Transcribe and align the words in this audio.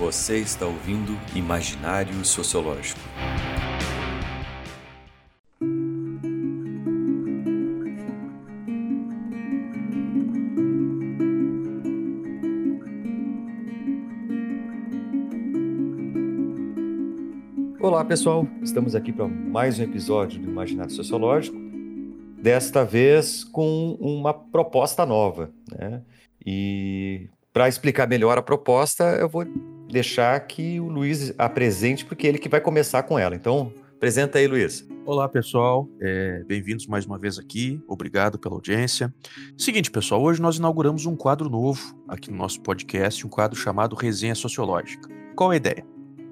Você 0.00 0.38
está 0.38 0.64
ouvindo 0.64 1.12
Imaginário 1.36 2.24
Sociológico. 2.24 2.98
Olá, 17.78 18.02
pessoal. 18.06 18.48
Estamos 18.62 18.94
aqui 18.94 19.12
para 19.12 19.28
mais 19.28 19.78
um 19.78 19.82
episódio 19.82 20.40
do 20.40 20.48
Imaginário 20.48 20.92
Sociológico. 20.92 21.58
Desta 22.40 22.86
vez 22.86 23.44
com 23.44 23.98
uma 24.00 24.32
proposta 24.32 25.04
nova, 25.04 25.50
né? 25.70 26.00
E 26.44 27.28
para 27.52 27.68
explicar 27.68 28.08
melhor 28.08 28.38
a 28.38 28.42
proposta, 28.42 29.04
eu 29.20 29.28
vou 29.28 29.44
deixar 29.90 30.38
que 30.40 30.80
o 30.80 30.88
Luiz 30.88 31.34
apresente, 31.38 32.04
porque 32.04 32.26
é 32.26 32.30
ele 32.30 32.38
que 32.38 32.48
vai 32.48 32.60
começar 32.60 33.02
com 33.02 33.18
ela. 33.18 33.34
Então, 33.34 33.72
apresenta 33.96 34.38
aí, 34.38 34.46
Luiz. 34.46 34.86
Olá, 35.04 35.28
pessoal. 35.28 35.88
É, 36.00 36.44
Bem-vindos 36.46 36.86
mais 36.86 37.06
uma 37.06 37.18
vez 37.18 37.38
aqui. 37.38 37.82
Obrigado 37.88 38.38
pela 38.38 38.54
audiência. 38.54 39.12
Seguinte, 39.56 39.90
pessoal, 39.90 40.22
hoje 40.22 40.40
nós 40.40 40.56
inauguramos 40.56 41.06
um 41.06 41.16
quadro 41.16 41.48
novo 41.48 41.94
aqui 42.06 42.30
no 42.30 42.36
nosso 42.36 42.60
podcast, 42.60 43.26
um 43.26 43.30
quadro 43.30 43.58
chamado 43.58 43.96
Resenha 43.96 44.34
Sociológica. 44.34 45.08
Qual 45.34 45.50
a 45.50 45.56
ideia? 45.56 45.84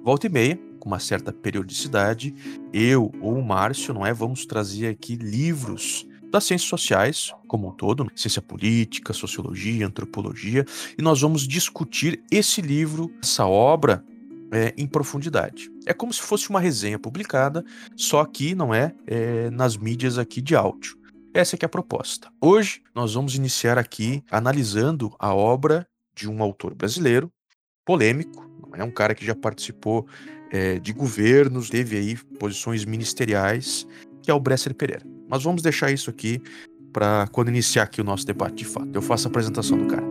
Volta 0.05 0.27
e 0.27 0.31
meia, 0.31 0.59
com 0.79 0.89
uma 0.89 0.99
certa 0.99 1.33
periodicidade, 1.33 2.35
eu 2.73 3.11
ou 3.21 3.35
o 3.35 3.45
Márcio, 3.45 3.93
não 3.93 4.07
é, 4.07 4.13
vamos 4.13 4.47
trazer 4.47 4.89
aqui 4.89 5.17
livros 5.17 6.07
das 6.31 6.45
ciências 6.45 6.69
sociais 6.69 7.33
como 7.47 7.69
um 7.69 7.73
todo, 7.73 8.11
ciência 8.15 8.43
política, 8.43 9.13
sociologia, 9.13 9.87
antropologia, 9.87 10.65
e 10.99 11.03
nós 11.03 11.21
vamos 11.21 11.47
discutir 11.47 12.23
esse 12.31 12.61
livro, 12.61 13.11
essa 13.23 13.47
obra 13.47 14.05
é, 14.53 14.75
em 14.77 14.87
profundidade. 14.87 15.71
É 15.87 15.95
como 15.95 16.13
se 16.13 16.21
fosse 16.21 16.51
uma 16.51 16.61
resenha 16.61 16.99
publicada, 16.99 17.65
só 17.97 18.25
que 18.25 18.55
não 18.55 18.75
é, 18.75 18.95
é 19.07 19.51
nas 19.51 19.77
mídias 19.77 20.19
aqui 20.19 20.41
de 20.41 20.55
áudio. 20.55 20.97
Essa 21.35 21.57
é 21.57 21.59
que 21.59 21.65
é 21.65 21.67
a 21.67 21.71
proposta. 21.71 22.29
Hoje 22.41 22.83
nós 22.95 23.15
vamos 23.15 23.35
iniciar 23.35 23.79
aqui 23.79 24.23
analisando 24.31 25.15
a 25.19 25.35
obra 25.35 25.87
de 26.15 26.29
um 26.29 26.43
autor 26.43 26.75
brasileiro, 26.75 27.31
polêmico, 27.85 28.49
é 28.75 28.85
um 28.85 28.91
cara 28.91 29.15
que 29.15 29.25
já 29.25 29.35
participou 29.35 30.07
é, 30.51 30.79
de 30.79 30.93
governos, 30.93 31.71
teve 31.71 31.97
aí 31.97 32.17
posições 32.39 32.85
ministeriais, 32.85 33.87
que 34.23 34.31
é 34.31 34.35
o 34.35 34.41
Bresser 34.41 34.75
Pereira. 34.75 35.03
Mas 35.29 35.43
vamos 35.43 35.63
deixar 35.63 35.91
isso 35.91 36.11
aqui 36.11 36.41
para 36.93 37.29
quando 37.29 37.49
iniciar 37.49 37.85
aqui 37.85 38.01
o 38.01 38.05
nosso 38.05 38.27
debate 38.27 38.57
de 38.57 38.65
fato. 38.65 38.89
Eu 38.93 39.03
faço 39.03 39.29
a 39.29 39.31
apresentação 39.31 39.79
do 39.79 39.87
cara. 39.87 40.07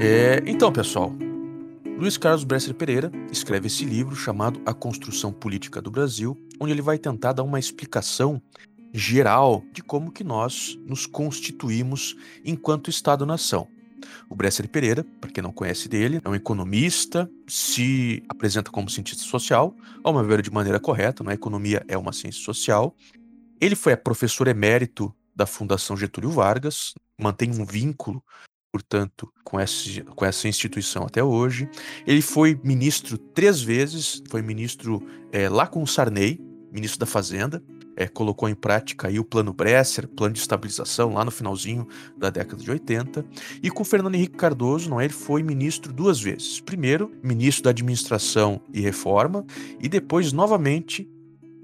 É, 0.00 0.42
então, 0.46 0.70
pessoal, 0.72 1.14
Luiz 1.98 2.18
Carlos 2.18 2.44
Bresser 2.44 2.74
Pereira 2.74 3.10
escreve 3.30 3.68
esse 3.68 3.84
livro 3.84 4.16
chamado 4.16 4.60
A 4.66 4.74
Construção 4.74 5.32
Política 5.32 5.80
do 5.80 5.90
Brasil, 5.90 6.36
onde 6.60 6.72
ele 6.72 6.82
vai 6.82 6.98
tentar 6.98 7.32
dar 7.32 7.44
uma 7.44 7.58
explicação 7.58 8.42
geral 8.92 9.64
de 9.72 9.82
como 9.82 10.12
que 10.12 10.22
nós 10.22 10.78
nos 10.86 11.06
constituímos 11.06 12.16
enquanto 12.44 12.90
Estado-nação. 12.90 13.68
O 14.28 14.34
Bresser 14.34 14.68
Pereira, 14.68 15.04
para 15.20 15.30
quem 15.30 15.42
não 15.42 15.52
conhece 15.52 15.88
dele, 15.88 16.20
é 16.24 16.28
um 16.28 16.34
economista, 16.34 17.30
se 17.46 18.22
apresenta 18.28 18.70
como 18.70 18.88
cientista 18.88 19.22
social, 19.24 19.74
ao 20.02 20.12
meu 20.12 20.24
ver 20.24 20.42
de 20.42 20.50
maneira 20.50 20.80
correta, 20.80 21.22
a 21.26 21.30
é? 21.30 21.34
economia 21.34 21.84
é 21.88 21.96
uma 21.96 22.12
ciência 22.12 22.42
social. 22.42 22.94
Ele 23.60 23.74
foi 23.74 23.96
professor 23.96 24.48
emérito 24.48 25.14
da 25.34 25.46
Fundação 25.46 25.96
Getúlio 25.96 26.30
Vargas, 26.30 26.94
mantém 27.18 27.50
um 27.50 27.64
vínculo 27.64 28.22
portanto, 28.74 29.32
com 29.44 29.60
essa, 29.60 30.02
com 30.16 30.26
essa 30.26 30.48
instituição 30.48 31.04
até 31.04 31.22
hoje. 31.22 31.68
Ele 32.04 32.20
foi 32.20 32.58
ministro 32.64 33.16
três 33.16 33.62
vezes, 33.62 34.20
foi 34.28 34.42
ministro 34.42 35.00
é, 35.30 35.48
lá 35.48 35.64
com 35.64 35.80
o 35.80 35.86
Sarney, 35.86 36.40
ministro 36.72 36.98
da 36.98 37.06
Fazenda, 37.06 37.62
é, 37.96 38.06
colocou 38.06 38.48
em 38.48 38.54
prática 38.54 39.08
aí 39.08 39.18
o 39.18 39.24
Plano 39.24 39.52
Bresser, 39.52 40.08
plano 40.08 40.34
de 40.34 40.40
estabilização, 40.40 41.14
lá 41.14 41.24
no 41.24 41.30
finalzinho 41.30 41.86
da 42.16 42.30
década 42.30 42.62
de 42.62 42.70
80. 42.70 43.24
E 43.62 43.70
com 43.70 43.84
Fernando 43.84 44.14
Henrique 44.14 44.36
Cardoso, 44.36 44.90
não 44.90 45.00
é, 45.00 45.04
ele 45.04 45.12
foi 45.12 45.42
ministro 45.42 45.92
duas 45.92 46.20
vezes. 46.20 46.60
Primeiro, 46.60 47.12
ministro 47.22 47.64
da 47.64 47.70
Administração 47.70 48.60
e 48.72 48.80
Reforma, 48.80 49.44
e 49.80 49.88
depois, 49.88 50.32
novamente, 50.32 51.08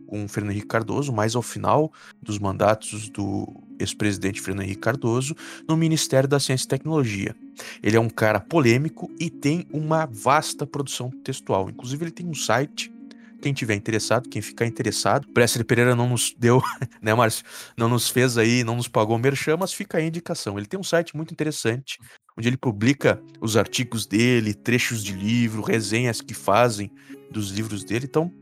com 0.06 0.26
Fernando 0.26 0.52
Henrique 0.52 0.66
Cardoso, 0.66 1.12
mais 1.12 1.36
ao 1.36 1.42
final 1.42 1.92
dos 2.20 2.38
mandatos 2.38 3.08
do 3.08 3.46
ex-presidente 3.78 4.40
Fernando 4.40 4.64
Henrique 4.64 4.80
Cardoso, 4.80 5.36
no 5.68 5.76
Ministério 5.76 6.28
da 6.28 6.40
Ciência 6.40 6.64
e 6.64 6.68
Tecnologia. 6.68 7.34
Ele 7.82 7.96
é 7.96 8.00
um 8.00 8.10
cara 8.10 8.40
polêmico 8.40 9.10
e 9.18 9.30
tem 9.30 9.66
uma 9.72 10.06
vasta 10.06 10.66
produção 10.66 11.10
textual. 11.10 11.70
Inclusive, 11.70 12.04
ele 12.04 12.10
tem 12.10 12.26
um 12.26 12.34
site 12.34 12.92
quem 13.40 13.52
tiver 13.52 13.74
interessado, 13.74 14.28
quem 14.28 14.42
ficar 14.42 14.66
interessado. 14.66 15.26
Presser 15.32 15.64
Pereira 15.64 15.96
não 15.96 16.08
nos 16.08 16.34
deu, 16.38 16.62
né, 17.02 17.14
Márcio? 17.14 17.44
Não 17.76 17.88
nos 17.88 18.08
fez 18.08 18.38
aí, 18.38 18.62
não 18.62 18.76
nos 18.76 18.88
pagou 18.88 19.18
merchan, 19.18 19.56
mas 19.56 19.72
fica 19.72 19.98
aí 19.98 20.04
a 20.04 20.08
indicação. 20.08 20.58
Ele 20.58 20.66
tem 20.66 20.78
um 20.78 20.84
site 20.84 21.16
muito 21.16 21.32
interessante, 21.32 21.98
onde 22.38 22.48
ele 22.48 22.56
publica 22.56 23.20
os 23.40 23.56
artigos 23.56 24.06
dele, 24.06 24.54
trechos 24.54 25.02
de 25.02 25.12
livro, 25.12 25.62
resenhas 25.62 26.20
que 26.20 26.34
fazem 26.34 26.90
dos 27.30 27.50
livros 27.50 27.84
dele. 27.84 28.06
Então, 28.08 28.32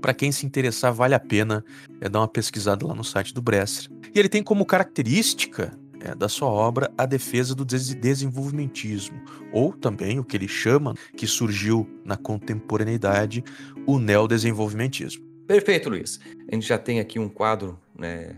para 0.00 0.14
quem 0.14 0.30
se 0.30 0.46
interessar, 0.46 0.92
vale 0.92 1.14
a 1.14 1.20
pena 1.20 1.64
é, 2.00 2.08
dar 2.08 2.20
uma 2.20 2.28
pesquisada 2.28 2.86
lá 2.86 2.94
no 2.94 3.04
site 3.04 3.34
do 3.34 3.42
Bresser. 3.42 3.90
E 4.14 4.18
ele 4.18 4.28
tem 4.28 4.42
como 4.42 4.64
característica 4.64 5.76
é, 6.00 6.14
da 6.14 6.28
sua 6.28 6.48
obra 6.48 6.92
a 6.96 7.06
defesa 7.06 7.54
do 7.54 7.64
desenvolvimentismo, 7.64 9.20
ou 9.52 9.72
também 9.72 10.18
o 10.18 10.24
que 10.24 10.36
ele 10.36 10.48
chama, 10.48 10.94
que 11.16 11.26
surgiu 11.26 11.88
na 12.04 12.16
contemporaneidade, 12.16 13.42
o 13.86 13.98
neodesenvolvimentismo. 13.98 15.24
Perfeito, 15.46 15.88
Luiz. 15.88 16.20
A 16.50 16.54
gente 16.54 16.66
já 16.66 16.78
tem 16.78 16.98
aqui 16.98 17.18
um 17.18 17.28
quadro 17.28 17.78
né, 17.96 18.36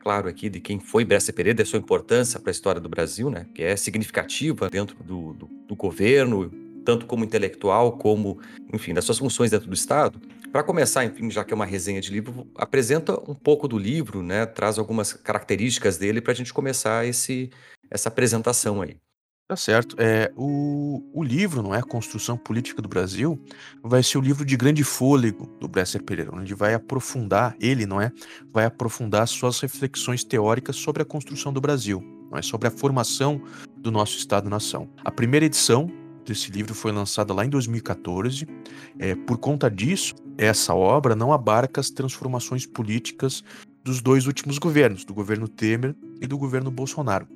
claro 0.00 0.28
aqui 0.28 0.50
de 0.50 0.60
quem 0.60 0.78
foi 0.78 1.04
Bresser 1.04 1.34
Pereira, 1.34 1.56
da 1.56 1.64
sua 1.64 1.78
importância 1.78 2.38
para 2.38 2.50
a 2.50 2.52
história 2.52 2.80
do 2.80 2.88
Brasil, 2.88 3.30
né, 3.30 3.46
que 3.54 3.62
é 3.62 3.74
significativa 3.74 4.68
dentro 4.68 4.96
do, 5.02 5.32
do, 5.32 5.46
do 5.66 5.74
governo, 5.74 6.50
tanto 6.84 7.06
como 7.06 7.24
intelectual, 7.24 7.92
como, 7.92 8.38
enfim, 8.72 8.92
das 8.92 9.06
suas 9.06 9.18
funções 9.18 9.50
dentro 9.50 9.66
do 9.66 9.74
Estado. 9.74 10.20
Para 10.54 10.62
começar, 10.62 11.04
enfim, 11.04 11.28
já 11.32 11.42
que 11.42 11.52
é 11.52 11.56
uma 11.56 11.66
resenha 11.66 12.00
de 12.00 12.12
livro, 12.12 12.46
apresenta 12.54 13.18
um 13.28 13.34
pouco 13.34 13.66
do 13.66 13.76
livro, 13.76 14.22
né? 14.22 14.46
Traz 14.46 14.78
algumas 14.78 15.12
características 15.12 15.98
dele 15.98 16.20
para 16.20 16.30
a 16.30 16.34
gente 16.36 16.54
começar 16.54 17.04
esse, 17.04 17.50
essa 17.90 18.08
apresentação 18.08 18.80
aí. 18.80 18.96
Tá 19.48 19.56
certo. 19.56 19.96
É, 19.98 20.30
o, 20.36 21.02
o 21.12 21.24
livro, 21.24 21.60
não 21.60 21.74
é? 21.74 21.82
Construção 21.82 22.36
Política 22.36 22.80
do 22.80 22.88
Brasil, 22.88 23.36
vai 23.82 24.00
ser 24.00 24.16
o 24.16 24.20
livro 24.20 24.44
de 24.44 24.56
grande 24.56 24.84
fôlego 24.84 25.46
do 25.58 25.66
Bresser 25.66 26.04
Pereira, 26.04 26.30
onde 26.32 26.54
vai 26.54 26.72
aprofundar, 26.72 27.56
ele, 27.60 27.84
não 27.84 28.00
é? 28.00 28.12
Vai 28.52 28.64
aprofundar 28.64 29.26
suas 29.26 29.58
reflexões 29.58 30.22
teóricas 30.22 30.76
sobre 30.76 31.02
a 31.02 31.04
construção 31.04 31.52
do 31.52 31.60
Brasil, 31.60 32.00
não 32.30 32.38
é? 32.38 32.42
Sobre 32.42 32.68
a 32.68 32.70
formação 32.70 33.42
do 33.76 33.90
nosso 33.90 34.16
Estado-nação. 34.18 34.88
A 35.04 35.10
primeira 35.10 35.46
edição 35.46 35.90
desse 36.24 36.50
livro 36.50 36.74
foi 36.74 36.92
lançada 36.92 37.32
lá 37.32 37.44
em 37.44 37.48
2014. 37.48 38.46
É, 38.98 39.14
por 39.14 39.38
conta 39.38 39.70
disso, 39.70 40.14
essa 40.36 40.74
obra 40.74 41.14
não 41.14 41.32
abarca 41.32 41.80
as 41.80 41.90
transformações 41.90 42.66
políticas 42.66 43.44
dos 43.84 44.00
dois 44.00 44.26
últimos 44.26 44.58
governos, 44.58 45.04
do 45.04 45.12
governo 45.14 45.46
Temer 45.46 45.94
e 46.20 46.26
do 46.26 46.38
governo 46.38 46.70
Bolsonaro. 46.70 47.28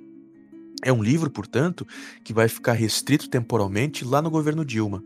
É 0.85 0.93
um 0.93 1.03
livro, 1.03 1.29
portanto, 1.29 1.87
que 2.23 2.33
vai 2.33 2.49
ficar 2.49 2.73
restrito 2.73 3.29
temporalmente 3.29 4.05
lá 4.05 4.23
no 4.23 4.31
governo 4.31 4.65
Dilma. 4.65 5.03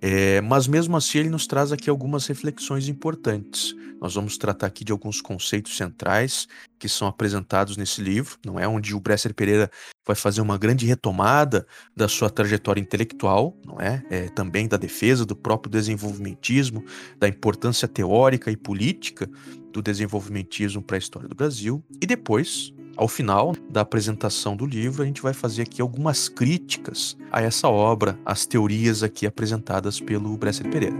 É, 0.00 0.40
mas 0.40 0.66
mesmo 0.66 0.96
assim 0.96 1.18
ele 1.18 1.30
nos 1.30 1.46
traz 1.46 1.72
aqui 1.72 1.88
algumas 1.88 2.26
reflexões 2.26 2.88
importantes. 2.88 3.74
Nós 4.00 4.14
vamos 4.14 4.36
tratar 4.36 4.66
aqui 4.66 4.84
de 4.84 4.90
alguns 4.90 5.20
conceitos 5.20 5.76
centrais 5.76 6.48
que 6.76 6.88
são 6.88 7.06
apresentados 7.06 7.76
nesse 7.76 8.02
livro, 8.02 8.36
não 8.44 8.58
é 8.58 8.66
onde 8.66 8.96
o 8.96 9.00
Bresser 9.00 9.32
Pereira 9.32 9.70
vai 10.04 10.16
fazer 10.16 10.40
uma 10.40 10.58
grande 10.58 10.84
retomada 10.84 11.64
da 11.96 12.08
sua 12.08 12.28
trajetória 12.28 12.80
intelectual, 12.80 13.56
não 13.64 13.80
é? 13.80 14.02
é 14.10 14.28
também 14.28 14.66
da 14.66 14.76
defesa 14.76 15.24
do 15.24 15.36
próprio 15.36 15.70
desenvolvimentismo, 15.70 16.84
da 17.16 17.28
importância 17.28 17.86
teórica 17.86 18.50
e 18.50 18.56
política 18.56 19.30
do 19.72 19.80
desenvolvimentismo 19.80 20.82
para 20.82 20.96
a 20.96 20.98
história 20.98 21.28
do 21.28 21.36
Brasil, 21.36 21.82
e 22.00 22.06
depois 22.06 22.74
ao 22.96 23.08
final 23.08 23.54
da 23.70 23.80
apresentação 23.80 24.56
do 24.56 24.66
livro, 24.66 25.02
a 25.02 25.06
gente 25.06 25.22
vai 25.22 25.32
fazer 25.32 25.62
aqui 25.62 25.80
algumas 25.80 26.28
críticas 26.28 27.16
a 27.30 27.42
essa 27.42 27.68
obra, 27.68 28.18
as 28.24 28.46
teorias 28.46 29.02
aqui 29.02 29.26
apresentadas 29.26 30.00
pelo 30.00 30.36
Bresser 30.36 30.68
Pereira. 30.70 30.96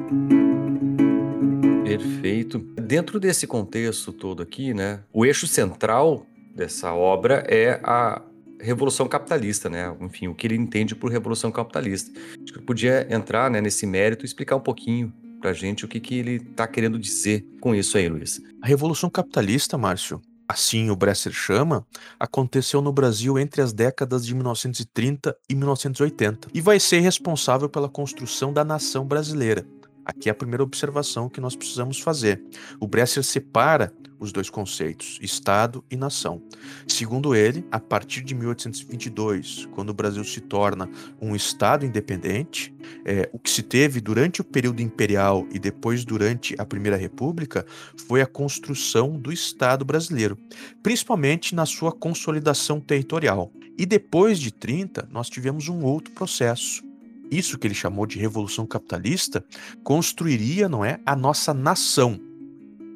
Perfeito. 1.84 2.58
Dentro 2.58 3.20
desse 3.20 3.46
contexto 3.46 4.12
todo 4.12 4.42
aqui, 4.42 4.72
né, 4.72 5.00
o 5.12 5.26
eixo 5.26 5.46
central 5.46 6.26
dessa 6.54 6.92
obra 6.92 7.44
é 7.48 7.80
a 7.82 8.22
revolução 8.58 9.08
capitalista, 9.08 9.68
né? 9.68 9.94
Enfim, 10.00 10.28
o 10.28 10.34
que 10.34 10.46
ele 10.46 10.54
entende 10.54 10.94
por 10.94 11.10
revolução 11.10 11.50
capitalista. 11.50 12.12
Acho 12.42 12.52
que 12.52 12.58
eu 12.58 12.62
podia 12.62 13.06
entrar 13.12 13.50
né, 13.50 13.60
nesse 13.60 13.86
mérito 13.86 14.24
e 14.24 14.26
explicar 14.26 14.56
um 14.56 14.60
pouquinho 14.60 15.12
pra 15.40 15.52
gente 15.52 15.84
o 15.84 15.88
que, 15.88 15.98
que 15.98 16.14
ele 16.14 16.36
está 16.36 16.66
querendo 16.68 16.98
dizer 16.98 17.44
com 17.60 17.74
isso 17.74 17.98
aí, 17.98 18.08
Luiz. 18.08 18.40
A 18.62 18.66
revolução 18.66 19.10
capitalista, 19.10 19.76
Márcio, 19.76 20.22
assim 20.48 20.90
o 20.90 20.96
Bresser 20.96 21.32
chama, 21.32 21.86
aconteceu 22.18 22.82
no 22.82 22.92
Brasil 22.92 23.38
entre 23.38 23.62
as 23.62 23.72
décadas 23.72 24.24
de 24.26 24.34
1930 24.34 25.36
e 25.48 25.54
1980 25.54 26.48
e 26.52 26.60
vai 26.60 26.78
ser 26.78 27.00
responsável 27.00 27.68
pela 27.68 27.88
construção 27.88 28.52
da 28.52 28.64
nação 28.64 29.06
brasileira. 29.06 29.66
Aqui 30.04 30.28
é 30.28 30.32
a 30.32 30.34
primeira 30.34 30.62
observação 30.62 31.28
que 31.28 31.40
nós 31.40 31.54
precisamos 31.54 32.00
fazer. 32.00 32.42
O 32.80 32.88
Bresser 32.88 33.22
separa 33.22 33.92
os 34.22 34.30
dois 34.30 34.48
conceitos, 34.48 35.18
Estado 35.20 35.84
e 35.90 35.96
nação. 35.96 36.40
Segundo 36.86 37.34
ele, 37.34 37.64
a 37.72 37.80
partir 37.80 38.22
de 38.22 38.34
1822, 38.34 39.66
quando 39.72 39.90
o 39.90 39.94
Brasil 39.94 40.22
se 40.22 40.40
torna 40.40 40.88
um 41.20 41.34
Estado 41.34 41.84
independente, 41.84 42.72
é, 43.04 43.28
o 43.32 43.38
que 43.38 43.50
se 43.50 43.62
teve 43.62 44.00
durante 44.00 44.40
o 44.40 44.44
período 44.44 44.80
imperial 44.80 45.44
e 45.50 45.58
depois 45.58 46.04
durante 46.04 46.54
a 46.56 46.64
Primeira 46.64 46.96
República 46.96 47.66
foi 48.06 48.22
a 48.22 48.26
construção 48.26 49.18
do 49.18 49.32
Estado 49.32 49.84
brasileiro, 49.84 50.38
principalmente 50.82 51.54
na 51.54 51.66
sua 51.66 51.90
consolidação 51.90 52.80
territorial. 52.80 53.50
E 53.76 53.84
depois 53.84 54.38
de 54.38 54.52
30, 54.52 55.08
nós 55.10 55.28
tivemos 55.28 55.68
um 55.68 55.82
outro 55.82 56.12
processo, 56.14 56.84
isso 57.28 57.58
que 57.58 57.66
ele 57.66 57.74
chamou 57.74 58.06
de 58.06 58.18
revolução 58.18 58.66
capitalista, 58.66 59.44
construiria, 59.82 60.68
não 60.68 60.84
é, 60.84 61.00
a 61.04 61.16
nossa 61.16 61.52
nação. 61.52 62.31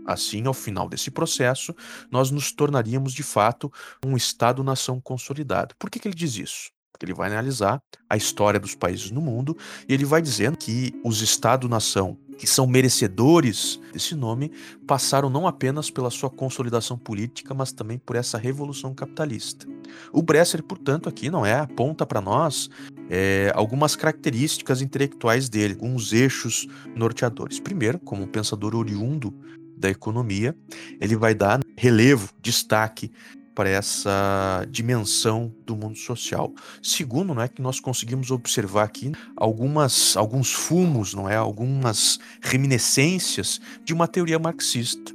Assim, 0.06 0.46
ao 0.46 0.54
final 0.54 0.88
desse 0.88 1.10
processo, 1.10 1.74
nós 2.10 2.30
nos 2.30 2.52
tornaríamos 2.52 3.12
de 3.12 3.22
fato 3.22 3.72
um 4.04 4.16
Estado-nação 4.16 5.00
consolidado. 5.00 5.74
Por 5.78 5.90
que, 5.90 5.98
que 5.98 6.08
ele 6.08 6.14
diz 6.14 6.36
isso? 6.36 6.70
Porque 6.92 7.04
ele 7.04 7.14
vai 7.14 7.30
analisar 7.30 7.78
a 8.08 8.16
história 8.16 8.58
dos 8.58 8.74
países 8.74 9.10
no 9.10 9.20
mundo 9.20 9.56
e 9.88 9.92
ele 9.92 10.04
vai 10.04 10.22
dizendo 10.22 10.56
que 10.56 10.94
os 11.04 11.20
Estado-nação 11.20 12.16
que 12.38 12.46
são 12.46 12.66
merecedores 12.66 13.80
desse 13.92 14.14
nome 14.14 14.52
passaram 14.86 15.30
não 15.30 15.46
apenas 15.46 15.90
pela 15.90 16.10
sua 16.10 16.30
consolidação 16.30 16.98
política, 16.98 17.54
mas 17.54 17.72
também 17.72 17.98
por 17.98 18.16
essa 18.16 18.38
revolução 18.38 18.94
capitalista. 18.94 19.66
O 20.12 20.22
Bresser, 20.22 20.62
portanto, 20.62 21.08
aqui 21.08 21.30
não 21.30 21.44
é 21.44 21.54
aponta 21.54 22.04
para 22.04 22.20
nós 22.20 22.68
é, 23.08 23.50
algumas 23.54 23.96
características 23.96 24.82
intelectuais 24.82 25.48
dele, 25.48 25.74
alguns 25.74 26.12
eixos 26.12 26.66
norteadores. 26.94 27.58
Primeiro, 27.58 27.98
como 27.98 28.22
um 28.22 28.26
pensador 28.26 28.74
oriundo 28.74 29.34
da 29.76 29.90
economia, 29.90 30.56
ele 31.00 31.16
vai 31.16 31.34
dar 31.34 31.60
relevo, 31.76 32.30
destaque 32.40 33.10
para 33.56 33.70
essa 33.70 34.66
dimensão 34.70 35.50
do 35.64 35.74
mundo 35.74 35.96
social. 35.96 36.52
Segundo, 36.82 37.34
não 37.34 37.40
é 37.40 37.48
que 37.48 37.62
nós 37.62 37.80
conseguimos 37.80 38.30
observar 38.30 38.84
aqui 38.84 39.12
algumas 39.34 40.14
alguns 40.14 40.52
fumos, 40.52 41.14
não 41.14 41.28
é, 41.28 41.36
algumas 41.36 42.18
reminiscências 42.42 43.58
de 43.82 43.94
uma 43.94 44.06
teoria 44.06 44.38
marxista. 44.38 45.14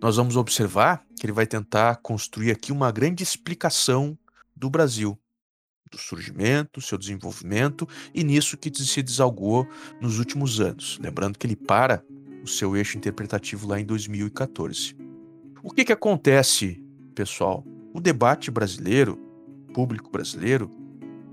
Nós 0.00 0.16
vamos 0.16 0.36
observar 0.36 1.02
que 1.18 1.24
ele 1.24 1.32
vai 1.32 1.46
tentar 1.46 1.96
construir 1.96 2.50
aqui 2.50 2.70
uma 2.70 2.92
grande 2.92 3.22
explicação 3.22 4.16
do 4.54 4.68
Brasil, 4.68 5.18
do 5.90 5.98
surgimento, 5.98 6.82
seu 6.82 6.98
desenvolvimento 6.98 7.88
e 8.14 8.22
nisso 8.22 8.58
que 8.58 8.70
se 8.74 9.02
desalgou 9.02 9.66
nos 10.00 10.18
últimos 10.18 10.60
anos. 10.60 10.98
Lembrando 11.02 11.38
que 11.38 11.46
ele 11.46 11.56
para 11.56 12.04
o 12.42 12.48
seu 12.48 12.76
eixo 12.76 12.96
interpretativo 12.96 13.68
lá 13.68 13.80
em 13.80 13.84
2014. 13.84 14.96
O 15.62 15.70
que, 15.70 15.84
que 15.84 15.92
acontece, 15.92 16.82
pessoal? 17.14 17.64
O 17.92 18.00
debate 18.00 18.50
brasileiro, 18.50 19.18
público 19.74 20.10
brasileiro, 20.10 20.70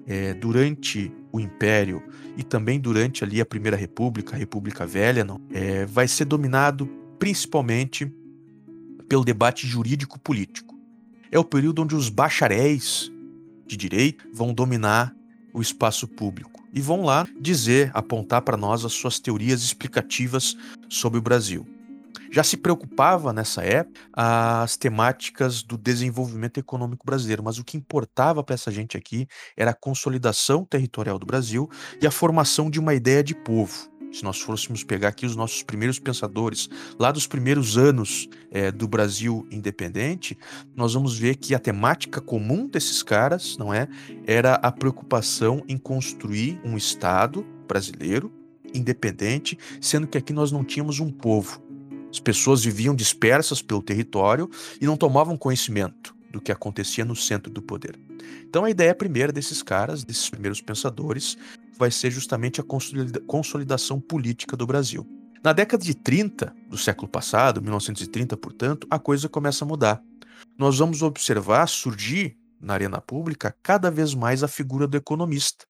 é, 0.06 0.33
durante 0.33 1.12
o 1.31 1.39
Império 1.39 2.01
e 2.36 2.44
também 2.44 2.80
durante 2.80 3.24
ali 3.24 3.42
a 3.42 3.45
Primeira 3.45 3.77
República, 3.77 4.36
a 4.36 4.39
República 4.39 4.86
Velha, 4.86 5.24
não, 5.24 5.39
é, 5.51 5.86
vai 5.86 6.07
ser 6.07 6.25
dominado 6.25 6.88
principalmente 7.19 8.12
pelo 9.07 9.24
debate 9.24 9.65
jurídico-político. 9.65 10.77
É 11.31 11.39
o 11.39 11.44
período 11.44 11.81
onde 11.81 11.95
os 11.95 12.10
bacharéis 12.10 13.12
de 13.65 13.75
direito 13.75 14.27
vão 14.33 14.53
dominar 14.53 15.15
o 15.53 15.62
espaço 15.62 16.07
público 16.07 16.56
e 16.73 16.81
vão 16.81 17.03
lá 17.03 17.25
dizer, 17.39 17.91
apontar 17.93 18.41
para 18.41 18.57
nós 18.57 18.85
as 18.85 18.93
suas 18.93 19.19
teorias 19.19 19.61
explicativas 19.61 20.55
sobre 20.89 21.19
o 21.19 21.21
Brasil. 21.21 21.65
Já 22.31 22.43
se 22.43 22.57
preocupava 22.57 23.31
nessa 23.31 23.63
época 23.63 23.99
as 24.13 24.75
temáticas 24.75 25.63
do 25.63 25.77
desenvolvimento 25.77 26.59
econômico 26.59 27.05
brasileiro, 27.05 27.43
mas 27.43 27.57
o 27.57 27.63
que 27.63 27.77
importava 27.77 28.43
para 28.43 28.53
essa 28.53 28.69
gente 28.69 28.97
aqui 28.97 29.27
era 29.55 29.71
a 29.71 29.73
consolidação 29.73 30.65
territorial 30.65 31.17
do 31.17 31.25
Brasil 31.25 31.69
e 32.01 32.07
a 32.07 32.11
formação 32.11 32.69
de 32.69 32.79
uma 32.79 32.93
ideia 32.93 33.23
de 33.23 33.33
povo 33.33 33.89
se 34.17 34.23
nós 34.23 34.39
fôssemos 34.39 34.83
pegar 34.83 35.09
aqui 35.09 35.25
os 35.25 35.35
nossos 35.35 35.61
primeiros 35.61 35.99
pensadores, 35.99 36.67
lá 36.99 37.11
dos 37.11 37.27
primeiros 37.27 37.77
anos 37.77 38.27
é, 38.49 38.71
do 38.71 38.87
Brasil 38.87 39.47
independente, 39.51 40.35
nós 40.75 40.95
vamos 40.95 41.17
ver 41.17 41.35
que 41.35 41.53
a 41.53 41.59
temática 41.59 42.19
comum 42.19 42.67
desses 42.67 43.03
caras, 43.03 43.57
não 43.57 43.71
é, 43.71 43.87
era 44.25 44.55
a 44.55 44.71
preocupação 44.71 45.63
em 45.67 45.77
construir 45.77 46.59
um 46.63 46.75
Estado 46.75 47.45
brasileiro 47.67 48.31
independente, 48.73 49.57
sendo 49.79 50.07
que 50.07 50.17
aqui 50.17 50.33
nós 50.33 50.51
não 50.51 50.63
tínhamos 50.63 50.99
um 50.99 51.11
povo. 51.11 51.61
As 52.09 52.19
pessoas 52.19 52.63
viviam 52.63 52.95
dispersas 52.95 53.61
pelo 53.61 53.83
território 53.83 54.49
e 54.81 54.85
não 54.85 54.97
tomavam 54.97 55.37
conhecimento 55.37 56.15
do 56.31 56.41
que 56.41 56.51
acontecia 56.51 57.05
no 57.05 57.15
centro 57.15 57.51
do 57.51 57.61
poder. 57.61 58.06
Então 58.47 58.63
a 58.63 58.69
ideia 58.69 58.93
primeira 58.95 59.31
desses 59.31 59.61
caras, 59.61 60.03
desses 60.03 60.29
primeiros 60.29 60.61
pensadores, 60.61 61.37
vai 61.77 61.91
ser 61.91 62.11
justamente 62.11 62.59
a 62.59 62.65
consolidação 63.25 63.99
política 63.99 64.57
do 64.57 64.65
Brasil. 64.65 65.07
Na 65.43 65.53
década 65.53 65.83
de 65.83 65.93
30 65.93 66.53
do 66.67 66.77
século 66.77 67.07
passado, 67.07 67.61
1930, 67.61 68.35
portanto, 68.37 68.87
a 68.89 68.97
coisa 68.97 69.29
começa 69.29 69.63
a 69.63 69.67
mudar. 69.67 70.01
Nós 70.57 70.79
vamos 70.79 71.01
observar 71.01 71.67
surgir 71.67 72.35
na 72.59 72.73
arena 72.73 72.99
pública 72.99 73.55
cada 73.61 73.91
vez 73.91 74.13
mais 74.13 74.43
a 74.43 74.47
figura 74.47 74.87
do 74.87 74.97
economista. 74.97 75.65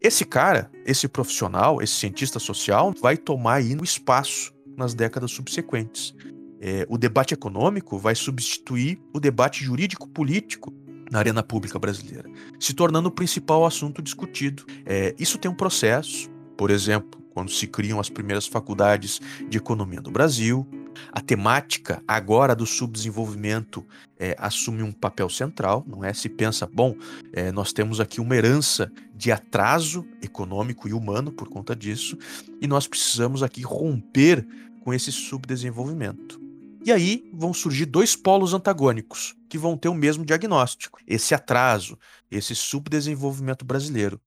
Esse 0.00 0.24
cara, 0.24 0.70
esse 0.86 1.08
profissional, 1.08 1.82
esse 1.82 1.94
cientista 1.94 2.38
social, 2.38 2.94
vai 3.02 3.16
tomar 3.16 3.54
aí 3.54 3.74
o 3.74 3.84
espaço 3.84 4.54
nas 4.76 4.94
décadas 4.94 5.32
subsequentes. 5.32 6.14
É, 6.62 6.86
o 6.88 6.96
debate 6.96 7.34
econômico 7.34 7.98
vai 7.98 8.14
substituir 8.14 9.00
o 9.12 9.20
debate 9.20 9.64
jurídico-político 9.64 10.72
na 11.10 11.18
arena 11.18 11.42
pública 11.42 11.78
brasileira, 11.78 12.30
se 12.58 12.72
tornando 12.72 13.08
o 13.08 13.12
principal 13.12 13.66
assunto 13.66 14.00
discutido. 14.00 14.64
É, 14.86 15.14
isso 15.18 15.38
tem 15.38 15.50
um 15.50 15.54
processo, 15.54 16.30
por 16.56 16.70
exemplo, 16.70 17.20
quando 17.34 17.50
se 17.50 17.66
criam 17.66 18.00
as 18.00 18.08
primeiras 18.08 18.46
faculdades 18.46 19.20
de 19.48 19.58
economia 19.58 20.00
no 20.00 20.10
Brasil, 20.10 20.66
a 21.12 21.20
temática 21.20 22.02
agora 22.06 22.54
do 22.54 22.66
subdesenvolvimento 22.66 23.86
é, 24.18 24.36
assume 24.38 24.82
um 24.82 24.92
papel 24.92 25.28
central, 25.28 25.84
não 25.86 26.04
é? 26.04 26.12
Se 26.12 26.28
pensa, 26.28 26.68
bom, 26.70 26.94
é, 27.32 27.50
nós 27.52 27.72
temos 27.72 28.00
aqui 28.00 28.20
uma 28.20 28.36
herança 28.36 28.92
de 29.14 29.32
atraso 29.32 30.06
econômico 30.22 30.88
e 30.88 30.92
humano 30.92 31.32
por 31.32 31.48
conta 31.48 31.74
disso, 31.74 32.16
e 32.60 32.66
nós 32.66 32.86
precisamos 32.86 33.42
aqui 33.42 33.62
romper 33.62 34.46
com 34.82 34.92
esse 34.92 35.12
subdesenvolvimento. 35.12 36.39
E 36.84 36.90
aí 36.90 37.28
vão 37.32 37.52
surgir 37.52 37.86
dois 37.86 38.16
polos 38.16 38.54
antagônicos 38.54 39.34
que 39.48 39.58
vão 39.58 39.76
ter 39.76 39.88
o 39.88 39.94
mesmo 39.94 40.24
diagnóstico: 40.24 40.98
esse 41.06 41.34
atraso, 41.34 41.98
esse 42.30 42.54
subdesenvolvimento 42.54 43.64
brasileiro. 43.64 44.20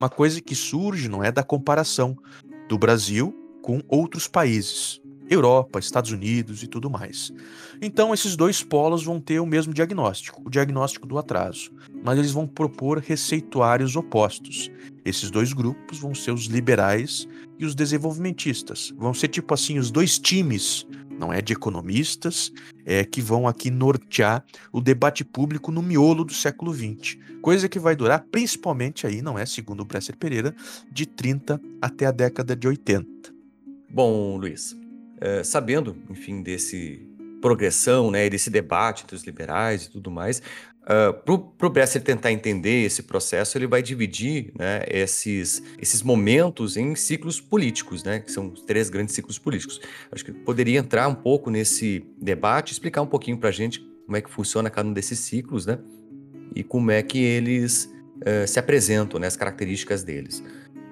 Uma 0.00 0.08
coisa 0.08 0.40
que 0.40 0.54
surge 0.54 1.08
não 1.08 1.22
é 1.22 1.30
da 1.30 1.42
comparação 1.42 2.16
do 2.68 2.78
Brasil 2.78 3.34
com 3.62 3.82
outros 3.88 4.26
países, 4.26 5.00
Europa, 5.30 5.78
Estados 5.78 6.10
Unidos 6.10 6.62
e 6.62 6.66
tudo 6.66 6.90
mais. 6.90 7.32
Então, 7.80 8.12
esses 8.12 8.34
dois 8.34 8.62
polos 8.62 9.04
vão 9.04 9.20
ter 9.20 9.38
o 9.38 9.46
mesmo 9.46 9.72
diagnóstico, 9.72 10.42
o 10.44 10.50
diagnóstico 10.50 11.06
do 11.06 11.16
atraso, 11.16 11.70
mas 12.04 12.18
eles 12.18 12.32
vão 12.32 12.46
propor 12.46 12.98
receituários 12.98 13.94
opostos. 13.94 14.70
Esses 15.04 15.30
dois 15.30 15.52
grupos 15.52 15.98
vão 15.98 16.14
ser 16.14 16.32
os 16.32 16.46
liberais 16.46 17.28
e 17.58 17.64
os 17.64 17.74
desenvolvimentistas. 17.74 18.92
Vão 18.98 19.14
ser 19.14 19.28
tipo 19.28 19.54
assim 19.54 19.78
os 19.78 19.90
dois 19.90 20.18
times 20.18 20.86
não 21.20 21.30
é 21.30 21.42
de 21.42 21.52
economistas, 21.52 22.50
é, 22.86 23.04
que 23.04 23.20
vão 23.20 23.46
aqui 23.46 23.70
nortear 23.70 24.42
o 24.72 24.80
debate 24.80 25.22
público 25.22 25.70
no 25.70 25.82
miolo 25.82 26.24
do 26.24 26.32
século 26.32 26.72
XX. 26.72 27.18
Coisa 27.42 27.68
que 27.68 27.78
vai 27.78 27.94
durar 27.94 28.24
principalmente 28.32 29.06
aí, 29.06 29.20
não 29.20 29.38
é, 29.38 29.44
segundo 29.44 29.80
o 29.80 29.84
Bresser 29.84 30.16
Pereira, 30.16 30.56
de 30.90 31.04
30 31.04 31.60
até 31.80 32.06
a 32.06 32.10
década 32.10 32.56
de 32.56 32.66
80. 32.66 33.06
Bom, 33.90 34.38
Luiz, 34.38 34.74
é, 35.20 35.44
sabendo, 35.44 35.96
enfim, 36.08 36.42
desse 36.42 37.06
progressão, 37.40 38.10
né, 38.10 38.28
desse 38.28 38.50
debate 38.50 39.04
entre 39.04 39.16
os 39.16 39.24
liberais 39.24 39.84
e 39.84 39.90
tudo 39.90 40.10
mais, 40.10 40.42
Uh, 40.82 41.12
para 41.56 41.66
o 41.66 41.70
Bresser 41.70 42.02
tentar 42.02 42.32
entender 42.32 42.84
esse 42.84 43.02
processo, 43.02 43.56
ele 43.56 43.66
vai 43.66 43.82
dividir 43.82 44.50
né, 44.58 44.82
esses, 44.88 45.62
esses 45.78 46.02
momentos 46.02 46.76
em 46.76 46.94
ciclos 46.96 47.38
políticos, 47.38 48.02
né, 48.02 48.18
que 48.18 48.32
são 48.32 48.50
os 48.50 48.62
três 48.62 48.88
grandes 48.88 49.14
ciclos 49.14 49.38
políticos. 49.38 49.78
Acho 50.10 50.24
que 50.24 50.32
poderia 50.32 50.78
entrar 50.80 51.06
um 51.06 51.14
pouco 51.14 51.50
nesse 51.50 52.04
debate, 52.20 52.72
explicar 52.72 53.02
um 53.02 53.06
pouquinho 53.06 53.36
para 53.36 53.50
a 53.50 53.52
gente 53.52 53.78
como 54.06 54.16
é 54.16 54.22
que 54.22 54.30
funciona 54.30 54.70
cada 54.70 54.88
um 54.88 54.92
desses 54.92 55.18
ciclos, 55.20 55.66
né, 55.66 55.78
e 56.56 56.64
como 56.64 56.90
é 56.90 57.02
que 57.02 57.22
eles 57.22 57.84
uh, 58.16 58.48
se 58.48 58.58
apresentam, 58.58 59.20
né, 59.20 59.26
as 59.26 59.36
características 59.36 60.02
deles. 60.02 60.42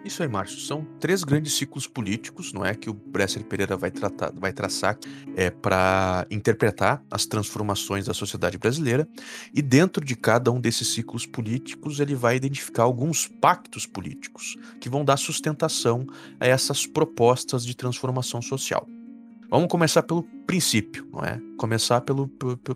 Isso 0.09 0.23
aí, 0.23 0.29
Márcio. 0.29 0.59
São 0.59 0.87
três 0.99 1.23
grandes 1.23 1.53
ciclos 1.53 1.87
políticos, 1.87 2.50
não 2.50 2.65
é, 2.65 2.75
que 2.75 2.88
o 2.88 2.95
Bresser 2.95 3.45
Pereira 3.45 3.77
vai, 3.77 3.91
tratar, 3.91 4.33
vai 4.33 4.55
traçar 4.55 4.99
é, 5.37 5.50
para 5.50 6.27
interpretar 6.31 7.05
as 7.11 7.27
transformações 7.27 8.07
da 8.07 8.15
sociedade 8.15 8.57
brasileira. 8.57 9.07
E 9.53 9.61
dentro 9.61 10.03
de 10.03 10.17
cada 10.17 10.50
um 10.50 10.59
desses 10.59 10.88
ciclos 10.95 11.27
políticos, 11.27 12.00
ele 12.00 12.15
vai 12.15 12.37
identificar 12.37 12.85
alguns 12.85 13.29
pactos 13.29 13.85
políticos 13.85 14.57
que 14.81 14.88
vão 14.88 15.05
dar 15.05 15.19
sustentação 15.19 16.07
a 16.41 16.47
essas 16.47 16.87
propostas 16.87 17.62
de 17.62 17.77
transformação 17.77 18.41
social. 18.41 18.88
Vamos 19.50 19.69
começar 19.69 20.03
pelo 20.05 20.23
princípio, 20.47 21.07
não 21.12 21.23
é? 21.23 21.38
Começar 21.59 22.00
pelo, 22.00 22.29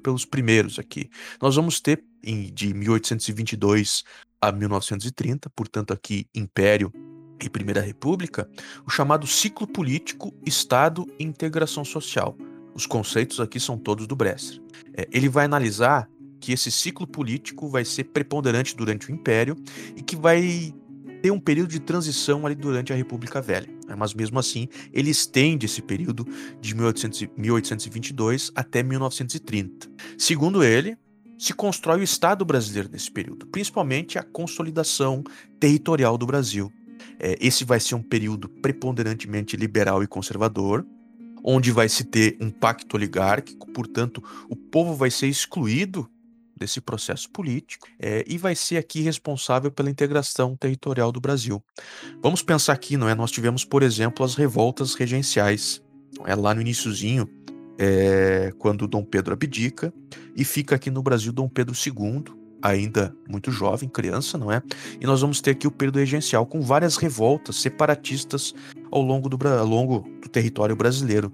pelos 0.03 0.27
primeiros 0.27 0.79
aqui. 0.79 1.09
Nós 1.41 1.57
vamos 1.57 1.81
ter 1.81 2.05
de 2.53 2.75
1822 2.75 4.05
a 4.39 4.53
1930, 4.53 5.49
portanto 5.49 5.95
aqui 5.95 6.27
Império 6.35 6.93
e 7.42 7.50
Primeira 7.50 7.80
República, 7.80 8.49
o 8.87 8.90
chamado 8.90 9.26
ciclo 9.26 9.66
político, 9.66 10.32
Estado 10.46 11.06
e 11.18 11.25
integração 11.25 11.84
social. 11.84 12.37
Os 12.75 12.87
conceitos 12.87 13.40
aqui 13.40 13.61
são 13.61 13.76
todos 13.76 14.06
do 14.06 14.16
Bresser. 14.16 14.61
É, 14.94 15.06
ele 15.12 15.28
vai 15.28 15.44
analisar 15.44 16.08
que 16.40 16.52
esse 16.52 16.70
ciclo 16.70 17.06
político 17.06 17.68
vai 17.68 17.84
ser 17.84 18.04
preponderante 18.04 18.76
durante 18.76 19.08
o 19.08 19.14
Império 19.14 19.56
e 19.96 20.02
que 20.02 20.16
vai 20.16 20.75
ter 21.22 21.30
um 21.30 21.38
período 21.38 21.70
de 21.70 21.78
transição 21.78 22.44
ali 22.44 22.56
durante 22.56 22.92
a 22.92 22.96
República 22.96 23.40
Velha. 23.40 23.68
Né? 23.87 23.94
Mas 23.96 24.12
mesmo 24.12 24.38
assim, 24.40 24.68
ele 24.92 25.11
estende 25.11 25.66
esse 25.66 25.80
período 25.80 26.26
de 26.61 26.75
1800, 26.75 27.28
1822 27.37 28.50
até 28.54 28.82
1930. 28.82 29.88
Segundo 30.18 30.64
ele, 30.64 30.96
se 31.38 31.52
constrói 31.52 32.00
o 32.00 32.04
Estado 32.04 32.44
brasileiro 32.44 32.88
nesse 32.90 33.11
período, 33.11 33.46
principalmente 33.46 34.18
a 34.18 34.22
consolidação 34.22 35.22
territorial 35.61 36.18
do 36.18 36.26
Brasil. 36.26 36.72
É, 37.18 37.37
esse 37.40 37.64
vai 37.64 37.80
ser 37.80 37.94
um 37.94 38.02
período 38.02 38.49
preponderantemente 38.49 39.56
liberal 39.56 40.02
e 40.02 40.06
conservador, 40.06 40.87
onde 41.44 41.71
vai 41.71 41.88
se 41.88 42.04
ter 42.04 42.37
um 42.40 42.50
pacto 42.50 42.97
oligárquico, 42.97 43.71
portanto, 43.73 44.23
o 44.49 44.56
povo 44.56 44.94
vai 44.94 45.11
ser 45.11 45.26
excluído 45.26 46.09
desse 46.56 46.80
processo 46.80 47.28
político 47.30 47.88
é, 47.99 48.25
e 48.26 48.38
vai 48.38 48.54
ser 48.54 48.76
aqui 48.76 49.00
responsável 49.00 49.71
pela 49.71 49.90
integração 49.90 50.56
territorial 50.56 51.11
do 51.11 51.21
Brasil. 51.21 51.62
Vamos 52.23 52.42
pensar 52.42 52.73
aqui, 52.73 52.97
não 52.97 53.09
é? 53.09 53.14
Nós 53.14 53.32
tivemos, 53.32 53.64
por 53.64 53.82
exemplo, 53.82 54.25
as 54.25 54.37
revoltas 54.37 54.94
regenciais, 54.94 55.82
é 56.25 56.35
lá 56.37 56.54
no 56.54 56.61
iníciozinho, 56.61 57.28
é, 57.78 58.52
quando 58.59 58.87
Dom 58.87 59.02
Pedro 59.02 59.32
abdica 59.32 59.92
e 60.37 60.44
fica 60.44 60.76
aqui 60.76 60.90
no 60.90 61.02
Brasil 61.02 61.32
Dom 61.32 61.49
Pedro 61.49 61.75
II, 61.75 62.41
ainda 62.62 63.14
muito 63.28 63.50
jovem, 63.50 63.88
criança, 63.88 64.38
não 64.38 64.50
é? 64.50 64.62
E 65.00 65.07
nós 65.07 65.21
vamos 65.21 65.40
ter 65.40 65.50
aqui 65.50 65.66
o 65.66 65.71
período 65.71 65.99
regencial 65.99 66.47
com 66.47 66.61
várias 66.61 66.97
revoltas 66.97 67.57
separatistas 67.57 68.54
ao 68.90 69.02
longo 69.02 69.28
do, 69.28 69.38
ao 69.49 69.66
longo 69.66 70.09
do 70.23 70.28
território 70.28 70.76
brasileiro. 70.76 71.33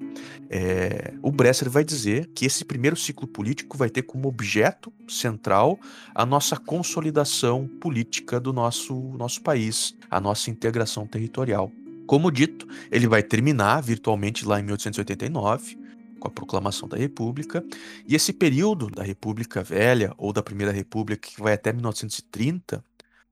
É, 0.49 1.13
o 1.23 1.31
Bresser 1.31 1.69
vai 1.69 1.85
dizer 1.85 2.31
que 2.35 2.47
esse 2.47 2.65
primeiro 2.65 2.97
ciclo 2.97 3.29
político 3.29 3.77
vai 3.77 3.91
ter 3.91 4.03
como 4.03 4.29
objeto 4.29 4.93
central 5.07 5.79
a 6.15 6.25
nossa 6.25 6.57
consolidação 6.57 7.69
política 7.81 8.41
do 8.41 8.53
nosso, 8.53 8.95
nosso 9.19 9.43
país, 9.43 9.95
a 10.11 10.21
nossa 10.21 10.51
integração 10.51 11.07
territorial. 11.07 11.71
Como 12.07 12.31
dito, 12.31 12.67
ele 12.91 13.07
vai 13.07 13.23
terminar 13.23 13.83
virtualmente 13.83 14.47
lá 14.47 14.59
em 14.59 14.63
1889 14.63 15.78
com 16.19 16.29
a 16.29 16.31
proclamação 16.31 16.89
da 16.89 16.97
República, 16.97 17.65
e 18.07 18.15
esse 18.15 18.33
período 18.33 18.89
da 18.89 19.03
República 19.03 19.63
Velha 19.63 20.13
ou 20.19 20.33
da 20.33 20.43
Primeira 20.43 20.73
República, 20.73 21.29
que 21.29 21.41
vai 21.41 21.55
até 21.55 21.73
1930, 21.73 22.85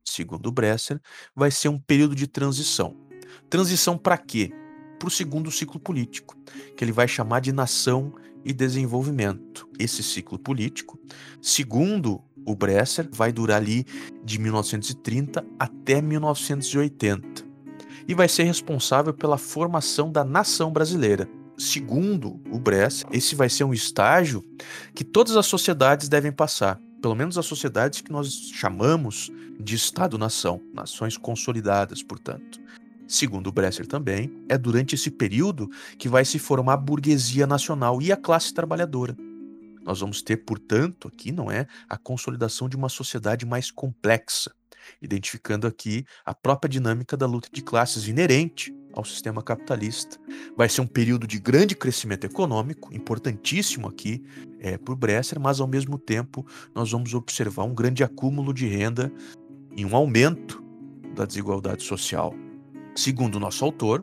segundo 0.04 0.52
Bresser, 0.52 1.00
vai 1.34 1.50
ser 1.50 1.68
um 1.68 1.78
período 1.78 2.14
de 2.14 2.26
transição. 2.26 2.96
Transição 3.50 3.98
para 3.98 4.16
quê? 4.16 4.52
Para 4.98 5.08
o 5.08 5.10
segundo 5.10 5.50
ciclo 5.50 5.78
político, 5.78 6.36
que 6.76 6.82
ele 6.82 6.92
vai 6.92 7.06
chamar 7.06 7.40
de 7.40 7.52
nação 7.52 8.14
e 8.44 8.52
desenvolvimento. 8.52 9.68
Esse 9.78 10.02
ciclo 10.02 10.38
político, 10.38 10.98
segundo 11.42 12.22
o 12.46 12.54
Bresser, 12.54 13.08
vai 13.10 13.32
durar 13.32 13.60
ali 13.60 13.84
de 14.24 14.38
1930 14.38 15.44
até 15.58 16.00
1980 16.00 17.44
e 18.08 18.14
vai 18.14 18.28
ser 18.28 18.44
responsável 18.44 19.12
pela 19.12 19.36
formação 19.36 20.10
da 20.12 20.24
nação 20.24 20.70
brasileira 20.72 21.28
segundo 21.58 22.40
o 22.50 22.58
Bress, 22.58 23.04
esse 23.12 23.34
vai 23.34 23.48
ser 23.48 23.64
um 23.64 23.74
estágio 23.74 24.44
que 24.94 25.04
todas 25.04 25.36
as 25.36 25.46
sociedades 25.46 26.08
devem 26.08 26.32
passar, 26.32 26.80
pelo 27.00 27.14
menos 27.14 27.38
as 27.38 27.46
sociedades 27.46 28.00
que 28.00 28.12
nós 28.12 28.32
chamamos 28.52 29.30
de 29.58 29.74
Estado-nação, 29.74 30.60
nações 30.72 31.16
consolidadas, 31.16 32.02
portanto. 32.02 32.60
Segundo 33.08 33.46
o 33.46 33.52
Bresser 33.52 33.86
também, 33.86 34.32
é 34.48 34.58
durante 34.58 34.94
esse 34.94 35.10
período 35.10 35.70
que 35.96 36.08
vai 36.08 36.24
se 36.24 36.38
formar 36.38 36.74
a 36.74 36.76
burguesia 36.76 37.46
nacional 37.46 38.02
e 38.02 38.10
a 38.10 38.16
classe 38.16 38.52
trabalhadora. 38.52 39.16
Nós 39.84 40.00
vamos 40.00 40.20
ter, 40.20 40.38
portanto, 40.38 41.06
aqui 41.06 41.30
não 41.30 41.48
é 41.48 41.68
a 41.88 41.96
consolidação 41.96 42.68
de 42.68 42.74
uma 42.76 42.88
sociedade 42.88 43.46
mais 43.46 43.70
complexa, 43.70 44.50
identificando 45.00 45.66
aqui 45.66 46.04
a 46.24 46.34
própria 46.34 46.68
dinâmica 46.68 47.16
da 47.16 47.26
luta 47.26 47.48
de 47.52 47.62
classes 47.62 48.08
inerente 48.08 48.74
ao 48.92 49.04
sistema 49.04 49.42
capitalista. 49.42 50.18
Vai 50.56 50.68
ser 50.68 50.80
um 50.80 50.86
período 50.86 51.26
de 51.26 51.38
grande 51.38 51.76
crescimento 51.76 52.24
econômico, 52.24 52.94
importantíssimo 52.94 53.86
aqui 53.86 54.24
é, 54.58 54.78
para 54.78 54.92
o 54.92 54.96
Bresser, 54.96 55.38
mas 55.38 55.60
ao 55.60 55.66
mesmo 55.66 55.98
tempo 55.98 56.46
nós 56.74 56.90
vamos 56.90 57.12
observar 57.12 57.64
um 57.64 57.74
grande 57.74 58.02
acúmulo 58.02 58.54
de 58.54 58.66
renda 58.66 59.12
e 59.76 59.84
um 59.84 59.94
aumento 59.94 60.64
da 61.14 61.26
desigualdade 61.26 61.82
social. 61.82 62.34
Segundo 62.94 63.34
o 63.34 63.40
nosso 63.40 63.62
autor, 63.64 64.02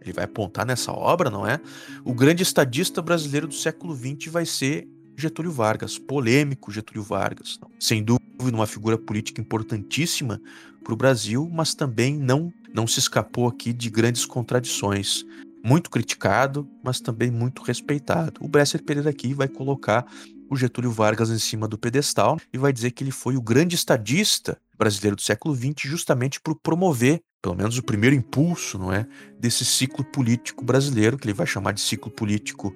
ele 0.00 0.12
vai 0.12 0.24
apontar 0.24 0.66
nessa 0.66 0.92
obra, 0.92 1.30
não 1.30 1.46
é? 1.46 1.60
O 2.04 2.12
grande 2.12 2.42
estadista 2.42 3.00
brasileiro 3.00 3.46
do 3.46 3.54
século 3.54 3.94
XX 3.94 4.32
vai 4.32 4.44
ser 4.44 4.88
Getúlio 5.20 5.50
Vargas, 5.50 5.98
polêmico 5.98 6.70
Getúlio 6.70 7.02
Vargas. 7.02 7.58
Sem 7.80 8.04
dúvida, 8.04 8.22
uma 8.38 8.68
figura 8.68 8.96
política 8.96 9.40
importantíssima 9.40 10.40
para 10.84 10.92
o 10.92 10.96
Brasil, 10.96 11.50
mas 11.52 11.74
também 11.74 12.16
não 12.16 12.52
não 12.72 12.86
se 12.86 13.00
escapou 13.00 13.48
aqui 13.48 13.72
de 13.72 13.90
grandes 13.90 14.24
contradições. 14.24 15.24
Muito 15.64 15.90
criticado, 15.90 16.68
mas 16.84 17.00
também 17.00 17.30
muito 17.30 17.62
respeitado. 17.62 18.40
O 18.40 18.46
Bresser 18.46 18.82
Pereira 18.84 19.10
aqui 19.10 19.34
vai 19.34 19.48
colocar 19.48 20.06
o 20.48 20.56
Getúlio 20.56 20.92
Vargas 20.92 21.30
em 21.30 21.38
cima 21.38 21.66
do 21.66 21.76
pedestal 21.76 22.38
e 22.52 22.58
vai 22.58 22.72
dizer 22.72 22.92
que 22.92 23.02
ele 23.02 23.10
foi 23.10 23.36
o 23.36 23.42
grande 23.42 23.74
estadista 23.74 24.56
brasileiro 24.78 25.16
do 25.16 25.22
século 25.22 25.54
XX 25.56 25.74
justamente 25.90 26.40
por 26.40 26.54
promover, 26.54 27.20
pelo 27.42 27.56
menos 27.56 27.76
o 27.76 27.82
primeiro 27.82 28.14
impulso, 28.14 28.78
não 28.78 28.92
é, 28.92 29.06
desse 29.38 29.64
ciclo 29.64 30.04
político 30.04 30.64
brasileiro, 30.64 31.18
que 31.18 31.26
ele 31.26 31.34
vai 31.34 31.46
chamar 31.46 31.72
de 31.72 31.80
ciclo 31.80 32.10
político 32.10 32.72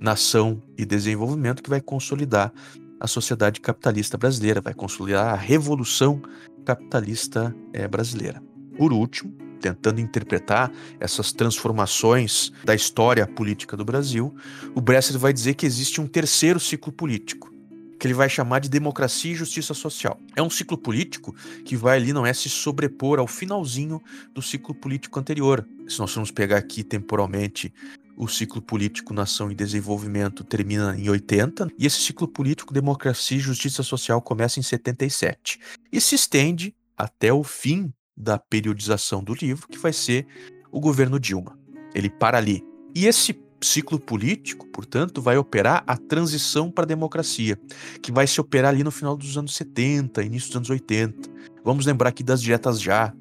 nação 0.00 0.62
e 0.76 0.84
desenvolvimento, 0.84 1.62
que 1.62 1.70
vai 1.70 1.80
consolidar 1.80 2.52
a 2.98 3.06
sociedade 3.06 3.60
capitalista 3.60 4.16
brasileira, 4.16 4.60
vai 4.60 4.74
consolidar 4.74 5.32
a 5.32 5.36
revolução 5.36 6.20
capitalista 6.64 7.54
é, 7.72 7.86
brasileira. 7.86 8.42
Por 8.76 8.92
último, 8.92 9.32
tentando 9.60 10.00
interpretar 10.00 10.70
essas 11.00 11.32
transformações 11.32 12.52
da 12.64 12.74
história 12.74 13.26
política 13.26 13.76
do 13.76 13.84
Brasil, 13.84 14.34
o 14.74 14.80
Bresser 14.80 15.18
vai 15.18 15.32
dizer 15.32 15.54
que 15.54 15.66
existe 15.66 16.00
um 16.00 16.06
terceiro 16.06 16.60
ciclo 16.60 16.92
político, 16.92 17.52
que 17.98 18.06
ele 18.06 18.14
vai 18.14 18.28
chamar 18.28 18.60
de 18.60 18.68
democracia 18.68 19.32
e 19.32 19.34
justiça 19.34 19.72
social. 19.72 20.20
É 20.34 20.42
um 20.42 20.50
ciclo 20.50 20.76
político 20.76 21.34
que 21.64 21.76
vai 21.76 21.96
ali, 21.96 22.12
não 22.12 22.26
é 22.26 22.32
se 22.32 22.48
sobrepor 22.48 23.18
ao 23.18 23.26
finalzinho 23.26 24.00
do 24.34 24.42
ciclo 24.42 24.74
político 24.74 25.18
anterior. 25.18 25.66
Se 25.88 25.98
nós 25.98 26.12
formos 26.12 26.30
pegar 26.30 26.58
aqui 26.58 26.84
temporalmente 26.84 27.72
o 28.16 28.26
ciclo 28.26 28.62
político 28.62 29.12
Nação 29.12 29.50
e 29.50 29.54
Desenvolvimento 29.54 30.42
termina 30.42 30.98
em 30.98 31.08
80 31.08 31.68
e 31.78 31.86
esse 31.86 32.00
ciclo 32.00 32.26
político 32.26 32.72
Democracia 32.72 33.36
e 33.36 33.40
Justiça 33.40 33.82
Social 33.82 34.22
começa 34.22 34.58
em 34.58 34.62
77 34.62 35.60
e 35.92 36.00
se 36.00 36.14
estende 36.14 36.74
até 36.96 37.32
o 37.32 37.44
fim 37.44 37.92
da 38.16 38.38
periodização 38.38 39.22
do 39.22 39.34
livro, 39.34 39.68
que 39.68 39.78
vai 39.78 39.92
ser 39.92 40.26
o 40.72 40.80
governo 40.80 41.20
Dilma. 41.20 41.58
Ele 41.94 42.08
para 42.08 42.38
ali. 42.38 42.64
E 42.94 43.06
esse 43.06 43.38
ciclo 43.60 43.98
político, 43.98 44.66
portanto, 44.68 45.20
vai 45.20 45.36
operar 45.36 45.84
a 45.86 45.96
transição 45.96 46.70
para 46.70 46.84
a 46.84 46.86
democracia, 46.86 47.58
que 48.02 48.12
vai 48.12 48.26
se 48.26 48.40
operar 48.40 48.72
ali 48.72 48.82
no 48.82 48.90
final 48.90 49.16
dos 49.16 49.36
anos 49.36 49.54
70, 49.54 50.22
início 50.22 50.48
dos 50.48 50.56
anos 50.56 50.70
80. 50.70 51.28
Vamos 51.64 51.84
lembrar 51.84 52.10
aqui 52.10 52.22
das 52.22 52.40
diretas 52.40 52.80
já, 52.80 53.12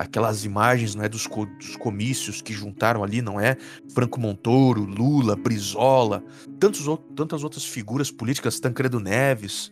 aquelas 0.00 0.46
imagens 0.46 0.94
não 0.94 1.04
é, 1.04 1.08
dos, 1.10 1.26
co 1.26 1.44
dos 1.44 1.76
comícios 1.76 2.40
que 2.40 2.54
juntaram 2.54 3.04
ali, 3.04 3.20
não 3.20 3.38
é? 3.38 3.54
Franco 3.92 4.18
Montoro, 4.18 4.82
Lula, 4.82 5.36
Brizola, 5.36 6.24
tantos, 6.58 6.86
tantas 7.14 7.44
outras 7.44 7.66
figuras 7.66 8.10
políticas, 8.10 8.58
Tancredo 8.58 8.98
Neves, 8.98 9.70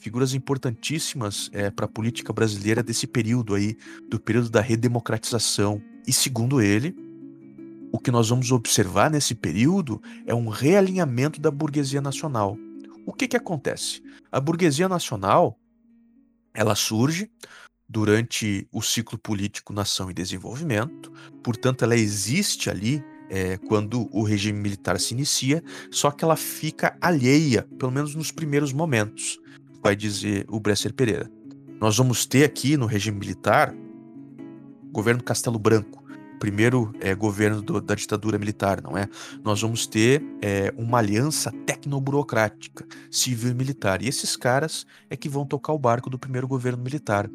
figuras 0.00 0.32
importantíssimas 0.32 1.50
é, 1.52 1.70
para 1.70 1.84
a 1.84 1.88
política 1.88 2.32
brasileira 2.32 2.82
desse 2.82 3.06
período 3.06 3.54
aí, 3.54 3.76
do 4.08 4.18
período 4.18 4.48
da 4.48 4.62
redemocratização. 4.62 5.82
E 6.06 6.12
segundo 6.12 6.62
ele, 6.62 6.96
o 7.92 7.98
que 7.98 8.10
nós 8.10 8.30
vamos 8.30 8.50
observar 8.52 9.10
nesse 9.10 9.34
período 9.34 10.00
é 10.24 10.34
um 10.34 10.48
realinhamento 10.48 11.38
da 11.38 11.50
burguesia 11.50 12.00
nacional. 12.00 12.56
O 13.04 13.12
que 13.12 13.28
que 13.28 13.36
acontece? 13.36 14.02
A 14.32 14.40
burguesia 14.40 14.88
nacional, 14.88 15.58
ela 16.54 16.74
surge 16.74 17.30
durante 17.88 18.66
o 18.72 18.82
ciclo 18.82 19.18
político 19.18 19.72
nação 19.72 20.10
e 20.10 20.14
desenvolvimento, 20.14 21.12
portanto, 21.42 21.82
ela 21.82 21.96
existe 21.96 22.68
ali 22.68 23.02
é, 23.28 23.56
quando 23.56 24.08
o 24.12 24.22
regime 24.22 24.58
militar 24.58 24.98
se 25.00 25.14
inicia, 25.14 25.62
só 25.90 26.10
que 26.10 26.24
ela 26.24 26.36
fica 26.36 26.96
alheia, 27.00 27.66
pelo 27.78 27.92
menos 27.92 28.14
nos 28.14 28.30
primeiros 28.30 28.72
momentos, 28.72 29.38
vai 29.82 29.94
dizer 29.96 30.46
o 30.48 30.58
Bresser 30.60 30.92
Pereira. 30.92 31.30
Nós 31.80 31.96
vamos 31.96 32.24
ter 32.24 32.44
aqui 32.44 32.76
no 32.76 32.86
regime 32.86 33.18
militar 33.18 33.74
governo 34.90 35.22
Castelo 35.22 35.58
Branco, 35.58 36.02
primeiro 36.38 36.92
é, 37.00 37.14
governo 37.14 37.60
do, 37.60 37.80
da 37.80 37.94
ditadura 37.94 38.38
militar, 38.38 38.82
não 38.82 38.96
é? 38.96 39.08
Nós 39.44 39.60
vamos 39.60 39.86
ter 39.86 40.22
é, 40.40 40.72
uma 40.76 40.98
aliança 40.98 41.52
tecnoburocrática, 41.66 42.86
civil 43.10 43.50
e 43.50 43.54
militar. 43.54 44.02
E 44.02 44.08
esses 44.08 44.36
caras 44.36 44.86
é 45.10 45.16
que 45.16 45.28
vão 45.28 45.44
tocar 45.44 45.72
o 45.72 45.78
barco 45.78 46.08
do 46.08 46.18
primeiro 46.18 46.48
governo 46.48 46.82
militar. 46.82 47.28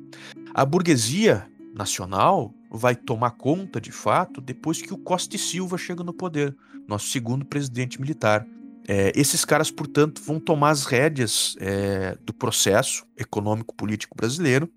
A 0.53 0.65
burguesia 0.65 1.47
nacional 1.73 2.53
vai 2.69 2.95
tomar 2.95 3.31
conta, 3.31 3.79
de 3.79 3.91
fato, 3.91 4.41
depois 4.41 4.81
que 4.81 4.93
o 4.93 4.97
Costa 4.97 5.35
e 5.35 5.39
Silva 5.39 5.77
chega 5.77 6.03
no 6.03 6.13
poder, 6.13 6.55
nosso 6.87 7.07
segundo 7.07 7.45
presidente 7.45 7.99
militar. 7.99 8.45
É, 8.87 9.11
esses 9.15 9.45
caras, 9.45 9.71
portanto, 9.71 10.21
vão 10.21 10.39
tomar 10.39 10.71
as 10.71 10.85
rédeas 10.85 11.55
é, 11.59 12.17
do 12.25 12.33
processo 12.33 13.05
econômico-político 13.17 14.15
brasileiro, 14.15 14.69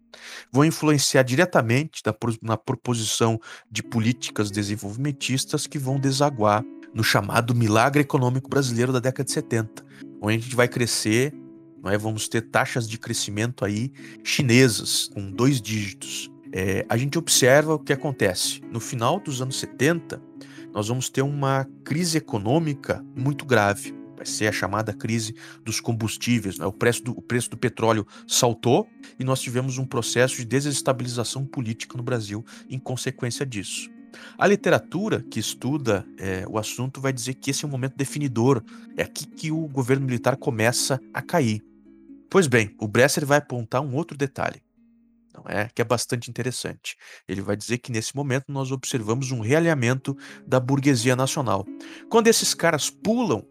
vão 0.53 0.65
influenciar 0.65 1.23
diretamente 1.23 2.03
na, 2.05 2.15
na 2.43 2.57
proposição 2.57 3.41
de 3.71 3.83
políticas 3.83 4.51
desenvolvimentistas 4.51 5.67
que 5.67 5.79
vão 5.79 5.99
desaguar 5.99 6.65
no 6.95 7.03
chamado 7.03 7.55
milagre 7.55 8.03
econômico 8.03 8.49
brasileiro 8.49 8.93
da 8.93 9.01
década 9.01 9.25
de 9.25 9.33
70, 9.33 9.85
onde 10.23 10.37
a 10.37 10.39
gente 10.39 10.55
vai 10.55 10.69
crescer, 10.69 11.35
vamos 11.99 12.29
ter 12.29 12.41
taxas 12.41 12.89
de 12.89 12.99
crescimento 12.99 13.65
aí 13.65 13.93
chinesas, 14.23 15.11
com 15.13 15.31
dois 15.31 15.61
dígitos. 15.61 16.31
É, 16.51 16.87
a 16.89 16.97
gente 16.97 17.19
observa 17.19 17.75
o 17.75 17.79
que 17.79 17.93
acontece. 17.93 18.63
No 18.71 18.81
final 18.81 19.21
dos 19.21 19.43
anos 19.43 19.59
70, 19.59 20.23
nós 20.73 20.89
vamos 20.89 21.11
ter 21.11 21.21
uma 21.21 21.69
crise 21.85 22.17
econômica 22.17 23.05
muito 23.15 23.45
grave. 23.45 23.95
Vai 24.17 24.25
ser 24.25 24.47
a 24.47 24.53
chamada 24.53 24.95
crise 24.95 25.35
dos 25.63 25.79
combustíveis. 25.79 26.59
Né? 26.59 26.65
O, 26.65 26.73
preço 26.73 27.05
do, 27.05 27.13
o 27.13 27.21
preço 27.21 27.51
do 27.51 27.59
petróleo 27.59 28.07
saltou 28.27 28.89
e 29.19 29.25
nós 29.25 29.41
tivemos 29.41 29.77
um 29.77 29.85
processo 29.85 30.37
de 30.37 30.45
desestabilização 30.45 31.45
política 31.45 31.99
no 31.99 32.03
Brasil 32.03 32.45
em 32.71 32.79
consequência 32.79 33.45
disso. 33.45 33.91
A 34.39 34.47
literatura 34.47 35.23
que 35.23 35.41
estuda 35.41 36.07
é, 36.17 36.45
o 36.49 36.59
assunto 36.59 37.01
vai 37.01 37.13
dizer 37.13 37.35
que 37.35 37.51
esse 37.51 37.65
é 37.65 37.69
um 37.69 37.71
momento 37.71 37.97
definidor, 37.97 38.63
é 38.97 39.03
aqui 39.03 39.27
que 39.27 39.51
o 39.51 39.67
governo 39.69 40.07
militar 40.07 40.37
começa 40.37 41.01
a 41.13 41.21
cair. 41.21 41.63
Pois 42.31 42.47
bem, 42.47 42.75
o 42.81 42.89
Bresser 42.89 43.25
vai 43.25 43.39
apontar 43.39 43.81
um 43.81 43.95
outro 43.95 44.17
detalhe 44.17 44.63
não 45.35 45.45
é? 45.47 45.69
Que 45.75 45.83
é 45.83 45.85
bastante 45.85 46.31
interessante. 46.31 46.97
Ele 47.29 47.43
vai 47.43 47.57
dizer 47.57 47.79
que 47.79 47.91
nesse 47.91 48.15
momento 48.15 48.45
nós 48.49 48.71
observamos 48.71 49.33
um 49.33 49.41
realinhamento 49.41 50.17
da 50.47 50.61
burguesia 50.61 51.17
nacional. 51.17 51.67
Quando 52.09 52.29
esses 52.29 52.55
caras 52.55 52.89
pulam 52.89 53.45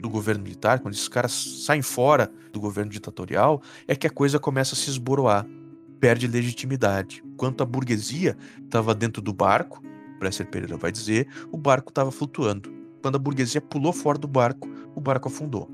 do 0.00 0.08
governo 0.08 0.42
militar, 0.42 0.80
quando 0.80 0.94
esses 0.94 1.08
caras 1.08 1.32
saem 1.64 1.82
fora 1.82 2.30
do 2.52 2.60
governo 2.60 2.90
ditatorial, 2.90 3.62
é 3.86 3.94
que 3.94 4.06
a 4.06 4.10
coisa 4.10 4.38
começa 4.38 4.74
a 4.74 4.78
se 4.78 4.90
esboroar, 4.90 5.46
perde 6.00 6.26
legitimidade. 6.26 7.22
Quanto 7.36 7.62
a 7.62 7.66
burguesia 7.66 8.36
estava 8.62 8.94
dentro 8.94 9.20
do 9.22 9.32
barco, 9.32 9.82
Bresser 10.18 10.48
Pereira 10.48 10.76
vai 10.76 10.92
dizer, 10.92 11.28
o 11.50 11.56
barco 11.56 11.90
estava 11.90 12.10
flutuando. 12.10 12.72
Quando 13.02 13.16
a 13.16 13.18
burguesia 13.18 13.60
pulou 13.60 13.92
fora 13.92 14.18
do 14.18 14.28
barco, 14.28 14.68
o 14.94 15.00
barco 15.00 15.28
afundou. 15.28 15.73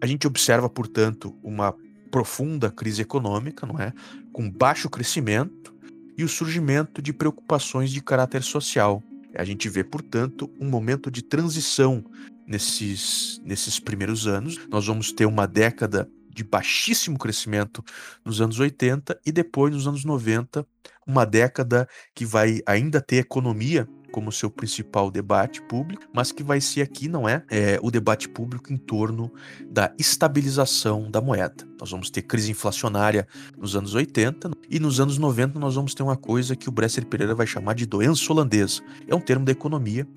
A 0.00 0.06
gente 0.06 0.26
observa, 0.26 0.68
portanto, 0.68 1.36
uma 1.42 1.74
profunda 2.10 2.70
crise 2.70 3.02
econômica, 3.02 3.66
não 3.66 3.80
é? 3.80 3.92
Com 4.32 4.50
baixo 4.50 4.88
crescimento 4.88 5.74
e 6.16 6.24
o 6.24 6.28
surgimento 6.28 7.02
de 7.02 7.12
preocupações 7.12 7.90
de 7.90 8.02
caráter 8.02 8.42
social. 8.42 9.02
A 9.34 9.44
gente 9.44 9.68
vê, 9.68 9.84
portanto, 9.84 10.50
um 10.58 10.68
momento 10.68 11.10
de 11.10 11.22
transição 11.22 12.04
nesses, 12.46 13.40
nesses 13.44 13.78
primeiros 13.78 14.26
anos. 14.26 14.58
Nós 14.68 14.86
vamos 14.86 15.12
ter 15.12 15.26
uma 15.26 15.46
década 15.46 16.08
de 16.30 16.44
baixíssimo 16.44 17.18
crescimento 17.18 17.82
nos 18.24 18.40
anos 18.40 18.60
80 18.60 19.18
e 19.24 19.32
depois, 19.32 19.74
nos 19.74 19.86
anos 19.86 20.04
90, 20.04 20.66
uma 21.06 21.24
década 21.24 21.88
que 22.14 22.24
vai 22.24 22.60
ainda 22.66 23.00
ter 23.00 23.16
economia 23.16 23.88
como 24.16 24.32
seu 24.32 24.50
principal 24.50 25.10
debate 25.10 25.60
público, 25.60 26.04
mas 26.10 26.32
que 26.32 26.42
vai 26.42 26.58
ser 26.58 26.80
aqui, 26.80 27.06
não 27.06 27.28
é, 27.28 27.44
é 27.50 27.78
o 27.82 27.90
debate 27.90 28.30
público 28.30 28.72
em 28.72 28.76
torno 28.78 29.30
da 29.70 29.92
estabilização 29.98 31.10
da 31.10 31.20
moeda. 31.20 31.68
Nós 31.78 31.90
vamos 31.90 32.08
ter 32.08 32.22
crise 32.22 32.50
inflacionária 32.50 33.28
nos 33.58 33.76
anos 33.76 33.92
80 33.92 34.52
e 34.70 34.80
nos 34.80 35.00
anos 35.00 35.18
90 35.18 35.58
nós 35.58 35.74
vamos 35.74 35.92
ter 35.92 36.02
uma 36.02 36.16
coisa 36.16 36.56
que 36.56 36.66
o 36.66 36.72
Bresser 36.72 37.04
Pereira 37.04 37.34
vai 37.34 37.46
chamar 37.46 37.74
de 37.74 37.84
doença 37.84 38.32
holandesa. 38.32 38.80
É 39.06 39.14
um 39.14 39.20
termo 39.20 39.44
da 39.44 39.52
economia 39.52 40.08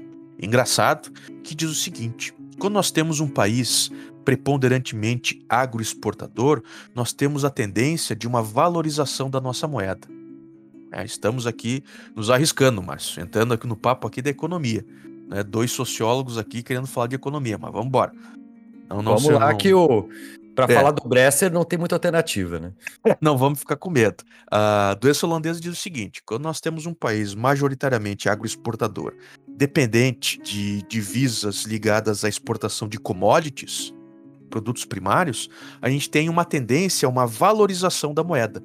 engraçado 0.41 1.11
que 1.43 1.53
diz 1.53 1.69
o 1.69 1.75
seguinte: 1.75 2.33
quando 2.57 2.75
nós 2.75 2.91
temos 2.91 3.19
um 3.19 3.27
país 3.27 3.91
preponderantemente 4.23 5.43
agroexportador, 5.49 6.63
nós 6.95 7.11
temos 7.11 7.43
a 7.43 7.49
tendência 7.49 8.15
de 8.15 8.25
uma 8.25 8.41
valorização 8.41 9.29
da 9.29 9.41
nossa 9.41 9.67
moeda. 9.67 10.07
É, 10.91 11.03
estamos 11.03 11.45
aqui 11.45 11.83
nos 12.15 12.29
arriscando, 12.29 12.81
Márcio, 12.81 13.21
entrando 13.21 13.53
aqui 13.53 13.67
no 13.67 13.75
papo 13.75 14.07
aqui 14.07 14.21
da 14.21 14.29
economia. 14.29 14.85
Né? 15.27 15.43
Dois 15.43 15.71
sociólogos 15.71 16.37
aqui 16.37 16.63
querendo 16.63 16.87
falar 16.87 17.07
de 17.07 17.15
economia, 17.15 17.57
mas 17.57 17.71
vamos 17.71 17.87
embora. 17.87 18.11
Não, 18.89 19.01
não, 19.01 19.17
vamos 19.17 19.39
lá 19.39 19.51
não... 19.51 19.57
que 19.57 19.73
o 19.73 20.09
para 20.55 20.73
é. 20.73 20.75
falar 20.75 20.91
do 20.91 21.07
Bresser 21.07 21.51
não 21.51 21.63
tem 21.63 21.79
muita 21.79 21.95
alternativa, 21.95 22.59
né? 22.59 22.73
não 23.21 23.37
vamos 23.37 23.59
ficar 23.59 23.77
com 23.77 23.89
medo. 23.89 24.25
A 24.51 24.93
doença 24.99 25.25
holandesa 25.25 25.59
diz 25.59 25.71
o 25.71 25.81
seguinte: 25.81 26.21
quando 26.25 26.43
nós 26.43 26.59
temos 26.59 26.85
um 26.85 26.93
país 26.93 27.33
majoritariamente 27.33 28.27
agroexportador, 28.27 29.15
dependente 29.47 30.37
de 30.41 30.81
divisas 30.83 31.63
ligadas 31.63 32.25
à 32.25 32.29
exportação 32.29 32.89
de 32.89 32.99
commodities, 32.99 33.93
produtos 34.49 34.83
primários, 34.83 35.49
a 35.81 35.89
gente 35.89 36.09
tem 36.09 36.27
uma 36.27 36.43
tendência 36.43 37.05
a 37.05 37.09
uma 37.09 37.25
valorização 37.25 38.13
da 38.13 38.23
moeda. 38.23 38.61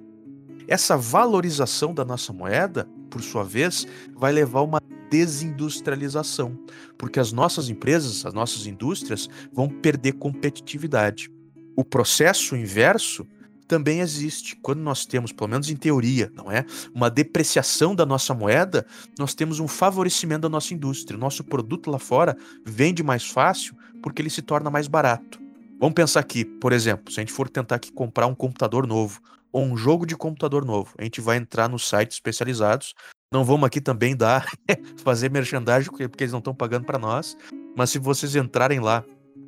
Essa 0.67 0.97
valorização 0.97 1.93
da 1.93 2.05
nossa 2.05 2.33
moeda, 2.33 2.89
por 3.11 3.23
sua 3.23 3.45
vez, 3.45 3.87
vai 4.15 4.33
levar 4.33 4.61
a 4.61 4.63
uma 4.63 4.83
desindustrialização, 5.11 6.59
porque 6.99 7.21
as 7.21 7.31
nossas 7.31 7.69
empresas, 7.69 8.25
as 8.27 8.35
nossas 8.35 8.67
indústrias 8.67 9.29
vão 9.53 9.69
perder 9.69 10.13
competitividade. 10.15 11.31
O 11.77 11.85
processo 11.85 12.57
inverso 12.57 13.27
também 13.67 14.01
existe. 14.01 14.57
Quando 14.57 14.81
nós 14.81 15.07
temos, 15.07 15.33
pelo 15.33 15.51
menos 15.51 15.71
em 15.71 15.77
teoria, 15.77 16.31
não 16.35 16.51
é, 16.51 16.65
uma 16.95 17.11
depreciação 17.11 17.95
da 17.95 18.07
nossa 18.07 18.35
moeda, 18.35 18.87
nós 19.19 19.35
temos 19.35 19.61
um 19.61 19.69
favorecimento 19.69 20.43
da 20.43 20.49
nossa 20.49 20.75
indústria. 20.75 21.17
O 21.17 21.21
nosso 21.21 21.45
produto 21.45 21.91
lá 21.91 21.99
fora 21.99 22.37
vende 22.65 23.03
mais 23.03 23.25
fácil 23.25 23.77
porque 24.03 24.21
ele 24.21 24.31
se 24.31 24.43
torna 24.43 24.71
mais 24.71 24.89
barato. 24.89 25.41
Vamos 25.79 25.95
pensar 25.95 26.21
aqui, 26.21 26.45
por 26.45 26.73
exemplo, 26.73 27.13
se 27.13 27.21
a 27.21 27.23
gente 27.23 27.33
for 27.33 27.49
tentar 27.49 27.77
aqui 27.77 27.93
comprar 27.93 28.27
um 28.27 28.35
computador 28.35 28.87
novo 28.87 29.21
ou 29.55 29.63
um 29.65 29.77
jogo 29.77 30.05
de 30.05 30.17
computador 30.17 30.65
novo. 30.65 30.93
A 30.99 31.05
gente 31.05 31.21
vai 31.21 31.37
entrar 31.37 31.69
nos 31.69 31.89
sites 31.89 32.17
especializados. 32.17 32.93
Não 33.33 33.45
vamos 33.45 33.65
aqui 33.65 33.81
também 33.81 34.17
dar 34.17 34.51
fazer 35.05 35.31
merchandising 35.31 35.91
porque 35.91 36.25
eles 36.25 36.33
não 36.33 36.41
estão 36.41 36.53
pagando 36.53 36.85
para 36.85 36.99
nós, 36.99 37.37
mas 37.77 37.91
se 37.91 38.01
vocês 38.01 38.35
entrarem 38.35 38.81
lá 38.81 39.05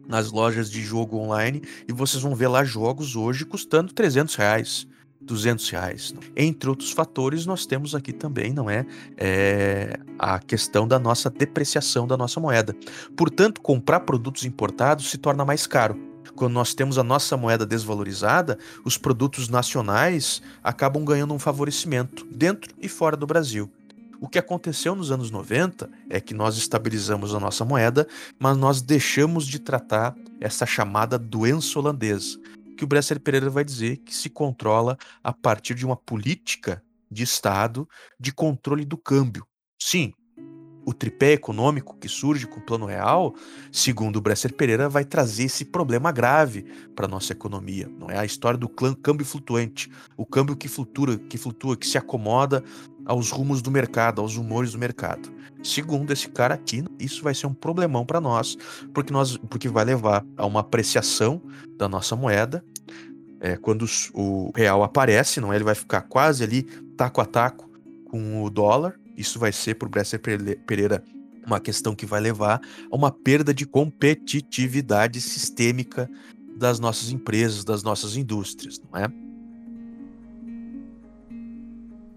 nas 0.08 0.30
lojas 0.30 0.70
de 0.70 0.80
jogo 0.80 1.18
online 1.18 1.60
e 1.88 1.92
vocês 1.92 2.22
vão 2.22 2.36
ver 2.36 2.46
lá 2.46 2.62
jogos 2.62 3.16
hoje 3.16 3.44
custando 3.44 3.92
300 3.92 4.36
reais, 4.36 4.86
200 5.20 5.68
reais. 5.70 6.14
Entre 6.36 6.70
outros 6.70 6.92
fatores, 6.92 7.44
nós 7.44 7.66
temos 7.66 7.92
aqui 7.92 8.12
também, 8.12 8.52
não 8.52 8.70
é, 8.70 8.86
é, 9.16 9.98
a 10.16 10.38
questão 10.38 10.86
da 10.86 11.00
nossa 11.00 11.28
depreciação 11.28 12.06
da 12.06 12.16
nossa 12.16 12.38
moeda. 12.38 12.76
Portanto, 13.16 13.60
comprar 13.60 14.00
produtos 14.00 14.44
importados 14.44 15.10
se 15.10 15.18
torna 15.18 15.44
mais 15.44 15.66
caro 15.66 16.15
quando 16.34 16.52
nós 16.52 16.74
temos 16.74 16.98
a 16.98 17.02
nossa 17.02 17.36
moeda 17.36 17.64
desvalorizada, 17.64 18.58
os 18.84 18.98
produtos 18.98 19.48
nacionais 19.48 20.42
acabam 20.62 21.04
ganhando 21.04 21.34
um 21.34 21.38
favorecimento 21.38 22.26
dentro 22.26 22.74
e 22.80 22.88
fora 22.88 23.16
do 23.16 23.26
Brasil. 23.26 23.70
O 24.20 24.28
que 24.28 24.38
aconteceu 24.38 24.94
nos 24.94 25.10
anos 25.10 25.30
90 25.30 25.90
é 26.08 26.20
que 26.20 26.32
nós 26.32 26.56
estabilizamos 26.56 27.34
a 27.34 27.40
nossa 27.40 27.64
moeda, 27.64 28.08
mas 28.38 28.56
nós 28.56 28.80
deixamos 28.80 29.46
de 29.46 29.58
tratar 29.58 30.14
essa 30.40 30.64
chamada 30.64 31.18
doença 31.18 31.78
holandesa, 31.78 32.38
que 32.76 32.84
o 32.84 32.86
Bresser 32.86 33.20
Pereira 33.20 33.50
vai 33.50 33.64
dizer 33.64 33.98
que 33.98 34.14
se 34.14 34.30
controla 34.30 34.96
a 35.22 35.32
partir 35.32 35.74
de 35.74 35.84
uma 35.84 35.96
política 35.96 36.82
de 37.10 37.22
Estado 37.22 37.88
de 38.18 38.32
controle 38.32 38.84
do 38.84 38.96
câmbio. 38.96 39.46
Sim, 39.78 40.12
o 40.86 40.94
tripé 40.94 41.32
econômico 41.32 41.96
que 42.00 42.08
surge 42.08 42.46
com 42.46 42.60
o 42.60 42.62
Plano 42.62 42.86
Real, 42.86 43.34
segundo 43.72 44.16
o 44.16 44.20
Bresser 44.20 44.54
Pereira, 44.54 44.88
vai 44.88 45.04
trazer 45.04 45.44
esse 45.44 45.64
problema 45.64 46.12
grave 46.12 46.64
para 46.94 47.06
a 47.06 47.08
nossa 47.08 47.32
economia. 47.32 47.90
Não 47.98 48.08
é 48.08 48.16
a 48.16 48.24
história 48.24 48.56
do 48.56 48.68
clã 48.68 48.94
câmbio 48.94 49.26
flutuante, 49.26 49.90
o 50.16 50.24
câmbio 50.24 50.56
que 50.56 50.68
flutua, 50.68 51.18
que 51.18 51.36
flutua, 51.36 51.76
que 51.76 51.86
se 51.86 51.98
acomoda 51.98 52.62
aos 53.04 53.30
rumos 53.30 53.60
do 53.60 53.70
mercado, 53.70 54.22
aos 54.22 54.36
humores 54.36 54.72
do 54.72 54.78
mercado. 54.78 55.28
Segundo 55.62 56.12
esse 56.12 56.28
cara 56.28 56.54
aqui, 56.54 56.84
isso 57.00 57.24
vai 57.24 57.34
ser 57.34 57.48
um 57.48 57.54
problemão 57.54 58.06
para 58.06 58.20
nós, 58.20 58.56
porque 58.94 59.12
nós, 59.12 59.36
porque 59.36 59.68
vai 59.68 59.84
levar 59.84 60.24
a 60.36 60.46
uma 60.46 60.60
apreciação 60.60 61.42
da 61.76 61.88
nossa 61.88 62.14
moeda 62.14 62.64
é, 63.40 63.56
quando 63.56 63.86
o 64.14 64.52
real 64.54 64.82
aparece, 64.82 65.40
não 65.40 65.52
é? 65.52 65.56
Ele 65.56 65.64
vai 65.64 65.74
ficar 65.74 66.02
quase 66.02 66.44
ali 66.44 66.62
taco 66.96 67.20
a 67.20 67.24
taco 67.24 67.68
com 68.08 68.42
o 68.42 68.50
dólar. 68.50 68.98
Isso 69.16 69.38
vai 69.38 69.52
ser 69.52 69.74
para 69.74 69.86
o 69.86 69.90
Bresser 69.90 70.20
Pereira 70.20 71.02
uma 71.46 71.60
questão 71.60 71.94
que 71.94 72.04
vai 72.04 72.20
levar 72.20 72.60
a 72.90 72.96
uma 72.96 73.10
perda 73.10 73.54
de 73.54 73.64
competitividade 73.64 75.20
sistêmica 75.20 76.10
das 76.56 76.80
nossas 76.80 77.10
empresas, 77.10 77.64
das 77.64 77.82
nossas 77.82 78.16
indústrias, 78.16 78.80
não 78.80 79.00
é? 79.00 79.08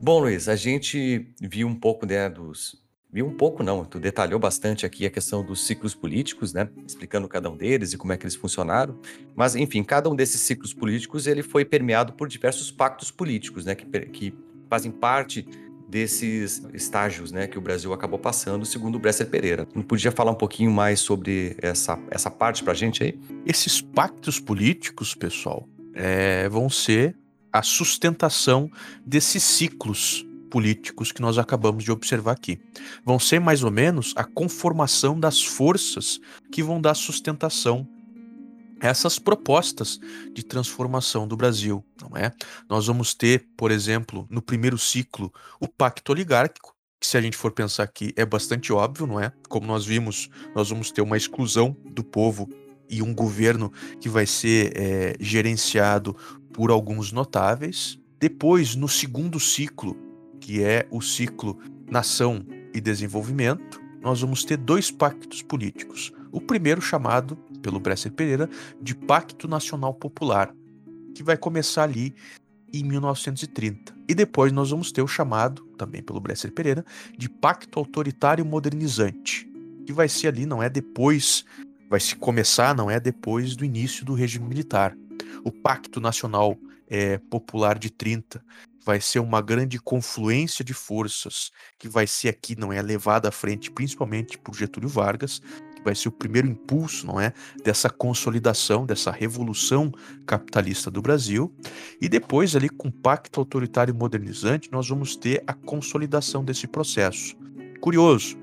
Bom, 0.01 0.21
Luiz, 0.21 0.47
a 0.47 0.55
gente 0.55 1.27
viu 1.41 1.67
um 1.67 1.75
pouco 1.75 2.05
né, 2.05 2.29
dos. 2.29 2.81
Viu 3.11 3.25
um 3.25 3.33
pouco, 3.35 3.63
não, 3.63 3.83
tu 3.83 3.99
detalhou 3.99 4.39
bastante 4.39 4.85
aqui 4.85 5.05
a 5.05 5.09
questão 5.09 5.43
dos 5.43 5.65
ciclos 5.65 5.95
políticos, 5.95 6.53
né? 6.53 6.69
Explicando 6.87 7.27
cada 7.27 7.49
um 7.49 7.57
deles 7.57 7.91
e 7.91 7.97
como 7.97 8.13
é 8.13 8.17
que 8.17 8.23
eles 8.23 8.35
funcionaram. 8.35 8.97
Mas, 9.35 9.55
enfim, 9.55 9.83
cada 9.83 10.09
um 10.09 10.15
desses 10.15 10.39
ciclos 10.41 10.73
políticos 10.73 11.27
ele 11.27 11.41
foi 11.41 11.65
permeado 11.65 12.13
por 12.13 12.27
diversos 12.27 12.71
pactos 12.71 13.09
políticos, 13.11 13.65
né? 13.65 13.75
Que, 13.75 13.85
que 14.05 14.33
fazem 14.69 14.91
parte 14.91 15.45
desses 15.89 16.63
estágios 16.73 17.31
né, 17.31 17.47
que 17.47 17.57
o 17.57 17.61
Brasil 17.61 17.91
acabou 17.91 18.19
passando, 18.19 18.63
segundo 18.63 18.95
o 18.95 18.99
Bresser 18.99 19.27
Pereira. 19.27 19.67
Não 19.73 19.81
podia 19.81 20.11
falar 20.11 20.31
um 20.31 20.35
pouquinho 20.35 20.69
mais 20.69 20.99
sobre 20.99 21.57
essa, 21.61 21.99
essa 22.11 22.29
parte 22.29 22.63
para 22.63 22.73
a 22.73 22.75
gente 22.75 23.03
aí? 23.03 23.19
Esses 23.45 23.81
pactos 23.81 24.39
políticos, 24.39 25.15
pessoal, 25.15 25.67
é, 25.95 26.47
vão 26.47 26.69
ser 26.69 27.17
a 27.51 27.63
sustentação 27.63 28.69
desses 29.03 29.41
ciclos 29.41 30.23
políticos 30.51 31.11
que 31.11 31.21
nós 31.21 31.37
acabamos 31.37 31.83
de 31.83 31.91
observar 31.91 32.33
aqui. 32.33 32.59
Vão 33.03 33.17
ser 33.19 33.39
mais 33.39 33.63
ou 33.63 33.71
menos 33.71 34.13
a 34.15 34.23
conformação 34.23 35.19
das 35.19 35.43
forças 35.43 36.19
que 36.51 36.61
vão 36.61 36.79
dar 36.79 36.93
sustentação 36.93 37.87
essas 38.81 39.19
propostas 39.19 39.99
de 40.33 40.43
transformação 40.43 41.27
do 41.27 41.35
Brasil, 41.35 41.83
não 42.01 42.15
é? 42.15 42.31
Nós 42.69 42.87
vamos 42.87 43.13
ter, 43.13 43.47
por 43.57 43.71
exemplo, 43.71 44.27
no 44.29 44.41
primeiro 44.41 44.77
ciclo, 44.77 45.31
o 45.59 45.67
pacto 45.67 46.11
oligárquico, 46.11 46.75
que 46.99 47.07
se 47.07 47.17
a 47.17 47.21
gente 47.21 47.37
for 47.37 47.51
pensar 47.51 47.83
aqui 47.83 48.13
é 48.15 48.25
bastante 48.25 48.73
óbvio, 48.73 49.07
não 49.07 49.19
é? 49.19 49.31
Como 49.47 49.65
nós 49.65 49.85
vimos, 49.85 50.29
nós 50.53 50.69
vamos 50.69 50.91
ter 50.91 51.01
uma 51.01 51.17
exclusão 51.17 51.75
do 51.85 52.03
povo 52.03 52.49
e 52.89 53.01
um 53.01 53.13
governo 53.13 53.71
que 54.01 54.09
vai 54.09 54.25
ser 54.25 54.73
é, 54.75 55.15
gerenciado 55.19 56.15
por 56.51 56.71
alguns 56.71 57.11
notáveis. 57.11 57.97
Depois, 58.19 58.75
no 58.75 58.89
segundo 58.89 59.39
ciclo, 59.39 59.95
que 60.41 60.61
é 60.61 60.87
o 60.91 61.01
ciclo 61.01 61.57
nação 61.89 62.45
e 62.73 62.81
desenvolvimento, 62.81 63.79
nós 64.01 64.21
vamos 64.21 64.43
ter 64.43 64.57
dois 64.57 64.91
pactos 64.91 65.41
políticos. 65.41 66.11
O 66.31 66.41
primeiro 66.41 66.81
chamado 66.81 67.37
pelo 67.61 67.79
Bresser 67.79 68.11
Pereira 68.11 68.49
de 68.81 68.95
Pacto 68.95 69.47
Nacional 69.47 69.93
Popular, 69.93 70.53
que 71.15 71.23
vai 71.23 71.37
começar 71.37 71.83
ali 71.83 72.13
em 72.71 72.83
1930. 72.83 73.95
E 74.07 74.13
depois 74.13 74.51
nós 74.51 74.71
vamos 74.71 74.91
ter 74.91 75.01
o 75.01 75.07
chamado, 75.07 75.63
também 75.77 76.01
pelo 76.01 76.19
Bresser 76.19 76.51
Pereira, 76.51 76.85
de 77.17 77.29
Pacto 77.29 77.79
Autoritário 77.79 78.45
Modernizante, 78.45 79.49
que 79.85 79.93
vai 79.93 80.07
ser 80.07 80.27
ali, 80.27 80.45
não 80.45 80.61
é 80.61 80.69
depois, 80.69 81.45
vai 81.89 81.99
se 81.99 82.15
começar, 82.15 82.75
não 82.75 82.89
é 82.89 82.99
depois 82.99 83.55
do 83.55 83.65
início 83.65 84.05
do 84.05 84.13
regime 84.13 84.47
militar 84.47 84.95
o 85.43 85.51
Pacto 85.51 85.99
Nacional 85.99 86.57
é, 86.87 87.17
Popular 87.17 87.77
de 87.77 87.89
30 87.89 88.43
vai 88.85 88.99
ser 89.01 89.19
uma 89.19 89.41
grande 89.41 89.79
confluência 89.79 90.63
de 90.63 90.73
forças 90.73 91.51
que 91.77 91.87
vai 91.87 92.07
ser 92.07 92.29
aqui, 92.29 92.57
não 92.57 92.71
é, 92.71 92.81
levada 92.81 93.29
à 93.29 93.31
frente 93.31 93.71
principalmente 93.71 94.37
por 94.37 94.55
Getúlio 94.55 94.89
Vargas, 94.89 95.41
que 95.75 95.83
vai 95.83 95.95
ser 95.95 96.09
o 96.09 96.11
primeiro 96.11 96.47
impulso, 96.47 97.07
não 97.07 97.19
é, 97.19 97.33
dessa 97.63 97.89
consolidação, 97.89 98.85
dessa 98.85 99.11
revolução 99.11 99.91
capitalista 100.25 100.91
do 100.91 101.01
Brasil. 101.01 101.53
E 102.01 102.09
depois 102.09 102.55
ali 102.55 102.69
com 102.69 102.89
o 102.89 102.91
Pacto 102.91 103.39
Autoritário 103.39 103.95
Modernizante, 103.95 104.69
nós 104.71 104.87
vamos 104.89 105.15
ter 105.15 105.43
a 105.47 105.53
consolidação 105.53 106.43
desse 106.43 106.67
processo. 106.67 107.35
Curioso, 107.79 108.37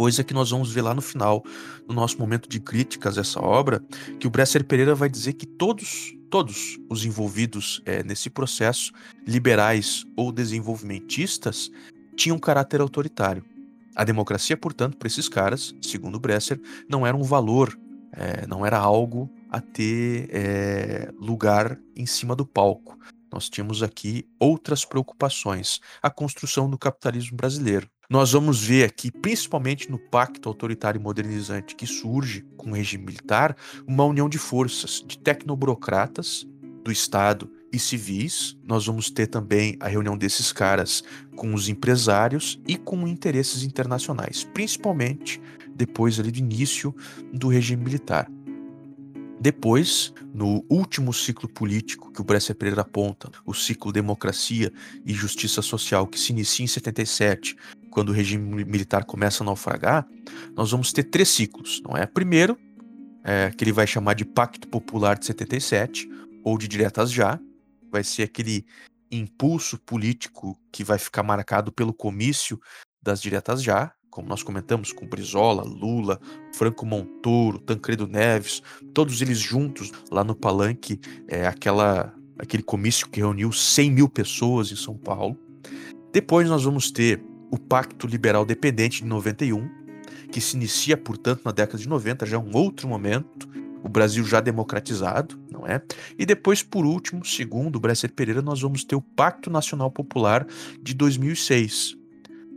coisa 0.00 0.24
que 0.24 0.32
nós 0.32 0.48
vamos 0.48 0.72
ver 0.72 0.80
lá 0.80 0.94
no 0.94 1.02
final, 1.02 1.44
no 1.86 1.94
nosso 1.94 2.18
momento 2.18 2.48
de 2.48 2.58
críticas 2.58 3.18
a 3.18 3.20
essa 3.20 3.38
obra, 3.38 3.82
que 4.18 4.26
o 4.26 4.30
Bresser 4.30 4.64
Pereira 4.64 4.94
vai 4.94 5.10
dizer 5.10 5.34
que 5.34 5.44
todos, 5.44 6.14
todos 6.30 6.78
os 6.88 7.04
envolvidos 7.04 7.82
é, 7.84 8.02
nesse 8.02 8.30
processo, 8.30 8.94
liberais 9.26 10.06
ou 10.16 10.32
desenvolvimentistas, 10.32 11.70
tinham 12.16 12.38
caráter 12.38 12.80
autoritário. 12.80 13.44
A 13.94 14.02
democracia, 14.02 14.56
portanto, 14.56 14.96
para 14.96 15.06
esses 15.06 15.28
caras, 15.28 15.74
segundo 15.82 16.18
Bresser, 16.18 16.58
não 16.88 17.06
era 17.06 17.14
um 17.14 17.22
valor, 17.22 17.78
é, 18.14 18.46
não 18.46 18.64
era 18.64 18.78
algo 18.78 19.30
a 19.50 19.60
ter 19.60 20.30
é, 20.30 21.12
lugar 21.20 21.78
em 21.94 22.06
cima 22.06 22.34
do 22.34 22.46
palco. 22.46 22.98
Nós 23.30 23.50
tínhamos 23.50 23.82
aqui 23.82 24.26
outras 24.38 24.82
preocupações, 24.82 25.78
a 26.02 26.08
construção 26.08 26.70
do 26.70 26.78
capitalismo 26.78 27.36
brasileiro. 27.36 27.86
Nós 28.10 28.32
vamos 28.32 28.60
ver 28.60 28.82
aqui, 28.86 29.08
principalmente 29.08 29.88
no 29.88 29.96
Pacto 29.96 30.48
Autoritário 30.48 31.00
Modernizante 31.00 31.76
que 31.76 31.86
surge 31.86 32.44
com 32.56 32.72
o 32.72 32.74
regime 32.74 33.04
militar, 33.04 33.56
uma 33.86 34.04
união 34.04 34.28
de 34.28 34.36
forças 34.36 35.00
de 35.06 35.16
tecnoburocratas 35.16 36.44
do 36.82 36.90
Estado 36.90 37.48
e 37.72 37.78
civis. 37.78 38.58
Nós 38.66 38.86
vamos 38.86 39.10
ter 39.10 39.28
também 39.28 39.76
a 39.78 39.86
reunião 39.86 40.18
desses 40.18 40.52
caras 40.52 41.04
com 41.36 41.54
os 41.54 41.68
empresários 41.68 42.60
e 42.66 42.76
com 42.76 43.06
interesses 43.06 43.62
internacionais, 43.62 44.42
principalmente 44.42 45.40
depois 45.72 46.18
ali 46.18 46.32
do 46.32 46.38
início 46.40 46.92
do 47.32 47.46
regime 47.46 47.84
militar. 47.84 48.28
Depois, 49.40 50.12
no 50.34 50.62
último 50.68 51.14
ciclo 51.14 51.48
político 51.48 52.12
que 52.12 52.20
o 52.20 52.24
Bresser 52.24 52.54
Pereira 52.54 52.82
aponta, 52.82 53.30
o 53.46 53.54
ciclo 53.54 53.90
Democracia 53.90 54.70
e 55.06 55.14
Justiça 55.14 55.62
Social, 55.62 56.06
que 56.06 56.20
se 56.20 56.32
inicia 56.32 56.64
em 56.64 56.68
77, 56.68 57.56
quando 57.90 58.10
o 58.10 58.12
regime 58.12 58.64
militar 58.64 59.04
começa 59.04 59.42
a 59.42 59.46
naufragar, 59.46 60.06
nós 60.54 60.70
vamos 60.70 60.92
ter 60.92 61.04
três 61.04 61.28
ciclos, 61.28 61.82
não 61.82 61.96
é? 61.96 62.06
Primeiro, 62.06 62.56
é, 63.24 63.50
que 63.50 63.64
ele 63.64 63.72
vai 63.72 63.86
chamar 63.86 64.14
de 64.14 64.24
Pacto 64.24 64.68
Popular 64.68 65.18
de 65.18 65.26
77, 65.26 66.08
ou 66.44 66.56
de 66.56 66.66
Diretas 66.66 67.10
Já, 67.10 67.38
vai 67.90 68.04
ser 68.04 68.22
aquele 68.22 68.64
impulso 69.10 69.78
político 69.78 70.56
que 70.72 70.84
vai 70.84 70.98
ficar 70.98 71.22
marcado 71.22 71.72
pelo 71.72 71.92
comício 71.92 72.60
das 73.02 73.20
Diretas 73.20 73.62
Já, 73.62 73.92
como 74.10 74.28
nós 74.28 74.42
comentamos, 74.42 74.92
com 74.92 75.06
Brizola, 75.06 75.62
Lula, 75.62 76.20
Franco 76.54 76.84
Montoro, 76.84 77.60
Tancredo 77.60 78.06
Neves, 78.06 78.60
todos 78.92 79.22
eles 79.22 79.38
juntos 79.38 79.92
lá 80.10 80.24
no 80.24 80.34
Palanque, 80.34 81.00
é, 81.28 81.46
aquela, 81.46 82.12
aquele 82.38 82.62
comício 82.62 83.08
que 83.08 83.20
reuniu 83.20 83.52
100 83.52 83.90
mil 83.90 84.08
pessoas 84.08 84.72
em 84.72 84.76
São 84.76 84.96
Paulo. 84.96 85.38
Depois 86.12 86.48
nós 86.48 86.64
vamos 86.64 86.90
ter 86.90 87.22
o 87.50 87.58
Pacto 87.58 88.06
Liberal 88.06 88.44
Dependente 88.44 89.02
de 89.02 89.08
91, 89.08 89.68
que 90.30 90.40
se 90.40 90.56
inicia, 90.56 90.96
portanto, 90.96 91.42
na 91.44 91.50
década 91.50 91.78
de 91.78 91.88
90, 91.88 92.24
já 92.24 92.36
é 92.36 92.40
um 92.40 92.54
outro 92.54 92.88
momento, 92.88 93.48
o 93.82 93.88
Brasil 93.88 94.24
já 94.24 94.40
democratizado, 94.40 95.38
não 95.50 95.66
é? 95.66 95.82
E 96.18 96.24
depois, 96.24 96.62
por 96.62 96.84
último, 96.84 97.24
segundo 97.24 97.76
o 97.76 97.80
Bresser 97.80 98.12
Pereira, 98.12 98.42
nós 98.42 98.60
vamos 98.60 98.84
ter 98.84 98.94
o 98.94 99.02
Pacto 99.02 99.50
Nacional 99.50 99.90
Popular 99.90 100.46
de 100.80 100.94
2006, 100.94 101.96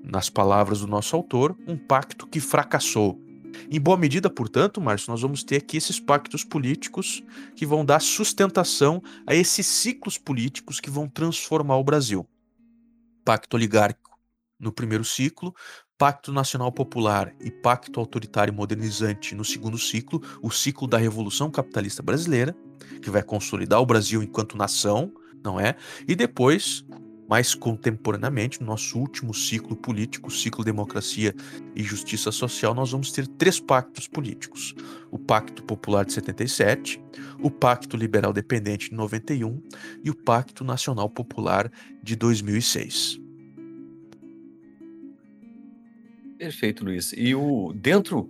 nas 0.04 0.30
palavras 0.30 0.82
do 0.82 0.88
nosso 0.88 1.16
autor, 1.16 1.58
um 1.68 1.78
pacto 1.78 2.28
que 2.28 2.40
fracassou. 2.40 3.20
Em 3.72 3.80
boa 3.80 3.96
medida, 3.96 4.30
portanto, 4.30 4.82
Márcio, 4.82 5.12
nós 5.12 5.22
vamos 5.22 5.44
ter 5.44 5.58
aqui 5.58 5.78
esses 5.78 6.00
pactos 6.00 6.44
políticos 6.44 7.24
que 7.56 7.66
vão 7.66 7.86
dar 7.86 8.02
sustentação 8.02 9.02
a 9.26 9.34
esses 9.34 9.66
ciclos 9.66 10.18
políticos 10.18 10.80
que 10.80 10.90
vão 10.90 11.08
transformar 11.08 11.78
o 11.78 11.84
Brasil. 11.84 12.28
Pacto 13.24 13.56
oligárquico 13.56 14.03
no 14.64 14.72
primeiro 14.72 15.04
ciclo, 15.04 15.54
Pacto 15.98 16.34
Nacional 16.34 16.72
Popular 16.72 17.34
e 17.40 17.52
Pacto 17.52 18.00
Autoritário 18.00 18.54
Modernizante 18.54 19.36
no 19.36 19.46
segundo 19.46 19.78
ciclo, 19.78 20.22
o 20.42 20.50
ciclo 20.50 20.88
da 20.88 20.98
Revolução 20.98 21.52
Capitalista 21.52 22.02
Brasileira, 22.02 22.56
que 23.02 23.10
vai 23.10 23.22
consolidar 23.22 23.80
o 23.80 23.86
Brasil 23.86 24.24
enquanto 24.24 24.58
nação, 24.58 25.14
não 25.44 25.60
é? 25.60 25.76
E 26.08 26.16
depois 26.16 26.86
mais 27.28 27.56
contemporaneamente, 27.56 28.60
no 28.60 28.68
nosso 28.68 29.00
último 29.00 29.34
ciclo 29.34 29.76
político, 29.76 30.30
ciclo 30.30 30.64
Democracia 30.64 31.34
e 31.76 31.82
Justiça 31.82 32.32
Social, 32.32 32.74
nós 32.74 32.92
vamos 32.92 33.12
ter 33.12 33.28
três 33.28 33.60
pactos 33.60 34.08
políticos: 34.08 34.76
o 35.10 35.18
Pacto 35.18 35.64
Popular 35.64 36.06
de 36.06 36.14
77, 36.14 37.02
o 37.40 37.50
Pacto 37.50 37.96
Liberal 37.96 38.34
Dependente 38.34 38.90
de 38.90 38.96
91 38.96 39.62
e 40.04 40.10
o 40.10 40.16
Pacto 40.16 40.64
Nacional 40.64 41.10
Popular 41.10 41.72
de 42.04 42.16
2006. 42.16 43.23
Perfeito, 46.38 46.84
Luiz. 46.84 47.14
E 47.16 47.34
o 47.36 47.74
dentro 47.74 48.30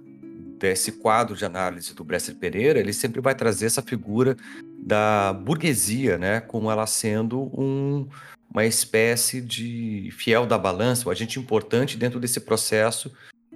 desse 0.60 0.94
quadro 0.94 1.36
de 1.36 1.44
análise 1.44 1.94
do 1.94 2.04
Bresser 2.04 2.36
Pereira, 2.36 2.80
ele 2.80 2.94
sempre 2.94 3.20
vai 3.20 3.36
trazer 3.36 3.66
essa 3.66 3.82
figura 3.82 4.38
da 4.80 5.34
burguesia, 5.34 6.18
né, 6.18 6.39
como 6.39 6.72
ela 6.72 6.88
sendo 6.88 7.52
um 7.60 8.08
uma 8.54 8.66
espécie 8.66 9.42
de 9.42 10.10
fiel 10.12 10.46
da 10.46 10.60
balança, 10.60 11.10
um 11.10 11.12
agente 11.12 11.39
importante 11.39 11.98
dentro 11.98 12.20
desse 12.20 12.39
processo, 12.39 13.12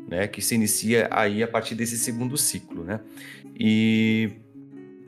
né, 0.07 0.27
que 0.27 0.41
se 0.41 0.55
inicia 0.55 1.07
aí 1.11 1.43
a 1.43 1.47
partir 1.47 1.75
desse 1.75 1.99
segundo 1.99 2.35
ciclo, 2.35 2.83
né? 2.83 2.99
E 3.55 4.31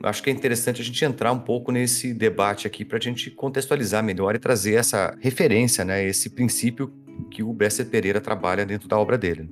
acho 0.00 0.22
que 0.22 0.30
é 0.30 0.32
interessante 0.32 0.80
a 0.80 0.84
gente 0.84 1.04
entrar 1.04 1.32
um 1.32 1.40
pouco 1.40 1.72
nesse 1.72 2.14
debate 2.14 2.68
aqui 2.68 2.84
para 2.84 2.98
a 2.98 3.00
gente 3.00 3.32
contextualizar 3.32 4.02
melhor 4.02 4.36
e 4.36 4.38
trazer 4.38 4.74
essa 4.74 5.16
referência, 5.20 5.84
né, 5.84 6.04
esse 6.06 6.30
princípio 6.30 6.92
que 7.30 7.42
o 7.42 7.52
Bresser 7.52 7.86
Pereira 7.86 8.20
trabalha 8.20 8.64
dentro 8.64 8.88
da 8.88 8.98
obra 8.98 9.18
dele. 9.18 9.50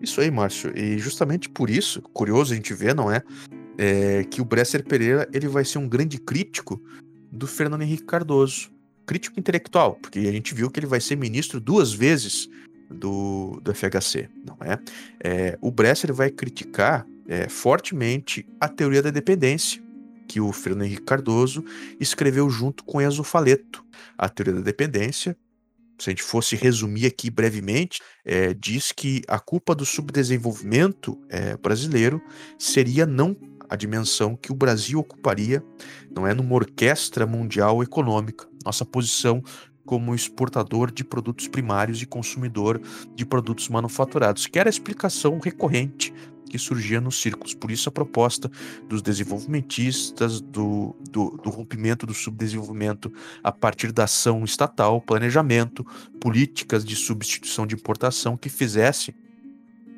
Isso 0.00 0.20
aí, 0.20 0.30
Márcio. 0.30 0.76
E 0.76 0.98
justamente 0.98 1.48
por 1.48 1.70
isso, 1.70 2.02
curioso 2.12 2.52
a 2.52 2.56
gente 2.56 2.74
ver, 2.74 2.94
não 2.94 3.10
é? 3.10 3.22
é 3.78 4.24
que 4.24 4.40
o 4.40 4.44
Bresser 4.44 4.84
Pereira 4.84 5.28
ele 5.32 5.48
vai 5.48 5.64
ser 5.64 5.78
um 5.78 5.88
grande 5.88 6.18
crítico 6.18 6.80
do 7.30 7.46
Fernando 7.46 7.82
Henrique 7.82 8.04
Cardoso. 8.04 8.70
Crítico 9.06 9.38
intelectual, 9.38 9.94
porque 9.94 10.18
a 10.18 10.32
gente 10.32 10.52
viu 10.52 10.68
que 10.68 10.80
ele 10.80 10.86
vai 10.86 11.00
ser 11.00 11.16
ministro 11.16 11.60
duas 11.60 11.92
vezes 11.92 12.48
do, 12.90 13.60
do 13.62 13.72
FHC, 13.72 14.28
não 14.44 14.56
é? 14.60 14.78
é 15.22 15.58
o 15.60 15.70
Bresser 15.70 16.12
vai 16.12 16.28
criticar 16.28 17.06
é, 17.28 17.48
fortemente 17.48 18.46
a 18.60 18.68
teoria 18.68 19.02
da 19.02 19.10
dependência, 19.10 19.82
que 20.26 20.40
o 20.40 20.52
Fernando 20.52 20.86
Henrique 20.86 21.02
Cardoso 21.02 21.64
escreveu 22.00 22.50
junto 22.50 22.84
com 22.84 23.00
Enzo 23.00 23.22
Faleto. 23.22 23.84
A 24.18 24.28
teoria 24.28 24.54
da 24.54 24.60
dependência 24.60 25.36
se 25.98 26.10
a 26.10 26.12
gente 26.12 26.22
fosse 26.22 26.56
resumir 26.56 27.06
aqui 27.06 27.30
brevemente, 27.30 28.00
é, 28.24 28.52
diz 28.54 28.92
que 28.92 29.22
a 29.28 29.38
culpa 29.38 29.74
do 29.74 29.84
subdesenvolvimento 29.84 31.18
é, 31.28 31.56
brasileiro 31.56 32.20
seria 32.58 33.06
não 33.06 33.36
a 33.68 33.76
dimensão 33.76 34.36
que 34.36 34.52
o 34.52 34.54
Brasil 34.54 34.98
ocuparia, 34.98 35.62
não 36.14 36.26
é 36.26 36.34
numa 36.34 36.54
orquestra 36.54 37.26
mundial 37.26 37.82
econômica. 37.82 38.46
Nossa 38.64 38.84
posição 38.84 39.42
como 39.84 40.14
exportador 40.14 40.90
de 40.90 41.04
produtos 41.04 41.46
primários 41.48 42.02
e 42.02 42.06
consumidor 42.06 42.80
de 43.14 43.24
produtos 43.24 43.68
manufaturados, 43.68 44.46
que 44.46 44.58
era 44.58 44.68
a 44.68 44.70
explicação 44.70 45.38
recorrente 45.38 46.12
que 46.48 46.58
surgia 46.58 47.00
nos 47.00 47.20
círculos. 47.20 47.54
Por 47.54 47.70
isso, 47.70 47.88
a 47.88 47.92
proposta 47.92 48.50
dos 48.88 49.02
desenvolvimentistas 49.02 50.40
do, 50.40 50.96
do, 51.10 51.38
do, 51.42 51.50
rompimento 51.50 52.06
do 52.06 52.14
subdesenvolvimento 52.14 53.12
a 53.42 53.52
partir 53.52 53.92
da 53.92 54.04
ação 54.04 54.44
estatal, 54.44 55.00
planejamento, 55.00 55.84
políticas 56.20 56.84
de 56.84 56.96
substituição 56.96 57.66
de 57.66 57.74
importação 57.74 58.36
que 58.36 58.48
fizesse 58.48 59.14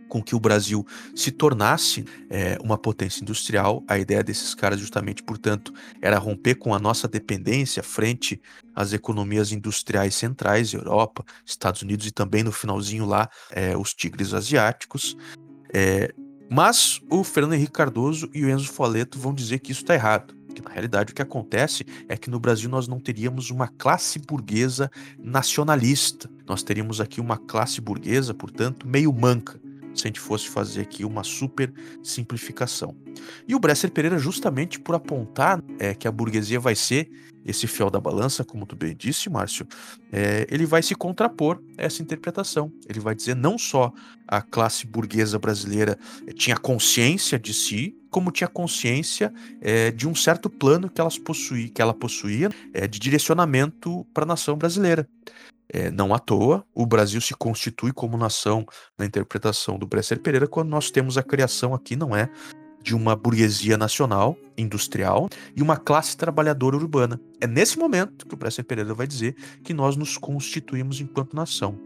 com 0.08 0.22
que 0.22 0.34
o 0.34 0.40
Brasil 0.40 0.86
se 1.14 1.30
tornasse 1.30 2.04
é, 2.30 2.58
uma 2.62 2.78
potência 2.78 3.22
industrial. 3.22 3.84
A 3.86 3.98
ideia 3.98 4.24
desses 4.24 4.54
caras, 4.54 4.80
justamente, 4.80 5.22
portanto, 5.22 5.72
era 6.00 6.18
romper 6.18 6.56
com 6.56 6.74
a 6.74 6.78
nossa 6.78 7.06
dependência 7.06 7.82
frente 7.82 8.40
às 8.74 8.92
economias 8.92 9.52
industriais 9.52 10.14
centrais, 10.14 10.72
Europa, 10.72 11.24
Estados 11.44 11.82
Unidos 11.82 12.06
e 12.06 12.10
também 12.10 12.42
no 12.42 12.50
finalzinho 12.50 13.04
lá 13.04 13.28
é, 13.50 13.76
os 13.76 13.94
tigres 13.94 14.32
asiáticos. 14.32 15.16
É, 15.72 16.12
mas 16.50 17.00
o 17.10 17.22
Fernando 17.22 17.54
Henrique 17.54 17.72
Cardoso 17.72 18.28
e 18.32 18.44
o 18.44 18.50
Enzo 18.50 18.68
Foleto 18.68 19.18
vão 19.18 19.34
dizer 19.34 19.58
que 19.58 19.72
isso 19.72 19.82
está 19.82 19.94
errado. 19.94 20.34
Que 20.54 20.62
na 20.62 20.70
realidade 20.70 21.12
o 21.12 21.14
que 21.14 21.22
acontece 21.22 21.84
é 22.08 22.16
que 22.16 22.30
no 22.30 22.40
Brasil 22.40 22.68
nós 22.68 22.88
não 22.88 22.98
teríamos 22.98 23.50
uma 23.50 23.68
classe 23.68 24.18
burguesa 24.18 24.90
nacionalista. 25.18 26.28
Nós 26.46 26.62
teríamos 26.62 27.00
aqui 27.00 27.20
uma 27.20 27.36
classe 27.36 27.80
burguesa, 27.80 28.34
portanto, 28.34 28.88
meio 28.88 29.12
manca 29.12 29.60
se 30.00 30.06
a 30.06 30.08
gente 30.08 30.20
fosse 30.20 30.48
fazer 30.48 30.82
aqui 30.82 31.04
uma 31.04 31.24
super 31.24 31.72
simplificação. 32.02 32.96
E 33.46 33.54
o 33.54 33.58
Bresser 33.58 33.90
Pereira, 33.90 34.18
justamente 34.18 34.78
por 34.78 34.94
apontar 34.94 35.62
é, 35.78 35.94
que 35.94 36.06
a 36.06 36.12
burguesia 36.12 36.60
vai 36.60 36.74
ser 36.74 37.10
esse 37.44 37.66
fiel 37.66 37.88
da 37.88 38.00
balança, 38.00 38.44
como 38.44 38.66
tu 38.66 38.76
bem 38.76 38.94
disse, 38.94 39.30
Márcio, 39.30 39.66
é, 40.12 40.46
ele 40.50 40.66
vai 40.66 40.82
se 40.82 40.94
contrapor 40.94 41.62
a 41.78 41.82
essa 41.82 42.02
interpretação. 42.02 42.70
Ele 42.86 43.00
vai 43.00 43.14
dizer 43.14 43.34
não 43.34 43.56
só 43.56 43.92
a 44.26 44.42
classe 44.42 44.86
burguesa 44.86 45.38
brasileira 45.38 45.98
tinha 46.34 46.56
consciência 46.56 47.38
de 47.38 47.54
si, 47.54 47.96
como 48.10 48.30
tinha 48.30 48.48
consciência 48.48 49.32
é, 49.60 49.90
de 49.90 50.06
um 50.06 50.14
certo 50.14 50.50
plano 50.50 50.90
que, 50.90 51.00
elas 51.00 51.18
possuí, 51.18 51.68
que 51.70 51.80
ela 51.80 51.94
possuía 51.94 52.50
é, 52.72 52.86
de 52.86 52.98
direcionamento 52.98 54.06
para 54.12 54.24
a 54.24 54.26
nação 54.26 54.56
brasileira. 54.56 55.08
É, 55.70 55.90
não 55.90 56.14
à 56.14 56.18
toa, 56.18 56.64
o 56.74 56.86
Brasil 56.86 57.20
se 57.20 57.34
constitui 57.34 57.92
como 57.92 58.16
nação 58.16 58.64
na 58.96 59.04
interpretação 59.04 59.78
do 59.78 59.86
Bresser 59.86 60.18
Pereira 60.18 60.46
quando 60.46 60.70
nós 60.70 60.90
temos 60.90 61.18
a 61.18 61.22
criação 61.22 61.74
aqui, 61.74 61.94
não 61.94 62.16
é? 62.16 62.30
De 62.82 62.94
uma 62.94 63.14
burguesia 63.14 63.76
nacional, 63.76 64.36
industrial 64.56 65.28
e 65.54 65.60
uma 65.60 65.76
classe 65.76 66.16
trabalhadora 66.16 66.76
urbana. 66.76 67.20
É 67.40 67.46
nesse 67.46 67.78
momento 67.78 68.26
que 68.26 68.34
o 68.34 68.38
Bresser 68.38 68.64
Pereira 68.64 68.94
vai 68.94 69.06
dizer 69.06 69.34
que 69.62 69.74
nós 69.74 69.94
nos 69.94 70.16
constituímos 70.16 71.00
enquanto 71.00 71.36
nação. 71.36 71.78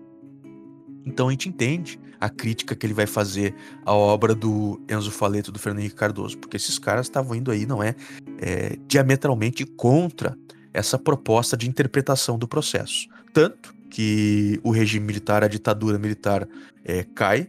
Então 1.04 1.28
a 1.28 1.30
gente 1.32 1.48
entende 1.48 1.98
a 2.20 2.28
crítica 2.28 2.76
que 2.76 2.86
ele 2.86 2.94
vai 2.94 3.06
fazer 3.06 3.54
à 3.84 3.92
obra 3.92 4.34
do 4.34 4.80
Enzo 4.88 5.10
Faleto 5.10 5.50
do 5.50 5.58
Fernando 5.58 5.80
Henrique 5.80 5.96
Cardoso, 5.96 6.38
porque 6.38 6.56
esses 6.56 6.78
caras 6.78 7.06
estavam 7.06 7.34
indo 7.34 7.50
aí, 7.50 7.66
não 7.66 7.82
é, 7.82 7.96
é 8.38 8.76
diametralmente 8.86 9.64
contra 9.64 10.38
essa 10.72 10.98
proposta 10.98 11.56
de 11.56 11.68
interpretação 11.68 12.38
do 12.38 12.46
processo. 12.46 13.08
Tanto 13.32 13.74
que 13.88 14.60
o 14.62 14.70
regime 14.70 15.06
militar, 15.06 15.42
a 15.42 15.48
ditadura 15.48 15.98
militar, 15.98 16.46
é, 16.84 17.04
cai 17.14 17.48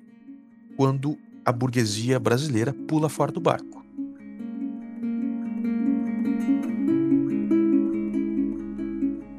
quando 0.77 1.17
a 1.45 1.51
burguesia 1.51 2.19
brasileira 2.19 2.73
pula 2.73 3.09
fora 3.09 3.31
do 3.31 3.39
barco. 3.39 3.83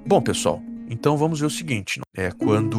Bom, 0.06 0.20
pessoal, 0.20 0.62
então 0.88 1.16
vamos 1.16 1.40
ver 1.40 1.46
o 1.46 1.50
seguinte: 1.50 2.00
é 2.14 2.30
quando 2.30 2.78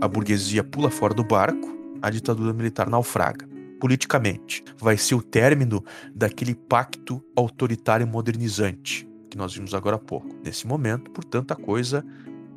a 0.00 0.06
burguesia 0.06 0.62
pula 0.62 0.90
fora 0.90 1.12
do 1.12 1.24
barco, 1.24 1.76
a 2.00 2.10
ditadura 2.10 2.52
militar 2.52 2.88
naufraga. 2.88 3.48
Politicamente, 3.80 4.64
vai 4.76 4.96
ser 4.96 5.14
o 5.14 5.22
término 5.22 5.84
daquele 6.14 6.54
pacto 6.54 7.22
autoritário 7.36 8.06
modernizante 8.06 9.08
que 9.28 9.36
nós 9.36 9.54
vimos 9.54 9.74
agora 9.74 9.96
há 9.96 9.98
pouco. 9.98 10.28
Nesse 10.42 10.66
momento, 10.66 11.10
portanto, 11.10 11.52
a 11.52 11.56
coisa 11.56 12.04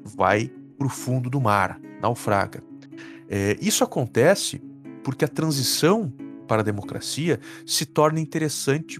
vai 0.03 0.51
para 0.77 0.87
o 0.87 0.89
fundo 0.89 1.29
do 1.29 1.39
mar, 1.39 1.79
naufraga. 2.01 2.63
É, 3.29 3.57
isso 3.61 3.83
acontece 3.83 4.61
porque 5.03 5.25
a 5.25 5.27
transição 5.27 6.11
para 6.47 6.61
a 6.61 6.65
democracia 6.65 7.39
se 7.65 7.85
torna 7.85 8.19
interessante 8.19 8.99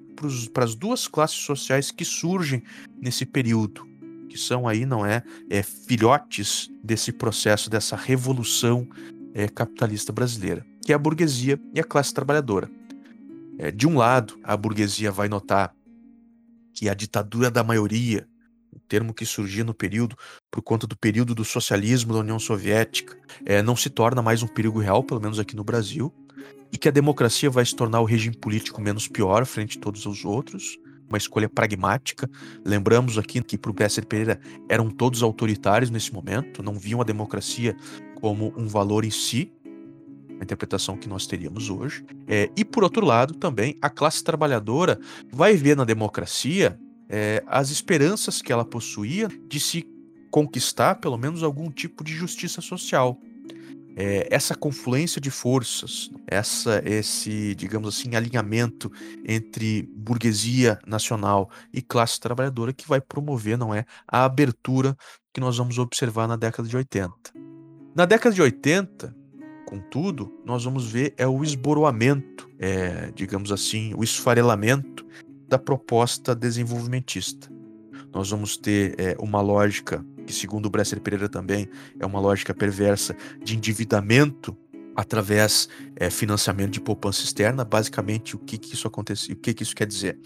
para 0.54 0.64
as 0.64 0.74
duas 0.74 1.08
classes 1.08 1.38
sociais 1.38 1.92
que 1.92 2.06
surgem 2.06 2.64
nesse 3.02 3.26
período, 3.26 3.86
que 4.30 4.38
são 4.38 4.68
aí, 4.68 4.86
não 4.86 5.06
é, 5.06 5.22
é 5.50 5.62
filhotes 5.62 6.72
desse 6.82 7.12
processo, 7.12 7.70
dessa 7.70 7.98
revolução 7.98 8.88
é, 9.34 9.50
capitalista 9.50 10.14
brasileira, 10.14 10.66
que 10.82 10.94
é 10.94 10.96
a 10.96 11.00
burguesia 11.00 11.60
e 11.74 11.80
a 11.80 11.84
classe 11.84 12.14
trabalhadora. 12.14 12.72
É, 13.58 13.70
de 13.70 13.86
um 13.86 13.98
lado, 13.98 14.40
a 14.44 14.56
burguesia 14.56 15.12
vai 15.12 15.28
notar 15.28 15.76
que 16.74 16.88
a 16.88 16.94
ditadura 16.94 17.52
da 17.52 17.64
maioria, 17.64 18.28
termo 18.80 19.14
que 19.14 19.26
surgia 19.26 19.64
no 19.64 19.74
período 19.74 20.16
por 20.50 20.62
conta 20.62 20.86
do 20.86 20.98
período 20.98 21.34
do 21.34 21.46
socialismo 21.46 22.14
da 22.14 22.20
União 22.20 22.40
Soviética, 22.40 23.18
é, 23.46 23.62
não 23.62 23.76
se 23.76 23.90
torna 23.90 24.22
mais 24.22 24.44
um 24.44 24.48
perigo 24.48 24.80
real, 24.80 25.04
pelo 25.04 25.22
menos 25.22 25.40
aqui 25.40 25.56
no 25.56 25.64
Brasil, 25.64 26.14
e 26.72 26.78
que 26.78 26.88
a 26.88 26.92
democracia 26.92 27.50
vai 27.50 27.66
se 27.66 27.76
tornar 27.76 28.00
o 28.02 28.06
regime 28.06 28.36
político 28.36 28.82
menos 28.82 29.08
pior 29.08 29.46
frente 29.46 29.78
a 29.78 29.82
todos 29.82 30.06
os 30.06 30.24
outros, 30.24 30.78
uma 31.08 31.18
escolha 31.18 31.50
pragmática. 31.50 32.30
Lembramos 32.66 33.18
aqui 33.18 33.42
que 33.44 33.58
para 33.58 33.72
o 33.72 33.74
Bresser 33.74 34.06
Pereira 34.06 34.40
eram 34.70 34.90
todos 34.90 35.22
autoritários 35.22 35.90
nesse 35.90 36.14
momento, 36.14 36.64
não 36.64 36.76
viam 36.76 37.02
a 37.02 37.04
democracia 37.04 37.76
como 38.16 38.54
um 38.56 38.68
valor 38.68 39.04
em 39.04 39.12
si, 39.12 39.52
a 40.40 40.44
interpretação 40.44 40.98
que 40.98 41.10
nós 41.10 41.28
teríamos 41.28 41.70
hoje. 41.70 42.04
É, 42.28 42.50
e 42.56 42.66
por 42.66 42.84
outro 42.84 43.06
lado, 43.06 43.34
também 43.36 43.78
a 43.82 43.90
classe 43.90 44.24
trabalhadora 44.24 45.00
vai 45.32 45.56
ver 45.56 45.76
na 45.76 45.84
democracia 45.84 46.80
é, 47.12 47.44
as 47.46 47.70
esperanças 47.70 48.42
que 48.42 48.54
ela 48.54 48.64
possuía 48.64 49.28
de 49.50 49.60
se 49.60 49.86
conquistar 50.32 50.96
pelo 50.96 51.18
menos 51.18 51.44
algum 51.44 51.70
tipo 51.70 52.06
de 52.06 52.14
justiça 52.14 52.62
social. 52.62 53.20
É, 53.98 54.26
essa 54.32 54.56
confluência 54.56 55.20
de 55.20 55.30
forças, 55.30 56.10
essa, 56.26 56.82
esse, 56.86 57.54
digamos 57.56 57.90
assim, 57.90 58.16
alinhamento 58.16 58.90
entre 59.28 59.84
burguesia 59.94 60.80
nacional 60.88 61.52
e 61.74 61.82
classe 61.82 62.18
trabalhadora 62.18 62.72
que 62.72 62.88
vai 62.88 63.02
promover, 63.02 63.58
não 63.58 63.76
é, 63.76 63.86
a 64.08 64.24
abertura 64.24 64.96
que 65.34 65.42
nós 65.42 65.58
vamos 65.58 65.78
observar 65.78 66.26
na 66.26 66.38
década 66.38 66.70
de 66.70 66.78
80. 66.78 67.14
Na 67.94 68.06
década 68.06 68.34
de 68.34 68.42
80, 68.42 69.14
contudo, 69.66 70.34
nós 70.46 70.64
vamos 70.64 70.90
ver 70.90 71.14
é 71.18 71.28
o 71.28 71.44
esboroamento, 71.44 72.50
é, 72.58 73.12
digamos 73.14 73.52
assim, 73.52 73.94
o 73.98 74.04
esfarelamento 74.06 75.06
da 75.52 75.60
proposta 75.60 76.34
desenvolvimentista. 76.34 77.52
Nós 78.14 78.30
vamos 78.30 78.56
ter 78.56 78.96
é, 78.98 79.18
uma 79.20 79.42
lógica 79.42 80.04
que, 80.26 80.32
segundo 80.32 80.68
o 80.68 80.70
Bresser 80.70 81.02
Pereira 81.02 81.28
também, 81.28 81.68
é 82.00 82.06
uma 82.06 82.22
lógica 82.22 82.54
perversa 82.54 83.14
de 83.44 83.58
endividamento 83.58 84.56
através 84.96 85.68
é, 85.98 86.10
financiamento 86.10 86.72
de 86.72 86.80
poupança 86.80 87.24
externa. 87.26 87.66
Basicamente, 87.66 88.34
o 88.34 88.40
que, 88.40 88.58
que 88.58 88.74
isso 88.74 88.88
acontece, 88.88 89.34
o 89.34 89.36
que, 89.36 89.54
que 89.54 89.62
isso 89.62 89.76
quer 89.76 89.88
dizer? 89.88 90.18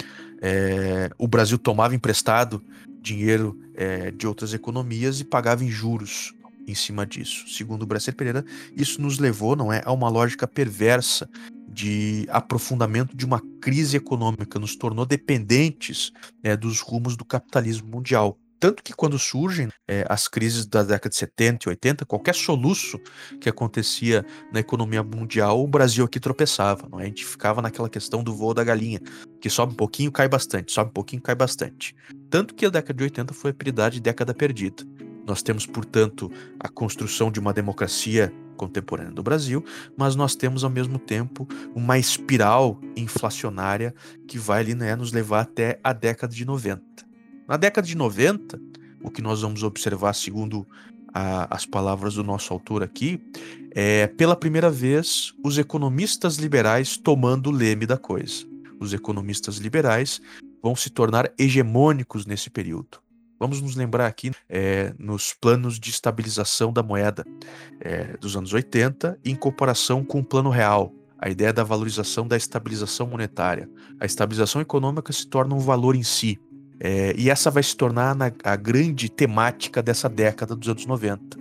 É, 0.43 1.09
o 1.17 1.27
Brasil 1.27 1.57
tomava 1.57 1.95
emprestado 1.95 2.63
dinheiro 3.01 3.59
é, 3.73 4.11
de 4.11 4.27
outras 4.27 4.53
economias 4.53 5.19
e 5.19 5.23
pagava 5.23 5.63
em 5.63 5.71
juros 5.71 6.35
em 6.67 6.75
cima 6.75 7.03
disso. 7.03 7.45
Segundo 7.47 7.81
o 7.81 7.85
Bresser 7.88 8.15
Pereira, 8.15 8.45
isso 8.75 9.01
nos 9.01 9.17
levou, 9.17 9.55
não 9.55 9.73
é, 9.73 9.81
a 9.85 9.91
uma 9.91 10.09
lógica 10.09 10.47
perversa 10.47 11.27
de 11.75 12.25
aprofundamento 12.29 13.15
de 13.15 13.25
uma 13.25 13.41
crise 13.61 13.97
econômica, 13.97 14.57
nos 14.57 14.77
tornou 14.77 15.05
dependentes 15.05 16.13
é, 16.41 16.55
dos 16.55 16.79
rumos 16.79 17.17
do 17.17 17.25
capitalismo 17.25 17.88
mundial. 17.88 18.39
Tanto 18.57 18.81
que 18.81 18.93
quando 18.93 19.19
surgem 19.19 19.67
é, 19.85 20.05
as 20.09 20.29
crises 20.29 20.65
da 20.65 20.81
década 20.81 21.09
de 21.09 21.17
70 21.17 21.65
e 21.65 21.69
80, 21.69 22.05
qualquer 22.05 22.33
soluço 22.33 22.97
que 23.41 23.49
acontecia 23.49 24.25
na 24.53 24.61
economia 24.61 25.03
mundial, 25.03 25.61
o 25.61 25.67
Brasil 25.67 26.05
aqui 26.05 26.19
tropeçava. 26.19 26.88
Não 26.89 26.99
é? 26.99 27.03
A 27.03 27.07
gente 27.07 27.25
ficava 27.25 27.61
naquela 27.61 27.89
questão 27.89 28.23
do 28.23 28.33
voo 28.33 28.53
da 28.53 28.63
galinha, 28.63 29.01
que 29.41 29.49
sobe 29.49 29.73
um 29.73 29.75
pouquinho, 29.75 30.11
cai 30.11 30.29
bastante, 30.29 30.71
sobe 30.71 30.89
um 30.89 30.93
pouquinho, 30.93 31.21
cai 31.21 31.35
bastante. 31.35 31.93
Tanto 32.29 32.55
que 32.55 32.65
a 32.65 32.69
década 32.69 32.93
de 32.93 33.03
80 33.03 33.33
foi 33.33 33.51
a 33.51 33.53
peridade 33.53 33.95
de 33.95 34.01
década 34.01 34.33
perdida. 34.33 34.83
Nós 35.25 35.41
temos, 35.41 35.65
portanto, 35.65 36.31
a 36.59 36.67
construção 36.67 37.31
de 37.31 37.39
uma 37.39 37.53
democracia 37.53 38.33
contemporânea 38.55 39.11
do 39.11 39.23
Brasil, 39.23 39.63
mas 39.97 40.15
nós 40.15 40.35
temos 40.35 40.63
ao 40.63 40.69
mesmo 40.69 40.97
tempo 40.97 41.47
uma 41.75 41.97
espiral 41.97 42.79
inflacionária 42.95 43.93
que 44.27 44.38
vai 44.38 44.61
ali, 44.61 44.75
né, 44.75 44.95
nos 44.95 45.11
levar 45.11 45.41
até 45.41 45.79
a 45.83 45.91
década 45.91 46.33
de 46.33 46.45
90. 46.45 46.81
Na 47.47 47.57
década 47.57 47.85
de 47.85 47.95
90, 47.95 48.59
o 49.03 49.11
que 49.11 49.21
nós 49.21 49.41
vamos 49.41 49.61
observar, 49.61 50.13
segundo 50.13 50.65
a, 51.13 51.53
as 51.55 51.65
palavras 51.65 52.15
do 52.15 52.23
nosso 52.23 52.51
autor 52.53 52.81
aqui, 52.81 53.21
é 53.71 54.07
pela 54.07 54.35
primeira 54.35 54.69
vez 54.69 55.33
os 55.43 55.57
economistas 55.57 56.38
liberais 56.38 56.97
tomando 56.97 57.49
o 57.49 57.53
leme 57.53 57.85
da 57.85 57.97
coisa. 57.97 58.45
Os 58.79 58.93
economistas 58.93 59.57
liberais 59.57 60.21
vão 60.61 60.75
se 60.75 60.89
tornar 60.89 61.31
hegemônicos 61.38 62.25
nesse 62.25 62.49
período. 62.49 63.04
Vamos 63.39 63.61
nos 63.61 63.75
lembrar 63.75 64.07
aqui 64.07 64.31
é, 64.49 64.93
nos 64.97 65.33
planos 65.33 65.79
de 65.79 65.89
estabilização 65.89 66.71
da 66.71 66.81
moeda 66.81 67.25
é, 67.81 68.15
dos 68.17 68.35
anos 68.35 68.53
80, 68.53 69.19
em 69.25 69.35
comparação 69.35 70.03
com 70.03 70.19
o 70.19 70.23
plano 70.23 70.49
real, 70.49 70.93
a 71.19 71.29
ideia 71.29 71.51
da 71.51 71.63
valorização 71.63 72.27
da 72.27 72.37
estabilização 72.37 73.07
monetária. 73.07 73.69
A 73.99 74.05
estabilização 74.05 74.61
econômica 74.61 75.11
se 75.11 75.27
torna 75.27 75.53
um 75.53 75.59
valor 75.59 75.95
em 75.95 76.03
si, 76.03 76.39
é, 76.79 77.13
e 77.17 77.29
essa 77.29 77.49
vai 77.49 77.63
se 77.63 77.75
tornar 77.75 78.15
na, 78.15 78.31
a 78.43 78.55
grande 78.55 79.09
temática 79.09 79.81
dessa 79.81 80.09
década 80.09 80.55
dos 80.55 80.67
anos 80.67 80.85
90. 80.85 81.37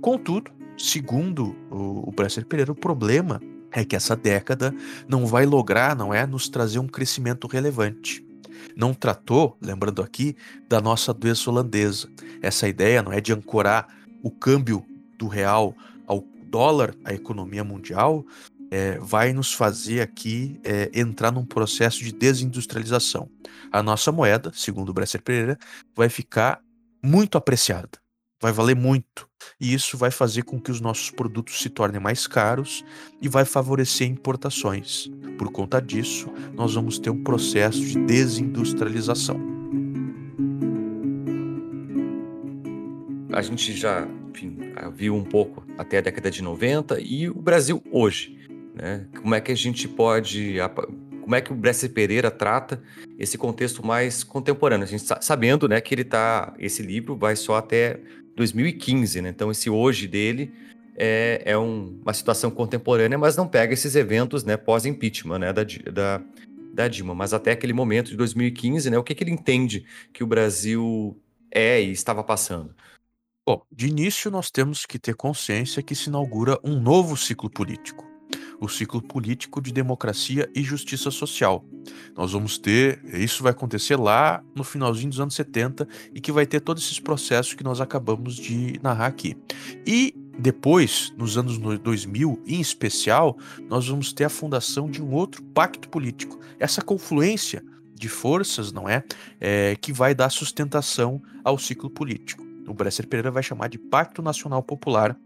Contudo, 0.00 0.50
segundo 0.76 1.56
o, 1.70 2.08
o 2.08 2.12
Bresser 2.12 2.46
Pereira, 2.46 2.72
o 2.72 2.74
problema 2.74 3.40
é 3.70 3.84
que 3.84 3.94
essa 3.94 4.16
década 4.16 4.74
não 5.06 5.26
vai 5.26 5.44
lograr, 5.44 5.94
não 5.94 6.12
é, 6.12 6.26
nos 6.26 6.48
trazer 6.48 6.78
um 6.78 6.86
crescimento 6.86 7.46
relevante. 7.46 8.27
Não 8.76 8.94
tratou, 8.94 9.56
lembrando 9.60 10.02
aqui, 10.02 10.36
da 10.68 10.80
nossa 10.80 11.12
doença 11.12 11.50
holandesa. 11.50 12.08
Essa 12.42 12.68
ideia 12.68 13.02
não 13.02 13.12
é 13.12 13.20
de 13.20 13.32
ancorar 13.32 13.88
o 14.22 14.30
câmbio 14.30 14.84
do 15.16 15.26
real 15.26 15.74
ao 16.06 16.24
dólar, 16.44 16.94
a 17.04 17.12
economia 17.12 17.64
mundial, 17.64 18.24
é, 18.70 18.98
vai 18.98 19.32
nos 19.32 19.52
fazer 19.52 20.00
aqui 20.00 20.60
é, 20.62 20.90
entrar 20.94 21.32
num 21.32 21.44
processo 21.44 21.98
de 22.00 22.12
desindustrialização. 22.12 23.28
A 23.72 23.82
nossa 23.82 24.12
moeda, 24.12 24.52
segundo 24.54 24.90
o 24.90 24.92
Bresser 24.92 25.22
Pereira, 25.22 25.58
vai 25.94 26.08
ficar 26.08 26.60
muito 27.02 27.38
apreciada, 27.38 27.98
vai 28.40 28.52
valer 28.52 28.76
muito. 28.76 29.28
E 29.60 29.72
isso 29.72 29.96
vai 29.96 30.10
fazer 30.10 30.42
com 30.42 30.60
que 30.60 30.70
os 30.70 30.80
nossos 30.80 31.10
produtos 31.10 31.60
se 31.60 31.68
tornem 31.68 32.00
mais 32.00 32.26
caros 32.26 32.84
e 33.20 33.28
vai 33.28 33.44
favorecer 33.44 34.08
importações. 34.08 35.08
Por 35.36 35.50
conta 35.50 35.80
disso, 35.80 36.28
nós 36.54 36.74
vamos 36.74 36.98
ter 36.98 37.10
um 37.10 37.22
processo 37.22 37.80
de 37.80 37.98
desindustrialização. 38.04 39.40
A 43.32 43.42
gente 43.42 43.72
já 43.72 44.06
enfim, 44.30 44.58
viu 44.94 45.14
um 45.14 45.24
pouco 45.24 45.64
até 45.76 45.98
a 45.98 46.00
década 46.00 46.30
de 46.30 46.42
90 46.42 47.00
e 47.00 47.28
o 47.28 47.40
Brasil 47.40 47.82
hoje 47.92 48.38
né? 48.78 49.06
Como 49.20 49.34
é 49.34 49.40
que 49.40 49.50
a 49.50 49.56
gente 49.56 49.88
pode. 49.88 50.56
Como 51.20 51.34
é 51.34 51.40
que 51.42 51.52
o 51.52 51.54
Bresser 51.54 51.90
Pereira 51.90 52.30
trata 52.30 52.80
esse 53.18 53.36
contexto 53.36 53.84
mais 53.84 54.22
contemporâneo? 54.22 54.84
A 54.84 54.88
gente 54.88 55.04
sabendo 55.20 55.68
né, 55.68 55.80
que 55.80 55.94
ele 55.94 56.04
tá. 56.04 56.54
Esse 56.58 56.82
livro 56.82 57.16
vai 57.16 57.34
só 57.36 57.56
até 57.56 58.00
2015, 58.38 59.20
né? 59.20 59.28
Então, 59.28 59.50
esse 59.50 59.68
hoje 59.68 60.08
dele 60.08 60.52
é, 60.96 61.42
é 61.44 61.58
um, 61.58 62.00
uma 62.02 62.14
situação 62.14 62.50
contemporânea, 62.50 63.18
mas 63.18 63.36
não 63.36 63.46
pega 63.46 63.74
esses 63.74 63.94
eventos 63.94 64.44
né, 64.44 64.56
pós-impeachment 64.56 65.38
né, 65.38 65.52
da, 65.52 65.62
da, 65.92 66.22
da 66.72 66.88
Dilma. 66.88 67.14
Mas 67.14 67.34
até 67.34 67.52
aquele 67.52 67.72
momento 67.72 68.10
de 68.10 68.16
2015, 68.16 68.90
né, 68.90 68.98
o 68.98 69.04
que, 69.04 69.14
que 69.14 69.22
ele 69.22 69.30
entende 69.30 69.84
que 70.12 70.24
o 70.24 70.26
Brasil 70.26 71.20
é 71.50 71.82
e 71.82 71.92
estava 71.92 72.24
passando? 72.24 72.74
Bom, 73.46 73.62
de 73.70 73.88
início 73.88 74.30
nós 74.30 74.50
temos 74.50 74.86
que 74.86 74.98
ter 74.98 75.14
consciência 75.14 75.82
que 75.82 75.94
se 75.94 76.08
inaugura 76.08 76.58
um 76.62 76.80
novo 76.80 77.16
ciclo 77.16 77.50
político 77.50 78.07
o 78.60 78.68
ciclo 78.68 79.00
político 79.00 79.60
de 79.60 79.72
democracia 79.72 80.50
e 80.54 80.62
justiça 80.62 81.10
social. 81.10 81.64
Nós 82.16 82.32
vamos 82.32 82.58
ter, 82.58 83.00
isso 83.14 83.42
vai 83.42 83.52
acontecer 83.52 83.96
lá 83.96 84.42
no 84.54 84.64
finalzinho 84.64 85.10
dos 85.10 85.20
anos 85.20 85.34
70 85.34 85.88
e 86.14 86.20
que 86.20 86.32
vai 86.32 86.46
ter 86.46 86.60
todos 86.60 86.84
esses 86.84 86.98
processos 86.98 87.54
que 87.54 87.64
nós 87.64 87.80
acabamos 87.80 88.34
de 88.34 88.78
narrar 88.82 89.06
aqui. 89.06 89.36
E 89.86 90.14
depois, 90.38 91.12
nos 91.16 91.36
anos 91.36 91.58
2000, 91.58 92.42
em 92.46 92.60
especial, 92.60 93.36
nós 93.68 93.88
vamos 93.88 94.12
ter 94.12 94.24
a 94.24 94.28
fundação 94.28 94.88
de 94.88 95.02
um 95.02 95.12
outro 95.12 95.42
pacto 95.42 95.88
político. 95.88 96.38
Essa 96.60 96.80
confluência 96.80 97.64
de 97.94 98.08
forças, 98.08 98.72
não 98.72 98.88
é? 98.88 99.02
é 99.40 99.76
que 99.80 99.92
vai 99.92 100.14
dar 100.14 100.30
sustentação 100.30 101.20
ao 101.42 101.58
ciclo 101.58 101.90
político. 101.90 102.46
O 102.68 102.74
Bresser 102.74 103.08
Pereira 103.08 103.30
vai 103.30 103.42
chamar 103.42 103.68
de 103.68 103.78
Pacto 103.78 104.22
Nacional 104.22 104.62
Popular 104.62 105.18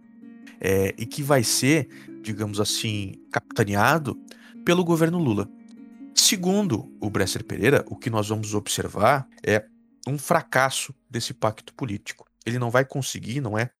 é, 0.60 0.94
e 0.98 1.06
que 1.06 1.22
vai 1.22 1.42
ser 1.42 1.88
digamos 2.22 2.60
assim, 2.60 3.14
capitaneado 3.30 4.18
pelo 4.64 4.84
governo 4.84 5.18
Lula. 5.18 5.50
Segundo 6.14 6.90
o 7.00 7.10
Bresser 7.10 7.44
Pereira, 7.44 7.84
o 7.88 7.96
que 7.96 8.08
nós 8.08 8.28
vamos 8.28 8.54
observar 8.54 9.26
é 9.44 9.64
um 10.06 10.16
fracasso 10.16 10.94
desse 11.10 11.34
pacto 11.34 11.74
político. 11.74 12.26
Ele 12.46 12.58
não 12.58 12.70
vai 12.70 12.84
conseguir, 12.84 13.40
não 13.40 13.58
é, 13.58 13.70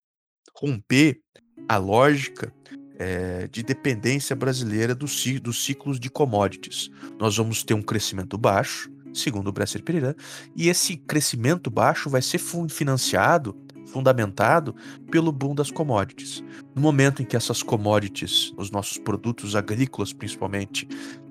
romper 0.55 1.21
a 1.69 1.77
lógica 1.77 2.53
é, 2.99 3.49
de 3.49 3.63
dependência 3.63 4.35
brasileira 4.35 4.95
dos, 4.95 5.25
dos 5.41 5.65
ciclos 5.65 5.99
de 5.99 6.11
commodities. 6.11 6.91
Nós 7.19 7.37
vamos 7.37 7.63
ter 7.63 7.75
um 7.75 7.83
crescimento 7.83 8.37
baixo, 8.37 8.91
segundo 9.15 9.49
o 9.49 9.53
Bresser 9.53 9.83
Pereira, 9.83 10.17
e 10.57 10.69
esse 10.69 10.97
crescimento 10.97 11.71
baixo 11.71 12.09
vai 12.09 12.23
ser 12.23 12.39
financiado 12.69 13.57
fundamentado 13.93 14.75
pelo 15.11 15.31
boom 15.31 15.55
das 15.55 15.71
commodities. 15.71 16.43
No 16.75 16.81
momento 16.81 17.23
em 17.23 17.25
que 17.25 17.37
essas 17.37 17.63
commodities, 17.63 18.53
os 18.57 18.71
nossos 18.71 18.99
produtos 18.99 19.55
agrícolas 19.55 20.13
principalmente, 20.13 20.89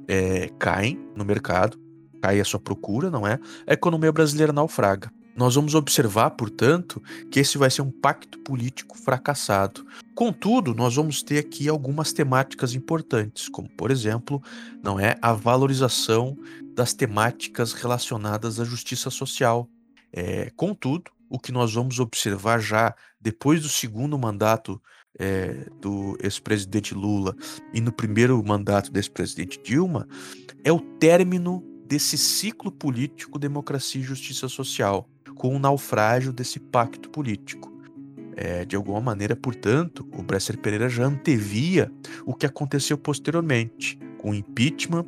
é, 0.08 0.50
caem 0.60 1.00
no 1.16 1.26
mercado, 1.26 1.80
cai 2.22 2.40
a 2.40 2.46
sua 2.46 2.60
procura, 2.60 3.10
não 3.10 3.26
é? 3.26 3.40
A 3.66 3.74
economia 3.74 4.12
brasileira 4.12 4.54
naufraga. 4.54 5.12
Nós 5.36 5.56
vamos 5.56 5.76
observar, 5.76 6.32
portanto, 6.32 7.02
que 7.32 7.40
esse 7.40 7.58
vai 7.58 7.70
ser 7.72 7.82
um 7.82 7.90
pacto 7.90 8.38
político 8.40 8.98
fracassado. 8.98 9.86
Contudo, 10.14 10.76
nós 10.76 10.96
vamos 10.96 11.24
ter 11.24 11.40
aqui 11.40 11.70
algumas 11.70 12.12
temáticas 12.12 12.76
importantes, 12.76 13.48
como, 13.48 13.70
por 13.70 13.92
exemplo, 13.92 14.42
não 14.84 15.00
é 15.00 15.18
a 15.22 15.32
valorização 15.32 16.38
das 16.76 16.94
temáticas 16.94 17.72
relacionadas 17.72 18.60
à 18.60 18.66
justiça 18.66 19.10
social. 19.10 19.70
É, 20.12 20.52
contudo, 20.56 21.10
o 21.32 21.40
que 21.40 21.52
nós 21.52 21.74
vamos 21.74 21.98
observar 21.98 22.60
já 22.60 22.94
depois 23.20 23.62
do 23.62 23.70
segundo 23.70 24.20
mandato 24.20 24.80
é, 25.18 25.66
do 25.80 26.18
ex-presidente 26.22 26.94
Lula 26.94 27.34
e 27.74 27.80
no 27.80 27.92
primeiro 27.92 28.44
mandato 28.44 28.92
do 28.92 28.98
ex-presidente 28.98 29.60
Dilma 29.64 30.08
é 30.62 30.72
o 30.74 30.80
término 30.80 31.64
desse 31.88 32.18
ciclo 32.18 32.70
político 32.70 33.40
democracia 33.40 34.02
e 34.02 34.04
justiça 34.04 34.50
social, 34.50 35.10
com 35.36 35.56
o 35.56 35.60
naufrágio 35.60 36.34
desse 36.34 36.60
pacto 36.60 37.10
político. 37.10 37.72
É, 38.36 38.66
de 38.66 38.76
alguma 38.76 39.02
maneira, 39.02 39.36
portanto, 39.36 40.08
o 40.14 40.24
Bresser 40.24 40.58
Pereira 40.58 40.90
já 40.90 41.06
antevia 41.06 41.92
o 42.26 42.34
que 42.34 42.46
aconteceu 42.46 42.98
posteriormente, 42.98 44.00
com 44.18 44.32
o 44.32 44.36
impeachment, 44.36 45.06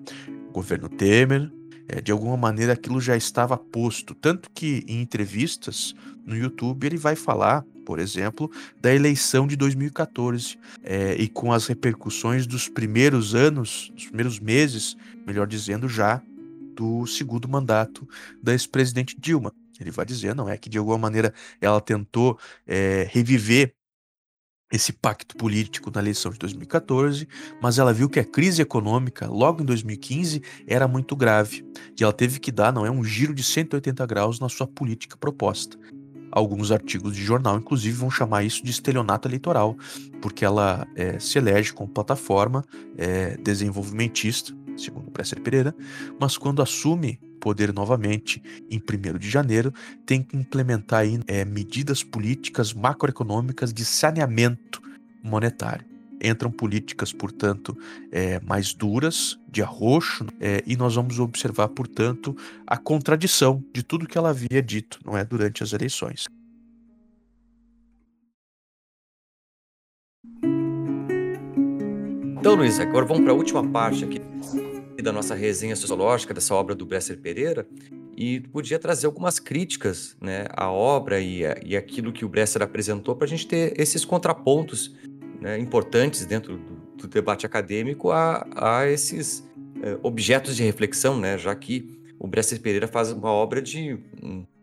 governo 0.52 0.90
Temer, 0.90 1.52
é, 1.88 2.02
de 2.02 2.12
alguma 2.12 2.38
maneira 2.38 2.74
aquilo 2.74 3.00
já 3.00 3.16
estava 3.16 3.58
posto. 3.58 4.14
Tanto 4.14 4.50
que 4.54 4.84
em 4.88 5.02
entrevistas 5.02 5.94
no 6.26 6.36
YouTube 6.36 6.86
ele 6.86 6.98
vai 6.98 7.16
falar, 7.16 7.64
por 7.86 8.00
exemplo, 8.00 8.50
da 8.82 8.94
eleição 8.94 9.46
de 9.48 9.56
2014 9.56 10.58
é, 10.84 11.16
e 11.16 11.28
com 11.28 11.52
as 11.52 11.68
repercussões 11.68 12.48
dos 12.48 12.68
primeiros 12.70 13.36
anos, 13.36 13.92
dos 13.94 14.06
primeiros 14.06 14.40
meses, 14.40 14.96
melhor 15.26 15.48
dizendo, 15.48 15.88
já 15.88 16.22
do 16.76 17.06
segundo 17.06 17.48
mandato 17.48 18.08
da 18.42 18.52
ex-presidente 18.52 19.16
Dilma. 19.20 19.54
Ele 19.80 19.92
vai 19.92 20.06
dizer, 20.06 20.36
não 20.36 20.48
é 20.48 20.58
que 20.58 20.70
de 20.70 20.78
alguma 20.78 20.98
maneira 20.98 21.34
ela 21.60 21.82
tentou 21.82 22.40
é, 22.66 23.08
reviver 23.12 23.74
esse 24.74 24.92
pacto 24.92 25.38
político 25.38 25.92
na 25.94 26.02
eleição 26.02 26.32
de 26.32 26.40
2014, 26.40 27.28
mas 27.62 27.78
ela 27.78 27.94
viu 27.94 28.10
que 28.10 28.20
a 28.20 28.26
crise 28.26 28.64
econômica, 28.64 29.28
logo 29.28 29.62
em 29.62 29.66
2015, 29.66 30.42
era 30.66 30.88
muito 30.88 31.16
grave. 31.16 31.64
E 31.98 32.04
ela 32.04 32.12
teve 32.12 32.40
que 32.40 32.52
dar, 32.52 32.74
não 32.74 32.84
é, 32.84 32.90
um 32.90 33.04
giro 33.04 33.36
de 33.36 33.44
180 33.44 34.04
graus 34.08 34.40
na 34.40 34.50
sua 34.50 34.66
política 34.66 35.16
proposta. 35.16 35.78
alguns 36.32 36.72
artigos 36.72 37.16
de 37.16 37.22
jornal, 37.22 37.60
inclusive, 37.60 37.96
vão 37.96 38.10
chamar 38.10 38.44
isso 38.44 38.64
de 38.64 38.72
estelionato 38.72 39.28
eleitoral, 39.28 39.78
porque 40.20 40.44
ela 40.44 40.88
é, 40.96 41.20
se 41.20 41.38
elege 41.38 41.72
como 41.72 41.88
plataforma 41.88 42.66
é, 42.98 43.38
desenvolvimentista, 43.38 44.52
segundo 44.76 45.10
o 45.10 45.12
Presser 45.12 45.40
Pereira, 45.40 45.76
mas 46.20 46.36
quando 46.36 46.64
assume 46.64 47.20
poder 47.44 47.74
novamente 47.74 48.42
em 48.72 48.80
1 48.80 49.18
de 49.18 49.30
janeiro, 49.30 49.74
tem 50.06 50.24
que 50.24 50.38
implementar 50.38 51.02
aí, 51.02 51.20
é, 51.28 51.44
medidas 51.44 52.02
políticas 52.02 52.72
macroeconômicas 52.72 53.74
de 53.74 53.84
saneamento 53.84 54.82
monetário. 55.22 55.86
Entram 56.24 56.50
políticas, 56.50 57.12
portanto, 57.12 57.78
é, 58.10 58.40
mais 58.40 58.74
duras, 58.74 59.38
de 59.50 59.62
arroxo, 59.62 60.26
é, 60.40 60.64
e 60.66 60.78
nós 60.78 60.96
vamos 60.96 61.20
observar, 61.20 61.68
portanto, 61.68 62.34
a 62.66 62.78
contradição 62.78 63.62
de 63.74 63.84
tudo 63.84 64.08
que 64.08 64.18
ela 64.18 64.30
havia 64.30 64.62
dito 64.62 65.02
não 65.06 65.18
é, 65.18 65.26
durante 65.26 65.62
as 65.62 65.74
eleições. 65.74 66.28
Então, 72.40 72.56
Luiz, 72.56 72.80
agora 72.80 73.06
vamos 73.06 73.24
para 73.24 73.34
a 73.34 73.36
última 73.36 73.68
parte 73.70 74.06
aqui 74.06 74.22
da 75.04 75.12
nossa 75.12 75.36
resenha 75.36 75.76
sociológica 75.76 76.34
dessa 76.34 76.56
obra 76.56 76.74
do 76.74 76.86
Bresser 76.86 77.20
Pereira 77.20 77.68
e 78.16 78.40
podia 78.40 78.80
trazer 78.80 79.06
algumas 79.06 79.40
críticas 79.40 80.16
né, 80.22 80.46
à 80.52 80.72
obra 80.72 81.20
e, 81.20 81.46
a, 81.46 81.58
e 81.64 81.76
aquilo 81.76 82.12
que 82.12 82.24
o 82.24 82.30
Bresser 82.30 82.62
apresentou 82.62 83.16
para 83.16 83.26
a 83.26 83.30
gente 83.30 83.48
ter 83.48 83.80
esses 83.80 84.06
contrapontos 84.06 84.96
né, 85.42 85.60
importantes 85.60 86.26
dentro 86.26 86.58
do, 86.58 86.76
do, 86.98 87.08
debate 87.08 87.46
acadêmico 87.46 88.12
a, 88.12 88.48
a 88.56 88.88
esses 88.88 89.48
é, 89.82 89.98
objetos 90.02 90.56
de 90.56 90.64
reflexão, 90.64 91.20
né, 91.20 91.38
já 91.38 91.54
que 91.54 92.00
o 92.18 92.28
Bresser 92.28 92.62
Pereira 92.62 92.88
faz 92.88 93.12
uma 93.12 93.32
obra 93.32 93.62
de, 93.62 93.98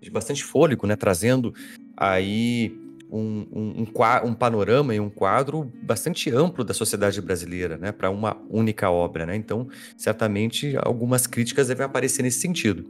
de 0.01 0.11
bastante 0.11 0.43
fôlego, 0.43 0.87
né, 0.87 0.97
trazendo 0.97 1.53
aí 1.97 2.80
um, 3.11 3.47
um, 3.53 3.83
um, 3.83 4.29
um, 4.29 4.35
panorama 4.35 4.95
e 4.95 5.01
um 5.01 5.11
quadro 5.11 5.71
bastante 5.83 6.31
amplo 6.31 6.65
da 6.65 6.75
sociedade 6.75 7.21
brasileira, 7.21 7.77
né, 7.77 7.93
para 7.93 8.11
uma 8.11 8.37
única 8.49 8.91
obra, 8.91 9.27
né? 9.27 9.37
Então, 9.37 9.69
certamente 9.97 10.77
algumas 10.83 11.27
críticas 11.27 11.69
devem 11.69 11.85
aparecer 11.85 12.23
nesse 12.23 12.41
sentido. 12.41 12.89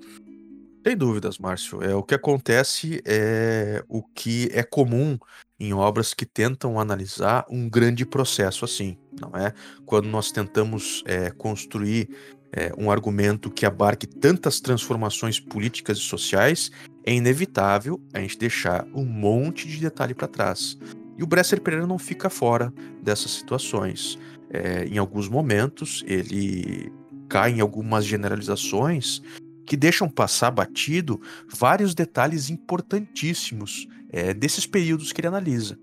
Sem 0.86 0.96
dúvidas, 0.96 1.38
Márcio. 1.38 1.82
É, 1.82 1.94
o 1.94 2.02
que 2.02 2.14
acontece 2.14 3.02
é 3.04 3.84
o 3.86 4.02
que 4.02 4.48
é 4.52 4.62
comum 4.62 5.18
em 5.58 5.74
obras 5.74 6.14
que 6.14 6.24
tentam 6.24 6.80
analisar 6.80 7.44
um 7.50 7.68
grande 7.68 8.06
processo 8.06 8.64
assim, 8.64 8.96
não 9.20 9.38
é? 9.38 9.52
Quando 9.84 10.08
nós 10.08 10.32
tentamos 10.32 11.02
é, 11.06 11.30
construir 11.30 12.08
é, 12.52 12.72
um 12.78 12.90
argumento 12.90 13.50
que 13.50 13.66
abarque 13.66 14.06
tantas 14.06 14.58
transformações 14.58 15.38
políticas 15.38 15.98
e 15.98 16.00
sociais, 16.00 16.70
é 17.10 17.14
inevitável 17.14 18.00
a 18.14 18.20
gente 18.20 18.38
deixar 18.38 18.86
um 18.94 19.04
monte 19.04 19.66
de 19.66 19.80
detalhe 19.80 20.14
para 20.14 20.28
trás. 20.28 20.78
E 21.18 21.24
o 21.24 21.26
Bresser 21.26 21.60
Pereira 21.60 21.84
não 21.84 21.98
fica 21.98 22.30
fora 22.30 22.72
dessas 23.02 23.32
situações. 23.32 24.16
É, 24.48 24.84
em 24.84 24.96
alguns 24.96 25.28
momentos, 25.28 26.04
ele 26.06 26.92
cai 27.28 27.50
em 27.50 27.60
algumas 27.60 28.04
generalizações 28.04 29.20
que 29.66 29.76
deixam 29.76 30.08
passar 30.08 30.52
batido 30.52 31.20
vários 31.52 31.96
detalhes 31.96 32.48
importantíssimos 32.48 33.88
é, 34.10 34.32
desses 34.32 34.64
períodos 34.64 35.12
que 35.12 35.20
ele 35.20 35.28
analisa. 35.28 35.76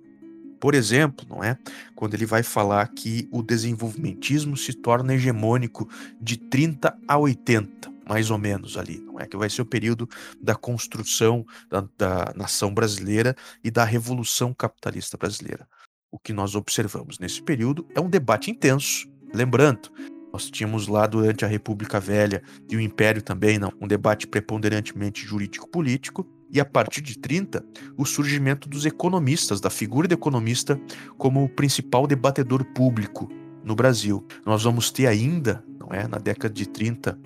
Por 0.61 0.73
exemplo, 0.73 1.25
não 1.29 1.43
é? 1.43 1.57
Quando 1.93 2.13
ele 2.13 2.25
vai 2.25 2.41
falar 2.41 2.87
que 2.87 3.27
o 3.31 3.43
desenvolvimentismo 3.43 4.55
se 4.55 4.73
torna 4.73 5.13
hegemônico 5.13 5.89
de 6.21 6.37
30 6.37 6.97
a 7.05 7.17
80, 7.17 7.96
mais 8.07 8.31
ou 8.31 8.37
menos 8.37 8.77
ali, 8.77 8.99
não 8.99 9.19
é? 9.19 9.27
Que 9.27 9.37
vai 9.37 9.49
ser 9.49 9.61
o 9.61 9.65
período 9.65 10.07
da 10.41 10.55
construção 10.55 11.45
da, 11.69 11.87
da 11.97 12.33
nação 12.35 12.73
brasileira 12.73 13.35
e 13.63 13.69
da 13.69 13.83
revolução 13.83 14.53
capitalista 14.53 15.17
brasileira. 15.17 15.67
O 16.11 16.17
que 16.17 16.33
nós 16.33 16.55
observamos 16.55 17.19
nesse 17.19 17.41
período 17.41 17.87
é 17.93 17.99
um 17.99 18.09
debate 18.09 18.49
intenso. 18.49 19.07
Lembrando, 19.33 19.91
nós 20.31 20.49
tínhamos 20.49 20.87
lá 20.87 21.05
durante 21.05 21.43
a 21.43 21.47
República 21.47 21.99
Velha 21.99 22.41
e 22.69 22.75
o 22.75 22.81
Império 22.81 23.21
também 23.21 23.59
não, 23.59 23.71
um 23.81 23.87
debate 23.87 24.27
preponderantemente 24.27 25.25
jurídico-político, 25.25 26.25
e 26.49 26.61
a 26.61 26.65
partir 26.65 27.01
de 27.01 27.17
30, 27.17 27.63
o 27.97 28.05
surgimento 28.05 28.69
dos 28.69 28.85
economistas, 28.85 29.59
da 29.59 29.69
figura 29.69 30.07
do 30.07 30.13
economista 30.13 30.79
como 31.17 31.43
o 31.43 31.49
principal 31.49 32.07
debatedor 32.07 32.63
público 32.73 33.27
no 33.67 33.75
Brasil. 33.75 34.25
Nós 34.45 34.63
vamos 34.63 34.89
ter 34.89 35.05
ainda, 35.05 35.63
não 35.77 35.89
é, 35.89 36.07
na 36.07 36.17
década 36.17 36.53
de 36.53 36.65
30, 36.65 37.19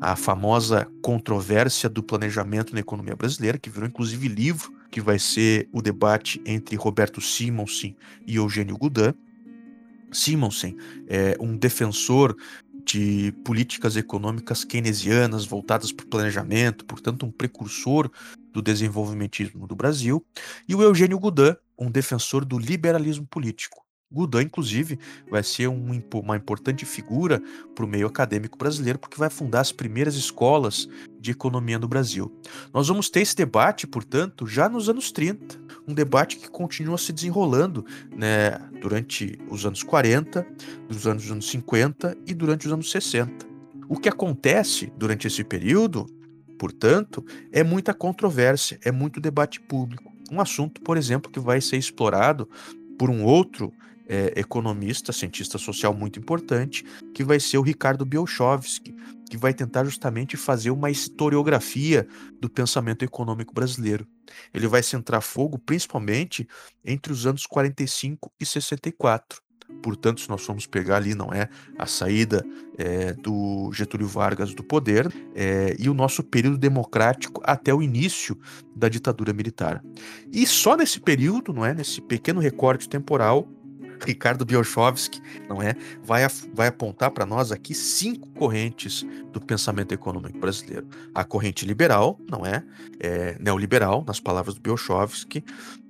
a 0.00 0.14
famosa 0.14 0.86
controvérsia 1.02 1.88
do 1.88 2.02
planejamento 2.02 2.74
na 2.74 2.80
economia 2.80 3.16
brasileira, 3.16 3.58
que 3.58 3.70
virou 3.70 3.88
inclusive 3.88 4.28
livro, 4.28 4.70
que 4.90 5.00
vai 5.00 5.18
ser 5.18 5.68
o 5.72 5.80
debate 5.80 6.40
entre 6.44 6.76
Roberto 6.76 7.20
Simonsen 7.20 7.96
e 8.26 8.36
Eugênio 8.36 8.76
Goudin. 8.76 9.14
Simonsen 10.12 10.76
é 11.08 11.36
um 11.40 11.56
defensor 11.56 12.36
de 12.84 13.32
políticas 13.44 13.96
econômicas 13.96 14.64
keynesianas 14.64 15.44
voltadas 15.44 15.90
para 15.90 16.04
o 16.04 16.08
planejamento, 16.08 16.84
portanto, 16.84 17.26
um 17.26 17.32
precursor 17.32 18.08
do 18.52 18.62
desenvolvimentismo 18.62 19.66
do 19.66 19.74
Brasil, 19.74 20.24
e 20.68 20.74
o 20.74 20.82
Eugênio 20.82 21.18
Goudin, 21.18 21.56
um 21.76 21.90
defensor 21.90 22.44
do 22.44 22.58
liberalismo 22.58 23.26
político. 23.26 23.85
Goudin, 24.10 24.42
inclusive, 24.42 24.98
vai 25.28 25.42
ser 25.42 25.68
um, 25.68 26.00
uma 26.14 26.36
importante 26.36 26.84
figura 26.84 27.42
para 27.74 27.84
o 27.84 27.88
meio 27.88 28.06
acadêmico 28.06 28.56
brasileiro, 28.56 28.98
porque 28.98 29.18
vai 29.18 29.28
fundar 29.28 29.60
as 29.60 29.72
primeiras 29.72 30.14
escolas 30.14 30.88
de 31.20 31.32
economia 31.32 31.78
no 31.78 31.88
Brasil. 31.88 32.32
Nós 32.72 32.86
vamos 32.86 33.10
ter 33.10 33.20
esse 33.20 33.34
debate, 33.34 33.84
portanto, 33.86 34.46
já 34.46 34.68
nos 34.68 34.88
anos 34.88 35.10
30, 35.10 35.58
um 35.88 35.92
debate 35.92 36.36
que 36.36 36.48
continua 36.48 36.96
se 36.98 37.12
desenrolando 37.12 37.84
né, 38.14 38.58
durante 38.80 39.38
os 39.50 39.66
anos 39.66 39.82
40, 39.82 40.46
dos 40.88 41.06
anos, 41.06 41.28
anos 41.28 41.50
50 41.50 42.16
e 42.26 42.32
durante 42.32 42.66
os 42.66 42.72
anos 42.72 42.90
60. 42.90 43.44
O 43.88 43.98
que 43.98 44.08
acontece 44.08 44.92
durante 44.96 45.26
esse 45.26 45.42
período, 45.42 46.06
portanto, 46.58 47.24
é 47.52 47.64
muita 47.64 47.92
controvérsia, 47.92 48.78
é 48.84 48.92
muito 48.92 49.20
debate 49.20 49.60
público. 49.60 50.12
Um 50.30 50.40
assunto, 50.40 50.80
por 50.80 50.96
exemplo, 50.96 51.30
que 51.30 51.40
vai 51.40 51.60
ser 51.60 51.76
explorado 51.76 52.48
por 52.96 53.10
um 53.10 53.24
outro 53.24 53.72
é, 54.08 54.32
economista, 54.36 55.12
cientista 55.12 55.58
social 55.58 55.92
muito 55.94 56.18
importante, 56.18 56.84
que 57.14 57.24
vai 57.24 57.40
ser 57.40 57.58
o 57.58 57.62
Ricardo 57.62 58.04
Bielchowski, 58.04 58.94
que 59.28 59.36
vai 59.36 59.52
tentar 59.52 59.84
justamente 59.84 60.36
fazer 60.36 60.70
uma 60.70 60.90
historiografia 60.90 62.06
do 62.40 62.48
pensamento 62.48 63.04
econômico 63.04 63.52
brasileiro. 63.52 64.06
Ele 64.54 64.66
vai 64.66 64.82
centrar 64.82 65.22
fogo 65.22 65.58
principalmente 65.58 66.48
entre 66.84 67.12
os 67.12 67.26
anos 67.26 67.46
45 67.46 68.32
e 68.40 68.46
64. 68.46 69.46
Portanto, 69.82 70.20
se 70.20 70.28
nós 70.28 70.44
formos 70.44 70.66
pegar 70.66 70.96
ali, 70.96 71.14
não 71.14 71.32
é 71.32 71.48
a 71.76 71.86
saída 71.86 72.44
é, 72.78 73.12
do 73.14 73.70
Getúlio 73.72 74.06
Vargas 74.06 74.54
do 74.54 74.62
poder 74.62 75.12
é, 75.34 75.74
e 75.78 75.88
o 75.90 75.94
nosso 75.94 76.22
período 76.22 76.56
democrático 76.56 77.42
até 77.44 77.74
o 77.74 77.82
início 77.82 78.38
da 78.74 78.88
ditadura 78.88 79.32
militar. 79.32 79.82
E 80.32 80.46
só 80.46 80.76
nesse 80.76 81.00
período, 81.00 81.52
não 81.52 81.64
é, 81.64 81.74
nesse 81.74 82.00
pequeno 82.00 82.40
recorte 82.40 82.88
temporal, 82.88 83.48
Ricardo 84.04 84.44
Biochovski, 84.44 85.20
não 85.48 85.62
é? 85.62 85.74
Vai, 86.02 86.22
vai 86.52 86.68
apontar 86.68 87.10
para 87.10 87.26
nós 87.26 87.52
aqui 87.52 87.74
cinco 87.74 88.28
correntes 88.30 89.04
do 89.32 89.40
pensamento 89.40 89.92
econômico 89.92 90.38
brasileiro. 90.38 90.86
A 91.14 91.24
corrente 91.24 91.64
liberal, 91.64 92.18
não 92.30 92.44
é? 92.44 92.64
é 93.00 93.36
neoliberal, 93.40 94.04
nas 94.06 94.20
palavras 94.20 94.54
do 94.54 94.60
Biochovski, 94.60 95.44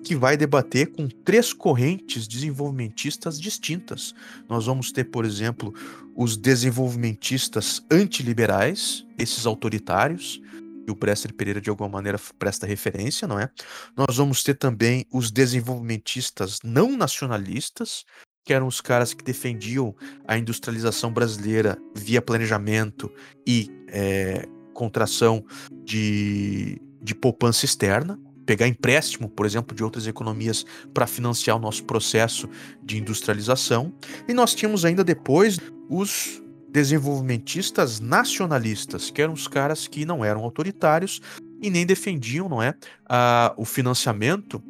que 0.04 0.14
vai 0.14 0.36
debater 0.36 0.92
com 0.92 1.08
três 1.08 1.52
correntes 1.52 2.28
desenvolvimentistas 2.28 3.40
distintas. 3.40 4.14
Nós 4.48 4.66
vamos 4.66 4.92
ter, 4.92 5.04
por 5.04 5.24
exemplo, 5.24 5.74
os 6.14 6.36
desenvolvimentistas 6.36 7.84
antiliberais, 7.90 9.04
esses 9.18 9.46
autoritários, 9.46 10.40
e 10.86 10.90
o 10.90 10.94
Bresser 10.94 11.34
Pereira 11.34 11.60
de 11.60 11.68
alguma 11.68 11.88
maneira 11.88 12.18
presta 12.38 12.66
referência, 12.66 13.26
não 13.26 13.38
é? 13.38 13.50
Nós 13.96 14.16
vamos 14.16 14.42
ter 14.42 14.54
também 14.54 15.06
os 15.12 15.30
desenvolvimentistas 15.30 16.60
não 16.62 16.96
nacionalistas, 16.96 18.04
que 18.44 18.52
eram 18.52 18.68
os 18.68 18.80
caras 18.80 19.12
que 19.12 19.24
defendiam 19.24 19.94
a 20.26 20.38
industrialização 20.38 21.12
brasileira 21.12 21.76
via 21.94 22.22
planejamento 22.22 23.12
e 23.44 23.68
é, 23.88 24.46
contração 24.72 25.44
de, 25.84 26.80
de 27.02 27.14
poupança 27.14 27.64
externa, 27.64 28.18
pegar 28.46 28.68
empréstimo, 28.68 29.28
por 29.28 29.44
exemplo, 29.44 29.76
de 29.76 29.82
outras 29.82 30.06
economias 30.06 30.64
para 30.94 31.08
financiar 31.08 31.56
o 31.56 31.60
nosso 31.60 31.84
processo 31.84 32.48
de 32.80 32.96
industrialização. 32.96 33.92
E 34.28 34.32
nós 34.32 34.54
tínhamos 34.54 34.84
ainda 34.84 35.02
depois 35.02 35.58
os 35.90 36.40
desenvolvimentistas 36.76 38.00
nacionalistas, 38.00 39.10
que 39.10 39.22
eram 39.22 39.32
os 39.32 39.48
caras 39.48 39.88
que 39.88 40.04
não 40.04 40.22
eram 40.22 40.44
autoritários 40.44 41.22
e 41.62 41.70
nem 41.70 41.86
defendiam, 41.86 42.50
não 42.50 42.62
é, 42.62 42.74
a, 43.08 43.54
o 43.56 43.64
financiamento 43.64 44.62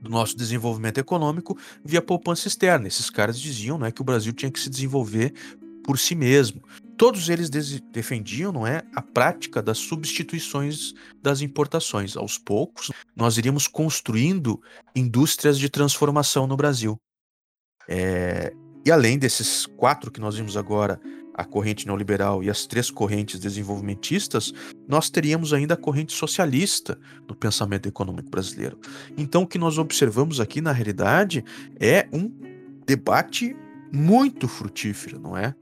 do 0.00 0.08
nosso 0.08 0.36
desenvolvimento 0.36 0.98
econômico 0.98 1.58
via 1.84 2.00
poupança 2.00 2.46
externa. 2.46 2.86
Esses 2.86 3.10
caras 3.10 3.40
diziam, 3.40 3.76
não 3.76 3.86
é, 3.86 3.90
que 3.90 4.00
o 4.00 4.04
Brasil 4.04 4.32
tinha 4.32 4.52
que 4.52 4.60
se 4.60 4.70
desenvolver 4.70 5.34
por 5.82 5.98
si 5.98 6.14
mesmo. 6.14 6.62
todos 6.96 7.28
eles 7.28 7.50
defendiam, 7.50 8.52
não 8.52 8.64
é, 8.64 8.82
a 8.94 9.02
prática 9.02 9.60
das 9.60 9.78
substituições 9.78 10.94
das 11.20 11.40
importações. 11.40 12.16
Aos 12.16 12.38
poucos, 12.38 12.92
nós 13.16 13.36
iríamos 13.36 13.66
construindo 13.66 14.62
indústrias 14.94 15.58
de 15.58 15.68
transformação 15.68 16.46
no 16.46 16.56
Brasil. 16.56 16.96
É, 17.88 18.52
e 18.84 18.90
além 18.90 19.18
desses 19.18 19.66
quatro 19.66 20.10
que 20.10 20.20
nós 20.20 20.36
vimos 20.36 20.56
agora, 20.56 21.00
a 21.34 21.44
corrente 21.44 21.86
neoliberal 21.86 22.42
e 22.42 22.50
as 22.50 22.66
três 22.66 22.90
correntes 22.90 23.40
desenvolvimentistas, 23.40 24.52
nós 24.86 25.08
teríamos 25.08 25.52
ainda 25.52 25.74
a 25.74 25.76
corrente 25.76 26.12
socialista 26.12 26.98
no 27.28 27.34
pensamento 27.34 27.88
econômico 27.88 28.28
brasileiro. 28.28 28.78
Então, 29.16 29.42
o 29.42 29.46
que 29.46 29.58
nós 29.58 29.78
observamos 29.78 30.40
aqui, 30.40 30.60
na 30.60 30.72
realidade, 30.72 31.44
é 31.78 32.06
um 32.12 32.30
debate 32.86 33.56
muito 33.92 34.48
frutífero, 34.48 35.18
não 35.18 35.36
é? 35.36 35.54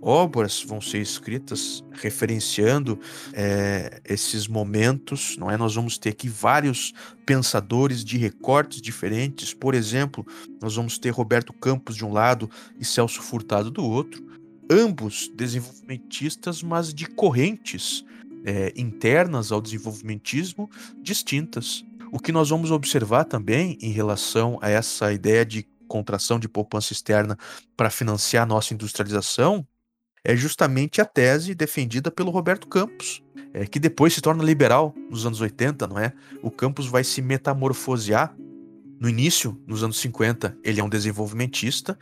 Obras 0.00 0.62
vão 0.62 0.80
ser 0.80 0.98
escritas 0.98 1.84
referenciando 1.92 2.98
é, 3.32 4.00
esses 4.04 4.48
momentos, 4.48 5.36
não 5.36 5.50
é? 5.50 5.56
Nós 5.56 5.74
vamos 5.74 5.98
ter 5.98 6.10
aqui 6.10 6.28
vários 6.28 6.92
pensadores 7.26 8.04
de 8.04 8.16
recortes 8.16 8.80
diferentes. 8.80 9.52
Por 9.52 9.74
exemplo, 9.74 10.26
nós 10.60 10.74
vamos 10.74 10.98
ter 10.98 11.10
Roberto 11.10 11.52
Campos 11.52 11.96
de 11.96 12.04
um 12.04 12.12
lado 12.12 12.50
e 12.78 12.84
Celso 12.84 13.20
Furtado 13.20 13.70
do 13.70 13.84
outro, 13.84 14.24
ambos 14.70 15.30
desenvolvimentistas, 15.34 16.62
mas 16.62 16.94
de 16.94 17.06
correntes 17.06 18.04
é, 18.44 18.72
internas 18.76 19.52
ao 19.52 19.60
desenvolvimentismo 19.60 20.70
distintas. 21.02 21.84
O 22.12 22.18
que 22.18 22.32
nós 22.32 22.48
vamos 22.48 22.70
observar 22.70 23.24
também 23.24 23.76
em 23.80 23.92
relação 23.92 24.58
a 24.62 24.70
essa 24.70 25.12
ideia 25.12 25.44
de 25.44 25.68
contração 25.86 26.38
de 26.38 26.48
poupança 26.48 26.92
externa 26.92 27.36
para 27.76 27.90
financiar 27.90 28.44
a 28.44 28.46
nossa 28.46 28.72
industrialização 28.72 29.66
é 30.24 30.36
justamente 30.36 31.00
a 31.00 31.04
tese 31.04 31.54
defendida 31.54 32.10
pelo 32.10 32.30
Roberto 32.30 32.68
Campos, 32.68 33.22
é, 33.52 33.66
que 33.66 33.80
depois 33.80 34.12
se 34.12 34.20
torna 34.20 34.44
liberal 34.44 34.94
nos 35.10 35.26
anos 35.26 35.40
80, 35.40 35.86
não 35.86 35.98
é? 35.98 36.12
O 36.42 36.50
Campos 36.50 36.86
vai 36.86 37.02
se 37.04 37.20
metamorfosear. 37.22 38.34
No 39.00 39.08
início, 39.08 39.58
nos 39.66 39.82
anos 39.82 39.98
50, 39.98 40.58
ele 40.62 40.78
é 40.78 40.84
um 40.84 40.88
desenvolvimentista, 40.88 41.98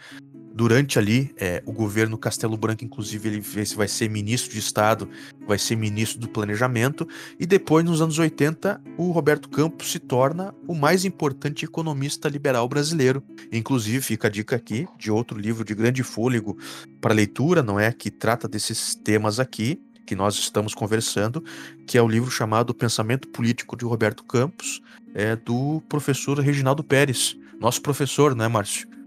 durante 0.59 0.99
ali 0.99 1.33
é, 1.37 1.63
o 1.65 1.73
governo 1.73 2.19
Castelo 2.19 2.57
Branco, 2.57 2.85
inclusive, 2.85 3.29
ele 3.29 3.41
vai 3.77 3.87
ser 3.87 4.11
ministro 4.11 4.51
de 4.53 4.59
Estado, 4.59 5.09
vai 5.47 5.57
ser 5.57 5.77
ministro 5.77 6.19
do 6.19 6.29
Planejamento, 6.29 7.07
e 7.39 7.47
depois, 7.47 7.85
nos 7.85 8.03
anos 8.03 8.19
80, 8.19 8.83
o 8.97 9.13
Roberto 9.13 9.49
Campos 9.49 9.93
se 9.93 10.01
torna 10.01 10.53
o 10.67 10.75
mais 10.75 11.05
importante 11.05 11.65
economista 11.65 12.29
liberal 12.29 12.69
brasileiro. 12.69 13.23
Inclusive, 13.53 14.01
fica 14.01 14.27
a 14.27 14.31
dica 14.31 14.57
aqui 14.57 14.89
de 14.99 15.13
outro 15.13 15.39
livro 15.39 15.65
de 15.65 15.77
grande 15.77 16.03
fôlego 16.03 16.59
para 17.01 17.15
leitura, 17.15 17.63
não 17.63 17.79
é? 17.79 17.93
Que 17.93 18.11
trata 18.11 18.49
desses 18.49 18.97
temas 18.97 19.39
aqui, 19.39 19.81
que 20.05 20.17
nós 20.17 20.35
estamos 20.35 20.75
conversando, 20.75 21.41
que 21.87 21.97
é 21.97 22.03
o 22.03 22.09
livro 22.09 22.33
chamado 22.33 22.75
Pensamento 22.75 23.29
Político 23.29 23.77
de 23.77 23.85
Roberto 23.85 24.25
Campos, 24.25 24.83
é 25.15 25.37
do 25.37 25.81
professor 25.89 26.37
Reginaldo 26.41 26.83
Pérez, 26.83 27.37
nosso 27.61 27.81
professor, 27.81 28.35
né, 28.35 28.49
Márcio? 28.49 28.98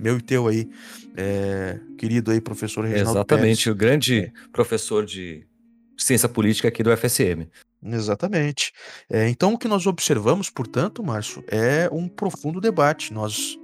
Meu 0.00 0.18
e 0.18 0.22
teu 0.22 0.48
aí, 0.48 0.68
é, 1.16 1.78
querido 1.98 2.30
aí, 2.30 2.40
professor 2.40 2.84
Reginaldo 2.84 3.18
Exatamente, 3.18 3.64
Pérez. 3.64 3.66
o 3.66 3.74
grande 3.74 4.20
é. 4.20 4.32
professor 4.52 5.04
de 5.04 5.46
ciência 5.96 6.28
política 6.28 6.68
aqui 6.68 6.82
do 6.82 6.96
FSM. 6.96 7.46
Exatamente. 7.82 8.72
É, 9.08 9.28
então, 9.28 9.54
o 9.54 9.58
que 9.58 9.68
nós 9.68 9.86
observamos, 9.86 10.50
portanto, 10.50 11.02
Márcio, 11.02 11.44
é 11.48 11.88
um 11.92 12.08
profundo 12.08 12.60
debate. 12.60 13.12
Nós 13.12 13.58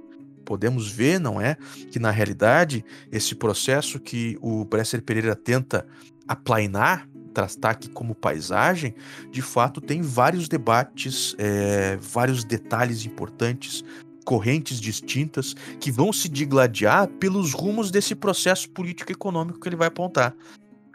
podemos 0.45 0.89
ver, 0.89 1.19
não 1.19 1.41
é, 1.41 1.57
que 1.91 1.99
na 1.99 2.09
realidade 2.09 2.83
esse 3.11 3.35
processo 3.35 3.99
que 3.99 4.37
o 4.41 4.63
Bresser 4.63 5.01
Pereira 5.01 5.35
tenta 5.35 5.85
aplainar, 6.27 7.07
tratar 7.33 7.71
aqui 7.71 7.89
como 7.89 8.15
paisagem, 8.15 8.95
de 9.29 9.41
fato 9.41 9.81
tem 9.81 10.01
vários 10.01 10.47
debates, 10.47 11.35
é, 11.37 11.97
vários 11.97 12.43
detalhes 12.43 13.05
importantes, 13.05 13.83
correntes 14.27 14.81
distintas 14.81 15.55
que 15.79 15.89
vão 15.89 16.11
se 16.11 16.27
digladiar 16.27 17.07
pelos 17.07 17.53
rumos 17.53 17.89
desse 17.89 18.13
processo 18.13 18.69
político 18.69 19.09
econômico 19.09 19.57
que 19.57 19.69
ele 19.69 19.77
vai 19.77 19.87
apontar. 19.87 20.35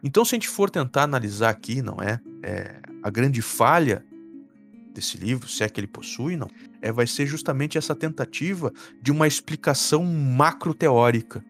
Então, 0.05 0.23
se 0.23 0.35
a 0.35 0.37
gente 0.37 0.51
for 0.51 0.69
tentar 0.69 1.05
analisar 1.05 1.49
aqui, 1.49 1.81
não 1.81 1.97
é, 2.03 2.21
é 2.43 2.79
a 3.03 3.09
grande 3.09 3.41
falha 3.41 4.05
desse 4.93 5.17
livro, 5.17 5.49
se 5.49 5.65
é 5.65 5.69
que 5.71 5.81
ele 5.81 5.87
possui, 5.87 6.37
não, 6.37 6.51
é 6.83 6.93
vai 6.93 7.07
ser 7.07 7.25
justamente 7.25 7.79
essa 7.79 7.95
tentativa 7.95 8.71
de 9.01 9.11
uma 9.11 9.27
explicação 9.27 10.05
macro-teórica. 10.05 11.43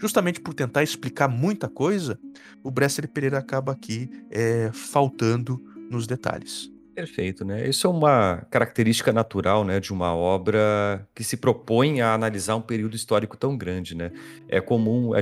Justamente 0.00 0.40
por 0.40 0.54
tentar 0.54 0.82
explicar 0.82 1.28
muita 1.28 1.68
coisa, 1.68 2.18
o 2.62 2.70
Bresser 2.70 3.06
Pereira 3.10 3.36
acaba 3.36 3.72
aqui 3.72 4.08
é, 4.30 4.70
faltando 4.72 5.62
nos 5.90 6.06
detalhes. 6.06 6.74
Perfeito, 6.96 7.44
né? 7.44 7.68
Isso 7.68 7.86
é 7.86 7.90
uma 7.90 8.46
característica 8.50 9.12
natural, 9.12 9.66
né, 9.66 9.78
de 9.78 9.92
uma 9.92 10.16
obra 10.16 11.06
que 11.14 11.22
se 11.22 11.36
propõe 11.36 12.00
a 12.00 12.14
analisar 12.14 12.56
um 12.56 12.62
período 12.62 12.96
histórico 12.96 13.36
tão 13.36 13.54
grande, 13.54 13.94
né? 13.94 14.10
É 14.48 14.62
comum, 14.62 15.14
é, 15.14 15.20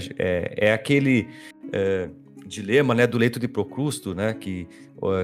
é, 0.56 0.72
aquele 0.72 1.28
é, 1.72 2.08
dilema, 2.46 2.94
né, 2.94 3.06
do 3.06 3.18
leito 3.18 3.38
de 3.38 3.48
Procrusto, 3.48 4.14
né, 4.14 4.34
que 4.34 4.66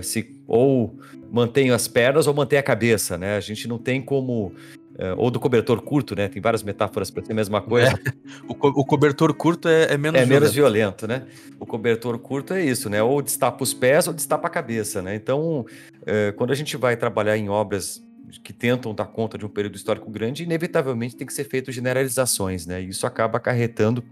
se 0.02 0.42
ou 0.46 0.98
mantém 1.30 1.70
as 1.70 1.88
pernas 1.88 2.26
ou 2.26 2.34
mantém 2.34 2.58
a 2.58 2.62
cabeça, 2.62 3.16
né? 3.16 3.36
A 3.36 3.40
gente 3.40 3.66
não 3.68 3.78
tem 3.78 4.02
como 4.02 4.52
é, 4.98 5.14
ou 5.16 5.30
do 5.30 5.40
cobertor 5.40 5.80
curto, 5.80 6.14
né? 6.14 6.28
Tem 6.28 6.42
várias 6.42 6.62
metáforas 6.62 7.10
para 7.10 7.24
ser 7.24 7.32
a 7.32 7.34
mesma 7.34 7.62
coisa. 7.62 7.88
É. 7.90 8.30
O, 8.46 8.54
co 8.54 8.68
o, 8.68 8.84
cobertor 8.84 9.32
curto 9.32 9.68
é, 9.68 9.94
é 9.94 9.96
menos 9.96 10.20
é 10.20 10.24
violento. 10.24 10.28
menos 10.28 10.54
violento, 10.54 11.08
né? 11.08 11.26
O 11.58 11.64
cobertor 11.64 12.18
curto 12.18 12.52
é 12.52 12.62
isso, 12.62 12.90
né? 12.90 13.02
Ou 13.02 13.22
destapa 13.22 13.62
os 13.62 13.72
pés 13.72 14.06
ou 14.06 14.12
destapa 14.12 14.48
a 14.48 14.50
cabeça, 14.50 15.00
né? 15.00 15.14
Então, 15.14 15.64
é, 16.04 16.32
quando 16.32 16.50
a 16.50 16.54
gente 16.54 16.76
vai 16.76 16.96
trabalhar 16.96 17.38
em 17.38 17.48
obras 17.48 18.02
que 18.44 18.52
tentam 18.52 18.94
dar 18.94 19.06
conta 19.06 19.38
de 19.38 19.46
um 19.46 19.48
período 19.48 19.76
histórico 19.76 20.10
grande, 20.10 20.42
inevitavelmente 20.42 21.16
tem 21.16 21.26
que 21.26 21.32
ser 21.32 21.44
feito 21.44 21.72
generalizações, 21.72 22.66
né? 22.66 22.82
E 22.82 22.88
isso 22.88 23.06
acaba 23.06 23.38
acarretando 23.38 24.04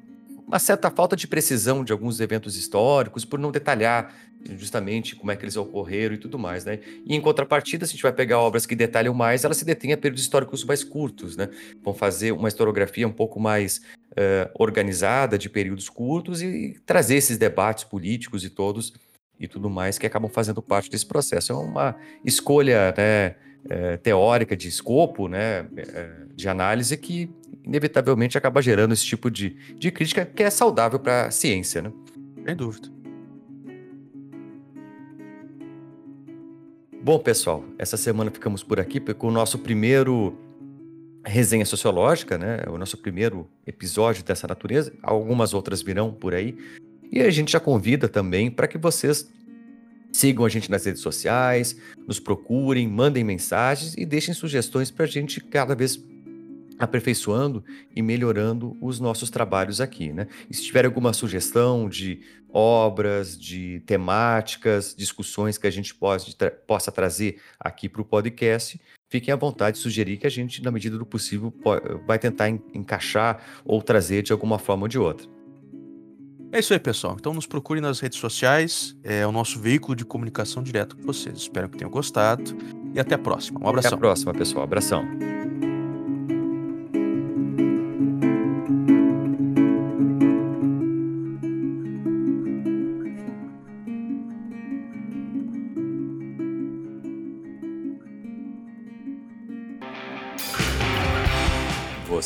uma 0.49 0.59
certa 0.59 0.91
falta 0.91 1.15
de 1.15 1.29
precisão 1.29 1.85
de 1.85 1.93
alguns 1.93 2.21
eventos 2.21 2.57
históricos, 2.57 3.23
por 3.23 3.39
não 3.39 3.53
detalhar 3.53 4.15
justamente 4.57 5.15
como 5.15 5.31
é 5.31 5.37
que 5.37 5.45
eles 5.45 5.57
ocorreram 5.57 6.15
e 6.15 6.19
tudo 6.19 6.39
mais, 6.39 6.65
né? 6.65 6.79
E 7.05 7.15
em 7.15 7.21
contrapartida, 7.21 7.85
se 7.85 7.91
a 7.91 7.93
gente 7.93 8.03
vai 8.03 8.13
pegar 8.13 8.39
obras 8.39 8.65
que 8.65 8.75
detalham 8.75 9.13
mais, 9.13 9.45
elas 9.45 9.59
se 9.59 9.65
detêm 9.65 9.93
a 9.93 9.97
períodos 9.97 10.23
históricos 10.23 10.65
mais 10.65 10.83
curtos, 10.83 11.37
né? 11.37 11.51
Vão 11.85 11.93
fazer 11.93 12.33
uma 12.33 12.49
historiografia 12.49 13.07
um 13.07 13.13
pouco 13.13 13.39
mais 13.39 13.83
uh, 14.13 14.51
organizada 14.55 15.37
de 15.37 15.51
períodos 15.51 15.91
curtos 15.91 16.41
e 16.41 16.81
trazer 16.87 17.17
esses 17.17 17.37
debates 17.37 17.85
políticos 17.85 18.43
e 18.43 18.49
todos 18.49 18.95
e 19.39 19.47
tudo 19.47 19.69
mais 19.69 19.99
que 19.99 20.07
acabam 20.07 20.31
fazendo 20.31 20.63
parte 20.63 20.91
desse 20.91 21.05
processo. 21.05 21.53
É 21.53 21.57
uma 21.57 21.95
escolha, 22.25 22.95
né? 22.97 23.35
É, 23.69 23.97
teórica 23.97 24.57
de 24.57 24.69
escopo, 24.69 25.27
né, 25.27 25.67
é, 25.77 26.11
de 26.35 26.49
análise 26.49 26.97
que 26.97 27.29
inevitavelmente 27.69 28.39
acaba 28.39 28.63
gerando 28.63 28.95
esse 28.95 29.05
tipo 29.05 29.31
de, 29.31 29.51
de 29.77 29.91
crítica 29.91 30.25
que 30.25 30.43
é 30.43 30.49
saudável 30.49 30.99
para 30.99 31.27
a 31.27 31.31
ciência, 31.31 31.83
né? 31.83 31.93
Sem 32.47 32.57
dúvida. 32.57 32.89
Bom, 37.03 37.19
pessoal, 37.19 37.63
essa 37.79 37.97
semana 37.97 38.31
ficamos 38.31 38.63
por 38.63 38.81
aqui 38.81 38.99
com 39.01 39.29
o 39.29 39.31
nosso 39.31 39.59
primeiro 39.59 40.37
resenha 41.25 41.67
sociológica, 41.67 42.39
né? 42.39 42.65
O 42.69 42.79
nosso 42.79 42.97
primeiro 42.97 43.47
episódio 43.67 44.25
dessa 44.25 44.47
natureza. 44.47 44.93
Algumas 45.03 45.53
outras 45.53 45.83
virão 45.83 46.11
por 46.11 46.35
aí. 46.35 46.57
E 47.13 47.21
a 47.21 47.31
gente 47.31 47.53
já 47.53 47.61
convida 47.61 48.09
também 48.09 48.51
para 48.51 48.67
que 48.67 48.79
vocês 48.79 49.31
sigam 50.11 50.45
a 50.45 50.49
gente 50.49 50.71
nas 50.71 50.87
redes 50.87 51.03
sociais, 51.03 51.77
nos 52.07 52.19
procurem, 52.19 52.89
mandem 52.89 53.23
mensagens 53.23 53.95
e 53.97 54.07
deixem 54.07 54.33
sugestões 54.33 54.91
para 54.91 55.05
a 55.05 55.09
gente 55.09 55.41
cada 55.41 55.75
vez 55.75 56.03
aperfeiçoando 56.79 57.65
e 57.95 58.01
melhorando 58.01 58.77
os 58.81 59.01
nossos 59.01 59.31
trabalhos 59.31 59.81
aqui, 59.81 60.13
né? 60.13 60.27
E 60.49 60.55
se 60.55 60.65
tiver 60.65 60.85
alguma 60.85 61.13
sugestão 61.13 61.89
de 61.89 62.21
obras, 62.51 63.39
de 63.39 63.81
temáticas, 63.87 64.95
discussões 64.97 65.59
que 65.59 65.67
a 65.67 65.71
gente 65.71 65.95
pode, 65.95 66.35
tra 66.37 66.51
possa 66.51 66.91
trazer 66.91 67.41
aqui 67.59 67.89
para 67.89 68.01
o 68.01 68.05
podcast, 68.05 68.81
fiquem 69.09 69.33
à 69.33 69.37
vontade 69.37 69.77
de 69.77 69.83
sugerir 69.83 70.17
que 70.17 70.27
a 70.27 70.31
gente, 70.31 70.63
na 70.63 70.71
medida 70.71 70.97
do 70.97 71.05
possível, 71.05 71.53
vai 72.07 72.19
tentar 72.19 72.49
en 72.49 72.61
encaixar 72.73 73.43
ou 73.65 73.83
trazer 73.83 74.23
de 74.23 74.33
alguma 74.33 74.59
forma 74.59 74.85
ou 74.85 74.89
de 74.89 74.99
outra. 74.99 75.27
É 76.51 76.61
isso 76.61 76.73
aí, 76.73 76.79
pessoal. 76.79 77.17
Então 77.19 77.35
nos 77.35 77.47
procure 77.47 77.81
nas 77.81 78.01
redes 78.01 78.19
sociais, 78.19 78.97
é 79.05 79.27
o 79.27 79.33
nosso 79.33 79.59
veículo 79.61 79.95
de 79.95 80.05
comunicação 80.05 80.63
direto 80.63 80.97
com 80.97 81.03
vocês. 81.03 81.37
Espero 81.37 81.69
que 81.69 81.77
tenham 81.77 81.91
gostado 81.91 82.57
e 82.95 82.99
até 82.99 83.15
a 83.15 83.19
próxima. 83.19 83.61
Um 83.61 83.69
abração. 83.69 83.89
Até 83.89 83.97
a 83.97 83.99
próxima, 83.99 84.33
pessoal. 84.33 84.65
Abração. 84.65 85.68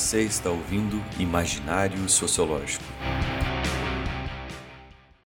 Você 0.03 0.23
está 0.23 0.51
ouvindo 0.51 1.01
Imaginário 1.17 2.09
Sociológico. 2.09 2.83